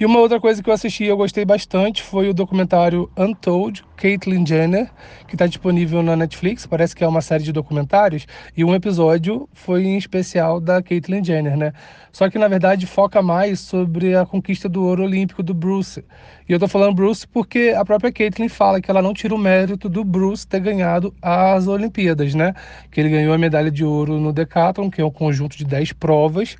E 0.00 0.06
uma 0.06 0.20
outra 0.20 0.38
coisa 0.38 0.62
que 0.62 0.70
eu 0.70 0.74
assisti 0.74 1.02
e 1.02 1.08
eu 1.08 1.16
gostei 1.16 1.44
bastante 1.44 2.04
foi 2.04 2.28
o 2.28 2.32
documentário 2.32 3.10
Untold, 3.16 3.84
Caitlyn 3.96 4.46
Jenner, 4.46 4.88
que 5.26 5.34
está 5.34 5.44
disponível 5.44 6.04
na 6.04 6.14
Netflix. 6.14 6.64
Parece 6.64 6.94
que 6.94 7.02
é 7.02 7.08
uma 7.08 7.20
série 7.20 7.42
de 7.42 7.50
documentários. 7.50 8.24
E 8.56 8.64
um 8.64 8.72
episódio 8.76 9.48
foi 9.52 9.82
em 9.82 9.98
especial 9.98 10.60
da 10.60 10.80
Caitlyn 10.80 11.24
Jenner, 11.24 11.56
né? 11.56 11.72
Só 12.12 12.30
que 12.30 12.38
na 12.38 12.46
verdade 12.46 12.86
foca 12.86 13.20
mais 13.20 13.58
sobre 13.58 14.14
a 14.14 14.24
conquista 14.24 14.68
do 14.68 14.84
ouro 14.84 15.02
olímpico 15.02 15.42
do 15.42 15.52
Bruce. 15.52 16.04
E 16.48 16.52
eu 16.52 16.60
tô 16.60 16.68
falando 16.68 16.94
Bruce 16.94 17.26
porque 17.26 17.74
a 17.76 17.84
própria 17.84 18.12
Caitlyn 18.12 18.48
fala 18.48 18.80
que 18.80 18.88
ela 18.88 19.02
não 19.02 19.12
tira 19.12 19.34
o 19.34 19.38
mérito 19.38 19.88
do 19.88 20.04
Bruce 20.04 20.46
ter 20.46 20.60
ganhado 20.60 21.12
as 21.20 21.66
Olimpíadas, 21.66 22.36
né? 22.36 22.54
Que 22.92 23.00
ele 23.00 23.08
ganhou 23.08 23.34
a 23.34 23.38
medalha 23.38 23.68
de 23.70 23.84
ouro 23.84 24.20
no 24.20 24.32
Decathlon, 24.32 24.90
que 24.90 25.00
é 25.00 25.04
um 25.04 25.10
conjunto 25.10 25.58
de 25.58 25.64
10 25.64 25.94
provas 25.94 26.56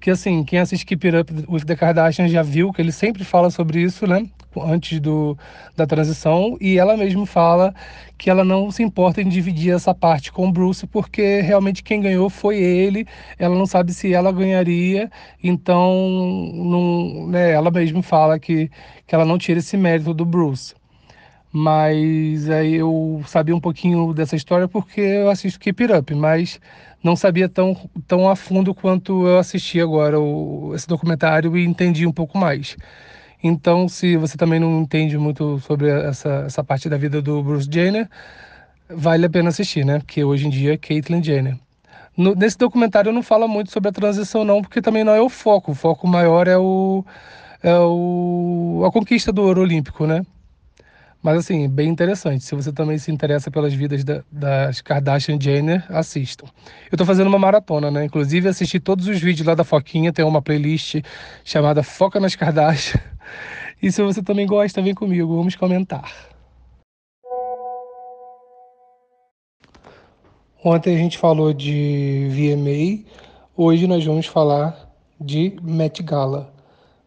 que 0.00 0.10
assim, 0.10 0.44
quem 0.44 0.58
assiste 0.58 0.86
Keep 0.86 1.06
It 1.06 1.16
Up 1.18 1.32
with 1.48 1.64
the 1.64 1.74
Kardashians 1.74 2.30
já 2.30 2.42
viu 2.42 2.72
que 2.72 2.80
ele 2.80 2.92
sempre 2.92 3.24
fala 3.24 3.50
sobre 3.50 3.80
isso, 3.80 4.06
né? 4.06 4.28
Antes 4.56 4.98
do, 5.00 5.36
da 5.76 5.86
transição, 5.86 6.56
e 6.60 6.78
ela 6.78 6.96
mesma 6.96 7.26
fala 7.26 7.74
que 8.16 8.28
ela 8.30 8.44
não 8.44 8.70
se 8.70 8.82
importa 8.82 9.22
em 9.22 9.28
dividir 9.28 9.72
essa 9.74 9.94
parte 9.94 10.32
com 10.32 10.48
o 10.48 10.52
Bruce, 10.52 10.86
porque 10.86 11.40
realmente 11.40 11.82
quem 11.82 12.00
ganhou 12.00 12.28
foi 12.28 12.56
ele, 12.56 13.06
ela 13.38 13.54
não 13.54 13.66
sabe 13.66 13.92
se 13.92 14.12
ela 14.12 14.32
ganharia, 14.32 15.10
então 15.42 15.94
não, 16.54 17.28
né, 17.28 17.52
ela 17.52 17.70
mesma 17.70 18.02
fala 18.02 18.38
que, 18.38 18.70
que 19.06 19.14
ela 19.14 19.24
não 19.24 19.38
tira 19.38 19.60
esse 19.60 19.76
mérito 19.76 20.12
do 20.14 20.24
Bruce. 20.24 20.74
Mas 21.52 22.48
aí 22.50 22.74
eu 22.74 23.22
sabia 23.26 23.56
um 23.56 23.60
pouquinho 23.60 24.12
dessa 24.12 24.36
história 24.36 24.68
porque 24.68 25.00
eu 25.00 25.30
assisto 25.30 25.58
Keep 25.58 25.82
It 25.84 25.94
Up, 25.94 26.14
mas 26.14 26.60
não 27.02 27.16
sabia 27.16 27.48
tão, 27.48 27.76
tão 28.06 28.28
a 28.28 28.36
fundo 28.36 28.74
quanto 28.74 29.26
eu 29.26 29.38
assisti 29.38 29.80
agora 29.80 30.20
o, 30.20 30.72
esse 30.74 30.86
documentário 30.86 31.56
e 31.56 31.64
entendi 31.64 32.06
um 32.06 32.12
pouco 32.12 32.36
mais. 32.36 32.76
Então, 33.42 33.88
se 33.88 34.16
você 34.16 34.36
também 34.36 34.58
não 34.60 34.80
entende 34.80 35.16
muito 35.16 35.60
sobre 35.60 35.88
essa, 35.88 36.44
essa 36.46 36.64
parte 36.64 36.88
da 36.88 36.96
vida 36.96 37.22
do 37.22 37.42
Bruce 37.42 37.68
Jenner, 37.70 38.08
vale 38.90 39.26
a 39.26 39.30
pena 39.30 39.48
assistir, 39.48 39.84
né? 39.84 39.98
Porque 40.00 40.24
hoje 40.24 40.46
em 40.46 40.50
dia 40.50 40.74
é 40.74 40.76
Caitlyn 40.76 41.22
Jenner. 41.22 41.56
No, 42.16 42.34
nesse 42.34 42.58
documentário 42.58 43.12
não 43.12 43.22
fala 43.22 43.46
muito 43.46 43.70
sobre 43.70 43.90
a 43.90 43.92
transição, 43.92 44.44
não, 44.44 44.60
porque 44.60 44.82
também 44.82 45.04
não 45.04 45.12
é 45.14 45.20
o 45.20 45.28
foco. 45.28 45.70
O 45.70 45.74
foco 45.74 46.06
maior 46.06 46.48
é, 46.48 46.58
o, 46.58 47.04
é 47.62 47.78
o, 47.78 48.82
a 48.84 48.90
conquista 48.90 49.32
do 49.32 49.42
ouro 49.42 49.60
olímpico, 49.62 50.04
né? 50.04 50.22
Mas 51.22 51.38
assim, 51.38 51.68
bem 51.68 51.88
interessante. 51.88 52.44
Se 52.44 52.54
você 52.54 52.72
também 52.72 52.96
se 52.96 53.10
interessa 53.10 53.50
pelas 53.50 53.74
vidas 53.74 54.04
da, 54.04 54.22
das 54.30 54.80
Kardashian 54.80 55.38
Jenner, 55.40 55.84
assistam. 55.88 56.46
Eu 56.90 56.96
tô 56.96 57.04
fazendo 57.04 57.26
uma 57.26 57.38
maratona, 57.38 57.90
né? 57.90 58.04
Inclusive 58.04 58.48
assisti 58.48 58.78
todos 58.78 59.08
os 59.08 59.18
vídeos 59.18 59.46
lá 59.46 59.54
da 59.54 59.64
Foquinha, 59.64 60.12
tem 60.12 60.24
uma 60.24 60.40
playlist 60.40 60.96
chamada 61.44 61.82
Foca 61.82 62.20
nas 62.20 62.34
Kardashian. 62.34 63.00
E 63.80 63.92
se 63.92 64.02
você 64.02 64.20
também 64.20 64.44
gosta, 64.44 64.82
vem 64.82 64.92
comigo, 64.92 65.36
vamos 65.36 65.54
comentar. 65.54 66.12
Ontem 70.64 70.96
a 70.96 70.98
gente 70.98 71.16
falou 71.16 71.52
de 71.52 72.26
VMA, 72.30 73.08
hoje 73.56 73.86
nós 73.86 74.04
vamos 74.04 74.26
falar 74.26 74.92
de 75.20 75.56
Met 75.62 76.02
Gala. 76.02 76.52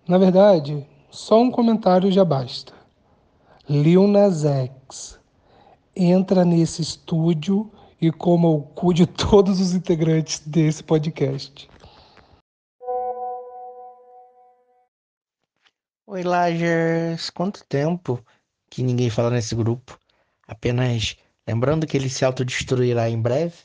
Na 0.08 0.18
verdade, 0.18 0.88
só 1.10 1.42
um 1.42 1.52
comentário 1.52 2.10
já 2.10 2.24
basta. 2.24 2.81
Lil 3.72 4.06
Nas 4.06 4.44
X 4.44 5.18
entra 5.96 6.44
nesse 6.44 6.82
estúdio 6.82 7.72
e 8.02 8.12
coma 8.12 8.50
o 8.50 8.62
cu 8.62 8.94
de 8.94 9.08
todos 9.08 9.62
os 9.62 9.74
integrantes 9.74 10.40
desse 10.40 10.84
podcast. 10.84 11.70
Oi, 16.06 16.22
Lagers! 16.22 17.30
Quanto 17.30 17.66
tempo 17.66 18.22
que 18.70 18.84
ninguém 18.84 19.10
fala 19.10 19.30
nesse 19.30 19.56
grupo? 19.56 19.98
Apenas 20.46 21.16
lembrando 21.48 21.88
que 21.88 21.96
ele 21.96 22.10
se 22.10 22.26
autodestruirá 22.26 23.10
em 23.10 23.22
breve, 23.22 23.56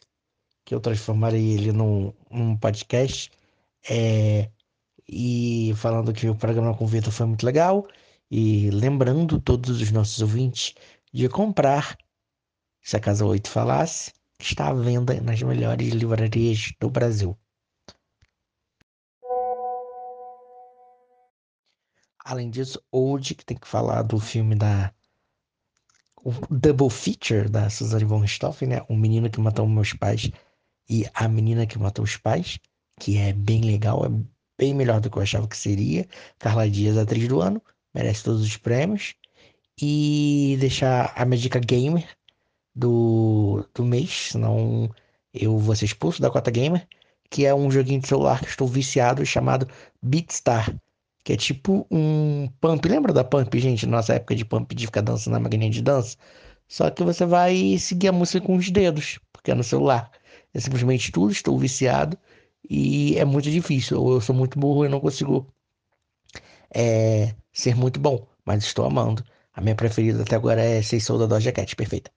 que 0.64 0.72
eu 0.72 0.78
transformarei 0.78 1.50
ele 1.50 1.72
num, 1.72 2.12
num 2.30 2.57
podcast. 2.57 3.28
É, 3.90 4.48
e 5.09 5.72
falando 5.74 6.12
que 6.12 6.28
o 6.28 6.36
programa 6.36 6.76
com 6.76 6.84
o 6.84 6.86
Vitor 6.86 7.12
foi 7.12 7.26
muito 7.26 7.44
legal 7.44 7.88
e 8.31 8.70
lembrando 8.70 9.41
todos 9.41 9.81
os 9.81 9.91
nossos 9.91 10.20
ouvintes 10.20 10.74
de 11.12 11.29
comprar 11.29 11.97
Se 12.83 12.97
a 12.97 13.01
Casa 13.01 13.24
8 13.24 13.49
Falasse, 13.49 14.12
está 14.39 14.68
à 14.68 14.72
venda 14.72 15.20
nas 15.20 15.43
melhores 15.43 15.89
livrarias 15.89 16.72
do 16.81 16.91
Brasil. 16.91 17.37
Além 22.24 22.51
disso, 22.51 22.83
hoje 22.91 23.35
que 23.35 23.45
tem 23.45 23.57
que 23.57 23.68
falar 23.68 24.03
do 24.03 24.18
filme 24.18 24.55
da 24.55 24.93
o 26.24 26.33
double 26.51 26.91
feature 26.91 27.49
da 27.49 27.70
Suzanne 27.70 28.05
von 28.05 28.18
Richthofen, 28.18 28.68
né? 28.68 28.83
O 28.89 28.97
menino 28.97 29.31
que 29.31 29.41
matou 29.41 29.66
meus 29.68 29.93
pais 29.93 30.31
e 30.89 31.05
a 31.14 31.29
menina 31.29 31.66
que 31.66 31.79
matou 31.79 32.05
os 32.05 32.16
pais, 32.16 32.59
que 33.01 33.16
é 33.16 33.33
bem 33.33 33.62
legal, 33.62 34.05
é 34.05 34.09
bem 34.59 34.74
melhor 34.74 35.01
do 35.01 35.09
que 35.09 35.18
eu 35.18 35.22
achava 35.22 35.47
que 35.47 35.57
seria. 35.57 36.09
Carla 36.39 36.68
Dias, 36.68 36.97
atriz 36.97 37.29
do 37.29 37.41
ano 37.41 37.62
merece 37.97 38.24
todos 38.24 38.42
os 38.42 38.57
prêmios. 38.59 39.14
E 39.80 40.57
deixar 40.61 41.12
a 41.16 41.24
minha 41.24 41.40
dica 41.40 41.59
gamer 41.59 42.07
do, 42.74 43.66
do 43.74 43.84
mês, 43.84 44.30
senão 44.32 44.90
eu 45.34 45.59
vou 45.59 45.74
ser 45.76 45.86
expulso 45.86 46.22
da 46.22 46.30
Cota 46.30 46.51
Gamer, 46.51 46.86
que 47.30 47.44
é 47.44 47.55
um 47.55 47.70
joguinho 47.70 48.01
de 48.01 48.09
celular 48.09 48.40
que 48.40 48.49
estou 48.49 48.66
viciado 48.66 49.24
chamado 49.26 49.68
Beatstar, 50.03 50.74
que 51.24 51.34
é 51.34 51.36
tipo 51.36 51.86
um 51.90 52.49
pump. 52.61 52.88
Lembra 52.88 53.12
da 53.12 53.24
pump, 53.24 53.59
gente? 53.59 53.86
Nossa 53.86 54.14
época 54.14 54.34
de 54.34 54.44
pump 54.47 54.74
de 54.74 54.86
ficar 54.86 55.03
dançando 55.03 55.34
na 55.34 55.40
maquininha 55.40 55.70
de 55.70 55.82
dança. 55.82 56.16
Só 56.68 56.90
que 56.90 57.05
você 57.05 57.26
vai 57.26 57.76
seguir 57.78 58.09
a 58.09 58.12
música 58.12 58.40
com 58.40 58.57
os 58.57 58.70
dedos, 58.70 59.18
porque 59.32 59.51
é 59.51 59.55
no 59.55 59.64
celular. 59.64 60.11
É 60.55 60.61
simplesmente 60.61 61.12
tudo, 61.12 61.32
estou 61.32 61.59
viciado 61.59 62.18
e 62.68 63.16
é 63.18 63.24
muito 63.26 63.51
difícil. 63.51 63.97
Eu 64.11 64.20
sou 64.22 64.34
muito 64.34 64.59
burro 64.59 64.86
e 64.86 64.88
não 64.88 65.01
consigo 65.01 65.47
é, 66.74 67.34
ser 67.57 67.74
muito 67.74 67.98
bom, 67.98 68.24
mas 68.44 68.62
estou 68.64 68.84
amando. 68.84 69.24
A 69.54 69.61
minha 69.62 69.74
preferida 69.74 70.22
até 70.22 70.36
agora 70.36 70.61
é 70.61 70.82
Sei 70.82 71.00
Sou 71.00 71.18
da 71.18 71.24
Doja 71.24 71.50
Cat, 71.50 71.74
perfeita. 71.74 72.11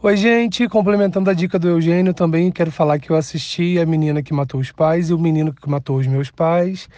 Oi, 0.00 0.16
gente, 0.16 0.66
complementando 0.68 1.28
a 1.28 1.34
dica 1.34 1.58
do 1.58 1.68
Eugênio, 1.68 2.14
também 2.14 2.50
quero 2.50 2.70
falar 2.70 2.98
que 2.98 3.10
eu 3.10 3.16
assisti 3.16 3.78
A 3.78 3.84
Menina 3.84 4.22
que 4.22 4.32
Matou 4.32 4.60
os 4.60 4.72
Pais 4.72 5.10
e 5.10 5.14
O 5.14 5.18
Menino 5.18 5.52
que 5.52 5.68
Matou 5.68 5.98
os 5.98 6.06
Meus 6.06 6.30
Pais. 6.30 6.88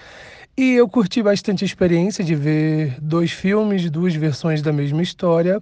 E 0.57 0.75
eu 0.75 0.89
curti 0.89 1.23
bastante 1.23 1.65
a 1.65 1.67
experiência 1.67 2.23
de 2.23 2.35
ver 2.37 2.97
dois 3.01 3.33
filmes, 3.33 3.91
duas 3.91 4.15
versões 4.15 4.63
da 4.63 4.73
mesma 4.73 5.03
história 5.03 5.61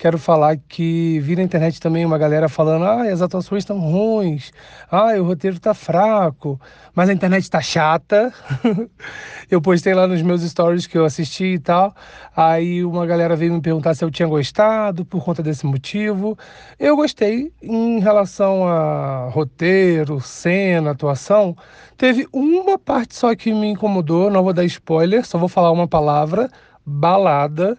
quero 0.00 0.16
falar 0.16 0.56
que 0.56 1.20
vi 1.20 1.36
na 1.36 1.42
internet 1.42 1.78
também 1.78 2.06
uma 2.06 2.16
galera 2.16 2.48
falando: 2.48 2.86
ah, 2.86 3.02
as 3.02 3.20
atuações 3.20 3.62
estão 3.62 3.78
ruins, 3.78 4.50
ah, 4.90 5.12
o 5.18 5.24
roteiro 5.24 5.58
está 5.58 5.74
fraco, 5.74 6.58
mas 6.94 7.10
a 7.10 7.12
internet 7.12 7.42
está 7.42 7.60
chata. 7.60 8.32
eu 9.50 9.60
postei 9.60 9.92
lá 9.92 10.06
nos 10.06 10.22
meus 10.22 10.40
stories 10.42 10.86
que 10.86 10.96
eu 10.96 11.04
assisti 11.04 11.54
e 11.54 11.58
tal. 11.58 11.94
Aí 12.34 12.82
uma 12.82 13.04
galera 13.04 13.36
veio 13.36 13.52
me 13.52 13.60
perguntar 13.60 13.94
se 13.94 14.02
eu 14.02 14.10
tinha 14.10 14.26
gostado 14.26 15.04
por 15.04 15.22
conta 15.22 15.42
desse 15.42 15.66
motivo. 15.66 16.36
Eu 16.78 16.96
gostei 16.96 17.52
em 17.62 18.00
relação 18.00 18.66
a 18.66 19.28
roteiro, 19.30 20.18
cena, 20.18 20.92
atuação. 20.92 21.54
Teve 21.98 22.26
uma 22.32 22.78
parte 22.78 23.14
só 23.14 23.34
que 23.36 23.52
me 23.52 23.68
incomodou, 23.68 24.30
não 24.30 24.42
vou 24.42 24.54
dar 24.54 24.64
spoiler, 24.64 25.26
só 25.26 25.36
vou 25.36 25.48
falar 25.48 25.70
uma 25.70 25.86
palavra: 25.86 26.48
balada. 26.86 27.76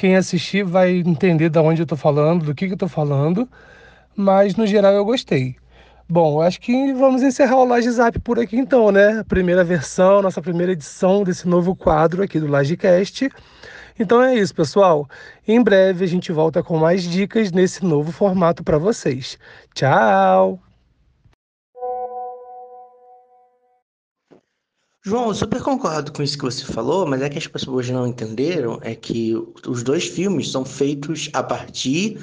Quem 0.00 0.16
assistir 0.16 0.64
vai 0.64 0.92
entender 0.92 1.50
de 1.50 1.58
onde 1.58 1.82
eu 1.82 1.86
tô 1.86 1.94
falando, 1.94 2.46
do 2.46 2.54
que, 2.54 2.66
que 2.66 2.72
eu 2.72 2.78
tô 2.78 2.88
falando, 2.88 3.46
mas 4.16 4.56
no 4.56 4.66
geral 4.66 4.94
eu 4.94 5.04
gostei. 5.04 5.56
Bom, 6.08 6.40
acho 6.40 6.58
que 6.58 6.94
vamos 6.94 7.22
encerrar 7.22 7.58
o 7.58 7.66
Laje 7.66 7.90
Zap 7.90 8.18
por 8.20 8.38
aqui 8.38 8.56
então, 8.56 8.90
né? 8.90 9.22
Primeira 9.24 9.62
versão, 9.62 10.22
nossa 10.22 10.40
primeira 10.40 10.72
edição 10.72 11.22
desse 11.22 11.46
novo 11.46 11.76
quadro 11.76 12.22
aqui 12.22 12.40
do 12.40 12.46
LajeCast. 12.46 13.28
Então 13.98 14.22
é 14.22 14.34
isso, 14.36 14.54
pessoal. 14.54 15.06
Em 15.46 15.62
breve 15.62 16.02
a 16.02 16.08
gente 16.08 16.32
volta 16.32 16.62
com 16.62 16.78
mais 16.78 17.02
dicas 17.02 17.52
nesse 17.52 17.84
novo 17.84 18.10
formato 18.10 18.64
para 18.64 18.78
vocês. 18.78 19.38
Tchau! 19.74 20.69
João, 25.02 25.28
eu 25.28 25.34
super 25.34 25.62
concordo 25.62 26.12
com 26.12 26.22
isso 26.22 26.36
que 26.36 26.44
você 26.44 26.62
falou, 26.62 27.06
mas 27.06 27.22
é 27.22 27.30
que 27.30 27.38
as 27.38 27.46
pessoas 27.46 27.88
não 27.88 28.06
entenderam 28.06 28.78
é 28.82 28.94
que 28.94 29.34
os 29.66 29.82
dois 29.82 30.04
filmes 30.06 30.50
são 30.50 30.62
feitos 30.62 31.30
a 31.32 31.42
partir 31.42 32.18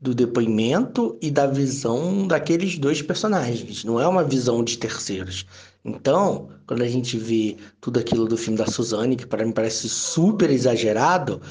do 0.00 0.14
depoimento 0.14 1.18
e 1.20 1.28
da 1.28 1.48
visão 1.48 2.28
daqueles 2.28 2.78
dois 2.78 3.02
personagens, 3.02 3.82
não 3.84 4.00
é 4.00 4.06
uma 4.06 4.22
visão 4.22 4.62
de 4.62 4.78
terceiros. 4.78 5.44
Então, 5.84 6.50
quando 6.66 6.82
a 6.82 6.88
gente 6.88 7.18
vê 7.18 7.56
tudo 7.80 7.98
aquilo 7.98 8.26
do 8.26 8.36
filme 8.36 8.56
da 8.56 8.66
Suzane, 8.66 9.16
que 9.16 9.26
para 9.26 9.44
mim 9.44 9.50
parece 9.50 9.88
super 9.88 10.50
exagerado, 10.50 11.42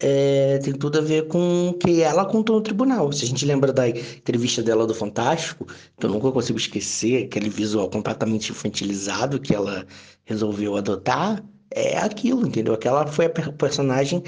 é, 0.00 0.58
tem 0.58 0.72
tudo 0.74 0.98
a 0.98 1.02
ver 1.02 1.26
com 1.28 1.70
o 1.70 1.74
que 1.74 2.02
ela 2.02 2.24
contou 2.24 2.56
no 2.56 2.62
tribunal. 2.62 3.12
Se 3.12 3.24
a 3.24 3.28
gente 3.28 3.44
lembra 3.44 3.72
da 3.72 3.88
entrevista 3.88 4.62
dela 4.62 4.86
do 4.86 4.94
Fantástico, 4.94 5.66
que 5.98 6.06
eu 6.06 6.10
nunca 6.10 6.30
consigo 6.30 6.58
esquecer, 6.58 7.24
aquele 7.24 7.48
visual 7.48 7.90
completamente 7.90 8.50
infantilizado 8.52 9.40
que 9.40 9.54
ela 9.54 9.86
resolveu 10.24 10.76
adotar, 10.76 11.44
é 11.70 11.98
aquilo, 11.98 12.46
entendeu? 12.46 12.74
Aquela 12.74 13.06
foi 13.06 13.26
a 13.26 13.30
personagem 13.30 14.22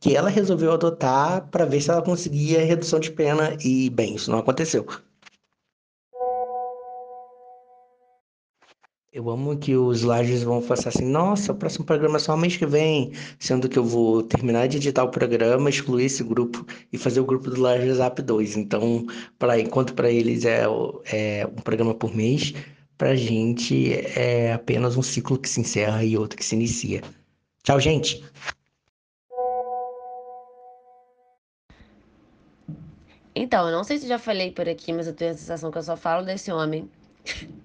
que 0.00 0.16
ela 0.16 0.28
resolveu 0.30 0.72
adotar 0.72 1.48
para 1.50 1.64
ver 1.64 1.80
se 1.80 1.90
ela 1.90 2.02
conseguia 2.02 2.64
redução 2.64 2.98
de 2.98 3.10
pena 3.10 3.56
e, 3.64 3.90
bem, 3.90 4.16
isso 4.16 4.30
não 4.30 4.38
aconteceu. 4.38 4.86
Eu 9.12 9.28
amo 9.28 9.58
que 9.58 9.76
os 9.76 10.02
lajes 10.02 10.42
vão 10.42 10.62
falar 10.62 10.88
assim, 10.88 11.04
nossa, 11.04 11.52
o 11.52 11.54
próximo 11.54 11.84
programa 11.84 12.16
é 12.16 12.18
só 12.18 12.34
mês 12.34 12.56
que 12.56 12.64
vem, 12.64 13.12
sendo 13.38 13.68
que 13.68 13.78
eu 13.78 13.84
vou 13.84 14.22
terminar 14.22 14.66
de 14.68 14.78
editar 14.78 15.04
o 15.04 15.10
programa, 15.10 15.68
excluir 15.68 16.06
esse 16.06 16.24
grupo 16.24 16.66
e 16.90 16.96
fazer 16.96 17.20
o 17.20 17.24
grupo 17.26 17.50
do 17.50 17.60
Lajes 17.60 18.00
App 18.00 18.22
2. 18.22 18.56
Então, 18.56 19.06
pra, 19.38 19.60
enquanto 19.60 19.92
para 19.92 20.10
eles 20.10 20.46
é, 20.46 20.64
é 21.12 21.46
um 21.46 21.60
programa 21.60 21.94
por 21.94 22.16
mês, 22.16 22.54
pra 22.96 23.14
gente 23.14 23.92
é 24.18 24.54
apenas 24.54 24.96
um 24.96 25.02
ciclo 25.02 25.38
que 25.38 25.48
se 25.48 25.60
encerra 25.60 26.02
e 26.02 26.16
outro 26.16 26.38
que 26.38 26.44
se 26.44 26.54
inicia. 26.54 27.02
Tchau, 27.62 27.78
gente! 27.78 28.24
Então, 33.34 33.68
eu 33.68 33.76
não 33.76 33.84
sei 33.84 33.98
se 33.98 34.08
já 34.08 34.18
falei 34.18 34.50
por 34.50 34.66
aqui, 34.66 34.90
mas 34.90 35.06
eu 35.06 35.12
tenho 35.12 35.32
a 35.32 35.34
sensação 35.34 35.70
que 35.70 35.76
eu 35.76 35.82
só 35.82 35.98
falo 35.98 36.24
desse 36.24 36.50
homem. 36.50 36.88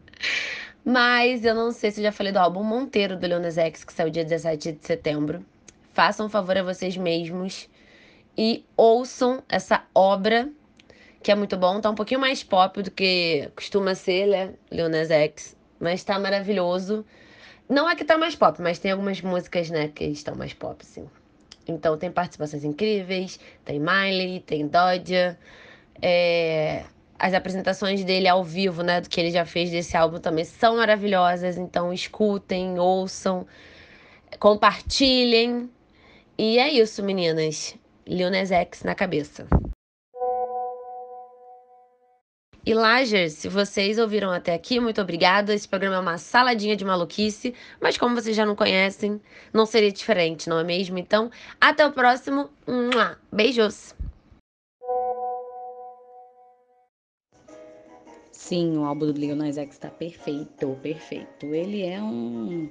Mas 0.90 1.44
eu 1.44 1.54
não 1.54 1.74
sei 1.74 1.92
se 1.92 2.00
eu 2.00 2.04
já 2.06 2.14
falei 2.14 2.32
do 2.32 2.40
álbum 2.40 2.64
Monteiro 2.64 3.18
do 3.18 3.28
Leones 3.28 3.58
X, 3.58 3.84
que 3.84 3.92
saiu 3.92 4.10
dia 4.10 4.24
17 4.24 4.72
de 4.72 4.88
setembro. 4.88 5.46
Façam 5.92 6.28
um 6.28 6.30
favor 6.30 6.58
a 6.58 6.64
vocês 6.64 6.96
mesmos 6.96 7.68
e 8.38 8.64
ouçam 8.78 9.44
essa 9.50 9.84
obra, 9.94 10.50
que 11.22 11.30
é 11.30 11.36
muito 11.36 11.58
bom. 11.58 11.82
Tá 11.82 11.90
um 11.90 11.94
pouquinho 11.94 12.22
mais 12.22 12.42
pop 12.42 12.82
do 12.82 12.90
que 12.90 13.52
costuma 13.54 13.96
ser, 13.96 14.28
né? 14.28 14.54
Leones 14.72 15.12
X. 15.12 15.58
Mas 15.78 16.06
tá 16.06 16.18
maravilhoso. 16.18 17.06
Não 17.68 17.90
é 17.90 17.94
que 17.94 18.06
tá 18.06 18.18
mais 18.18 18.34
pop, 18.34 18.62
mas 18.62 18.80
tem 18.80 18.92
algumas 18.92 19.20
músicas, 19.20 19.70
né, 19.70 19.90
que 19.90 20.06
estão 20.06 20.36
mais 20.36 20.54
pop, 20.54 20.86
sim. 20.86 21.10
Então 21.68 21.98
tem 21.98 22.10
participações 22.10 22.64
incríveis, 22.64 23.42
tem 23.66 23.78
Miley, 23.78 24.40
tem 24.40 24.66
Dodja. 24.66 25.38
É 26.02 26.86
as 27.20 27.34
apresentações 27.34 28.04
dele 28.04 28.28
ao 28.28 28.44
vivo, 28.44 28.84
né, 28.84 29.02
do 29.02 29.10
que 29.10 29.20
ele 29.20 29.32
já 29.32 29.46
fez 29.46 29.72
desse 29.72 29.98
álbum 29.98 30.20
também 30.20 30.46
são 30.46 30.78
maravilhosas. 30.78 31.58
Então 31.58 31.92
escutem, 31.92 32.80
ouçam, 32.80 33.46
compartilhem. 34.40 35.70
E 36.38 36.60
é 36.60 36.70
isso, 36.70 37.02
meninas. 37.04 37.76
Lil 38.06 38.34
X 38.34 38.84
na 38.84 38.96
cabeça. 38.96 39.48
E 42.66 42.74
Lagers, 42.74 43.32
se 43.32 43.48
vocês 43.48 43.98
ouviram 43.98 44.30
até 44.30 44.54
aqui, 44.54 44.78
muito 44.78 45.02
obrigada. 45.02 45.54
Esse 45.54 45.68
programa 45.68 45.96
é 45.96 46.00
uma 46.00 46.18
saladinha 46.18 46.76
de 46.76 46.84
maluquice, 46.84 47.56
mas 47.80 47.98
como 47.98 48.14
vocês 48.14 48.36
já 48.36 48.46
não 48.46 48.58
conhecem, 48.58 49.22
não 49.54 49.66
seria 49.66 49.90
diferente, 49.90 50.50
não 50.50 50.60
é 50.60 50.66
mesmo? 50.66 50.98
Então, 50.98 51.32
até 51.62 51.88
o 51.88 51.94
próximo. 51.94 52.50
Beijos! 53.32 53.97
Sim, 58.48 58.78
o 58.78 58.86
álbum 58.86 59.08
do 59.08 59.12
Lil 59.12 59.36
Nas 59.36 59.58
X 59.58 59.78
tá 59.78 59.90
perfeito, 59.90 60.80
perfeito. 60.82 61.54
Ele 61.54 61.82
é 61.82 62.02
um, 62.02 62.70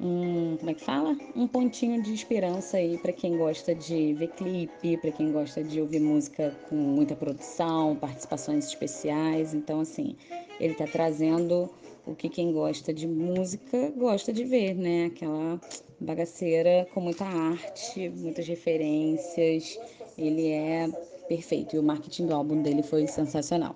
um, 0.00 0.56
como 0.56 0.70
é 0.70 0.74
que 0.74 0.80
fala? 0.80 1.18
Um 1.34 1.48
pontinho 1.48 2.00
de 2.00 2.14
esperança 2.14 2.76
aí 2.76 2.96
para 2.98 3.12
quem 3.12 3.36
gosta 3.36 3.74
de 3.74 4.14
ver 4.14 4.28
clipe, 4.28 4.96
para 4.98 5.10
quem 5.10 5.32
gosta 5.32 5.64
de 5.64 5.80
ouvir 5.80 5.98
música 5.98 6.56
com 6.68 6.76
muita 6.76 7.16
produção, 7.16 7.96
participações 7.96 8.64
especiais. 8.66 9.52
Então, 9.54 9.80
assim, 9.80 10.14
ele 10.60 10.74
tá 10.74 10.86
trazendo 10.86 11.68
o 12.06 12.14
que 12.14 12.28
quem 12.28 12.52
gosta 12.52 12.94
de 12.94 13.08
música 13.08 13.92
gosta 13.96 14.32
de 14.32 14.44
ver, 14.44 14.76
né? 14.76 15.06
Aquela 15.06 15.60
bagaceira 15.98 16.86
com 16.94 17.00
muita 17.00 17.24
arte, 17.24 18.08
muitas 18.08 18.46
referências. 18.46 19.80
Ele 20.16 20.46
é 20.46 20.88
perfeito 21.26 21.74
e 21.74 21.80
o 21.80 21.82
marketing 21.82 22.26
do 22.26 22.34
álbum 22.34 22.62
dele 22.62 22.84
foi 22.84 23.08
sensacional. 23.08 23.74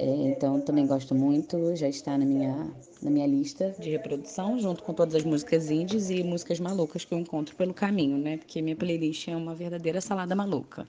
É, 0.00 0.30
então 0.30 0.58
também 0.62 0.86
gosto 0.86 1.14
muito, 1.14 1.76
já 1.76 1.86
está 1.86 2.16
na 2.16 2.24
minha, 2.24 2.70
na 3.02 3.10
minha 3.10 3.26
lista 3.26 3.76
de 3.78 3.90
reprodução, 3.90 4.58
junto 4.58 4.82
com 4.82 4.94
todas 4.94 5.14
as 5.14 5.24
músicas 5.24 5.70
indies 5.70 6.08
e 6.08 6.24
músicas 6.24 6.58
malucas 6.58 7.04
que 7.04 7.12
eu 7.12 7.18
encontro 7.18 7.54
pelo 7.54 7.74
caminho, 7.74 8.16
né? 8.16 8.38
Porque 8.38 8.62
minha 8.62 8.74
playlist 8.74 9.28
é 9.28 9.36
uma 9.36 9.54
verdadeira 9.54 10.00
salada 10.00 10.34
maluca. 10.34 10.88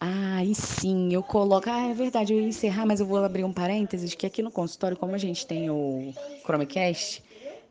Ah, 0.00 0.44
e 0.44 0.54
sim, 0.54 1.12
eu 1.12 1.24
coloco. 1.24 1.68
Ah, 1.68 1.88
é 1.88 1.92
verdade, 1.92 2.32
eu 2.32 2.40
ia 2.40 2.46
encerrar, 2.46 2.86
mas 2.86 3.00
eu 3.00 3.06
vou 3.06 3.18
abrir 3.18 3.42
um 3.42 3.52
parênteses, 3.52 4.14
que 4.14 4.26
aqui 4.26 4.42
no 4.42 4.50
consultório, 4.52 4.96
como 4.96 5.12
a 5.12 5.18
gente 5.18 5.44
tem 5.44 5.68
o 5.68 6.14
Chromecast, 6.46 7.20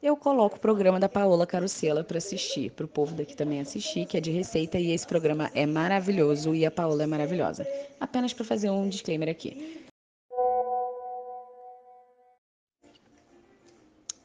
eu 0.02 0.16
coloco 0.16 0.58
o 0.58 0.60
programa 0.60 1.00
da 1.00 1.10
Paola 1.10 1.48
Carosella 1.48 2.04
para 2.04 2.20
assistir, 2.20 2.72
para 2.72 2.86
o 2.86 2.88
povo 2.88 3.16
daqui 3.16 3.36
também 3.36 3.60
assistir, 3.60 4.06
que 4.06 4.18
é 4.18 4.22
de 4.22 4.32
receita, 4.32 4.78
e 4.78 4.92
esse 4.92 5.08
programa 5.08 5.50
é 5.56 5.66
maravilhoso 5.66 6.54
e 6.54 6.66
a 6.66 6.72
Paola 6.72 7.04
é 7.04 7.08
maravilhosa. 7.08 7.66
Apenas 8.00 8.34
para 8.34 8.46
fazer 8.46 8.70
um 8.70 8.88
disclaimer 8.88 9.30
aqui. 9.30 9.88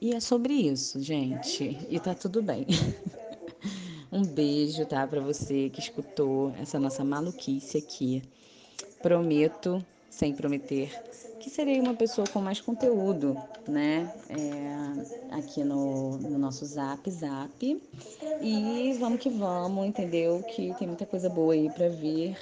E 0.00 0.12
é 0.12 0.20
sobre 0.20 0.52
isso, 0.52 1.00
gente. 1.00 1.78
E 1.88 1.98
tá 2.00 2.14
tudo 2.14 2.42
bem. 2.42 2.66
um 4.12 4.24
beijo, 4.24 4.84
tá, 4.84 5.06
para 5.06 5.20
você 5.20 5.70
que 5.70 5.80
escutou 5.80 6.52
essa 6.60 6.78
nossa 6.78 7.04
maluquice 7.04 7.78
aqui. 7.78 8.22
Prometo, 9.00 9.84
sem 10.10 10.34
prometer, 10.34 10.90
que 11.42 11.50
serei 11.50 11.80
uma 11.80 11.94
pessoa 11.94 12.26
com 12.26 12.40
mais 12.40 12.60
conteúdo, 12.60 13.36
né? 13.66 14.12
É, 14.28 15.34
aqui 15.34 15.64
no, 15.64 16.16
no 16.18 16.38
nosso 16.38 16.64
Zap 16.64 17.10
Zap. 17.10 17.82
E 18.40 18.96
vamos 18.98 19.18
que 19.18 19.28
vamos, 19.28 19.86
entendeu? 19.86 20.42
Que 20.44 20.72
tem 20.78 20.86
muita 20.86 21.04
coisa 21.04 21.28
boa 21.28 21.52
aí 21.52 21.68
para 21.68 21.88
vir 21.88 22.36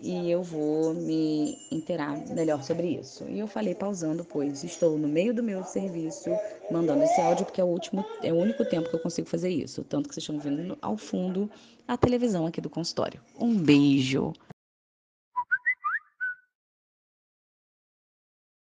e 0.00 0.30
eu 0.30 0.42
vou 0.42 0.94
me 0.94 1.58
inteirar 1.70 2.16
melhor 2.28 2.62
sobre 2.62 2.88
isso. 2.88 3.24
E 3.28 3.38
eu 3.38 3.46
falei 3.46 3.74
pausando, 3.74 4.24
pois 4.24 4.62
estou 4.62 4.98
no 4.98 5.08
meio 5.08 5.32
do 5.32 5.42
meu 5.42 5.64
serviço 5.64 6.30
mandando 6.70 7.02
esse 7.02 7.20
áudio, 7.20 7.44
porque 7.44 7.60
é 7.60 7.64
o 7.64 7.68
último, 7.68 8.04
é 8.22 8.32
o 8.32 8.36
único 8.36 8.64
tempo 8.64 8.88
que 8.88 8.96
eu 8.96 9.00
consigo 9.00 9.28
fazer 9.28 9.50
isso. 9.50 9.84
Tanto 9.84 10.08
que 10.08 10.14
vocês 10.14 10.22
estão 10.22 10.38
vendo 10.38 10.76
ao 10.80 10.96
fundo 10.96 11.50
a 11.86 11.96
televisão 11.96 12.46
aqui 12.46 12.60
do 12.60 12.70
consultório. 12.70 13.20
Um 13.38 13.54
beijo! 13.54 14.32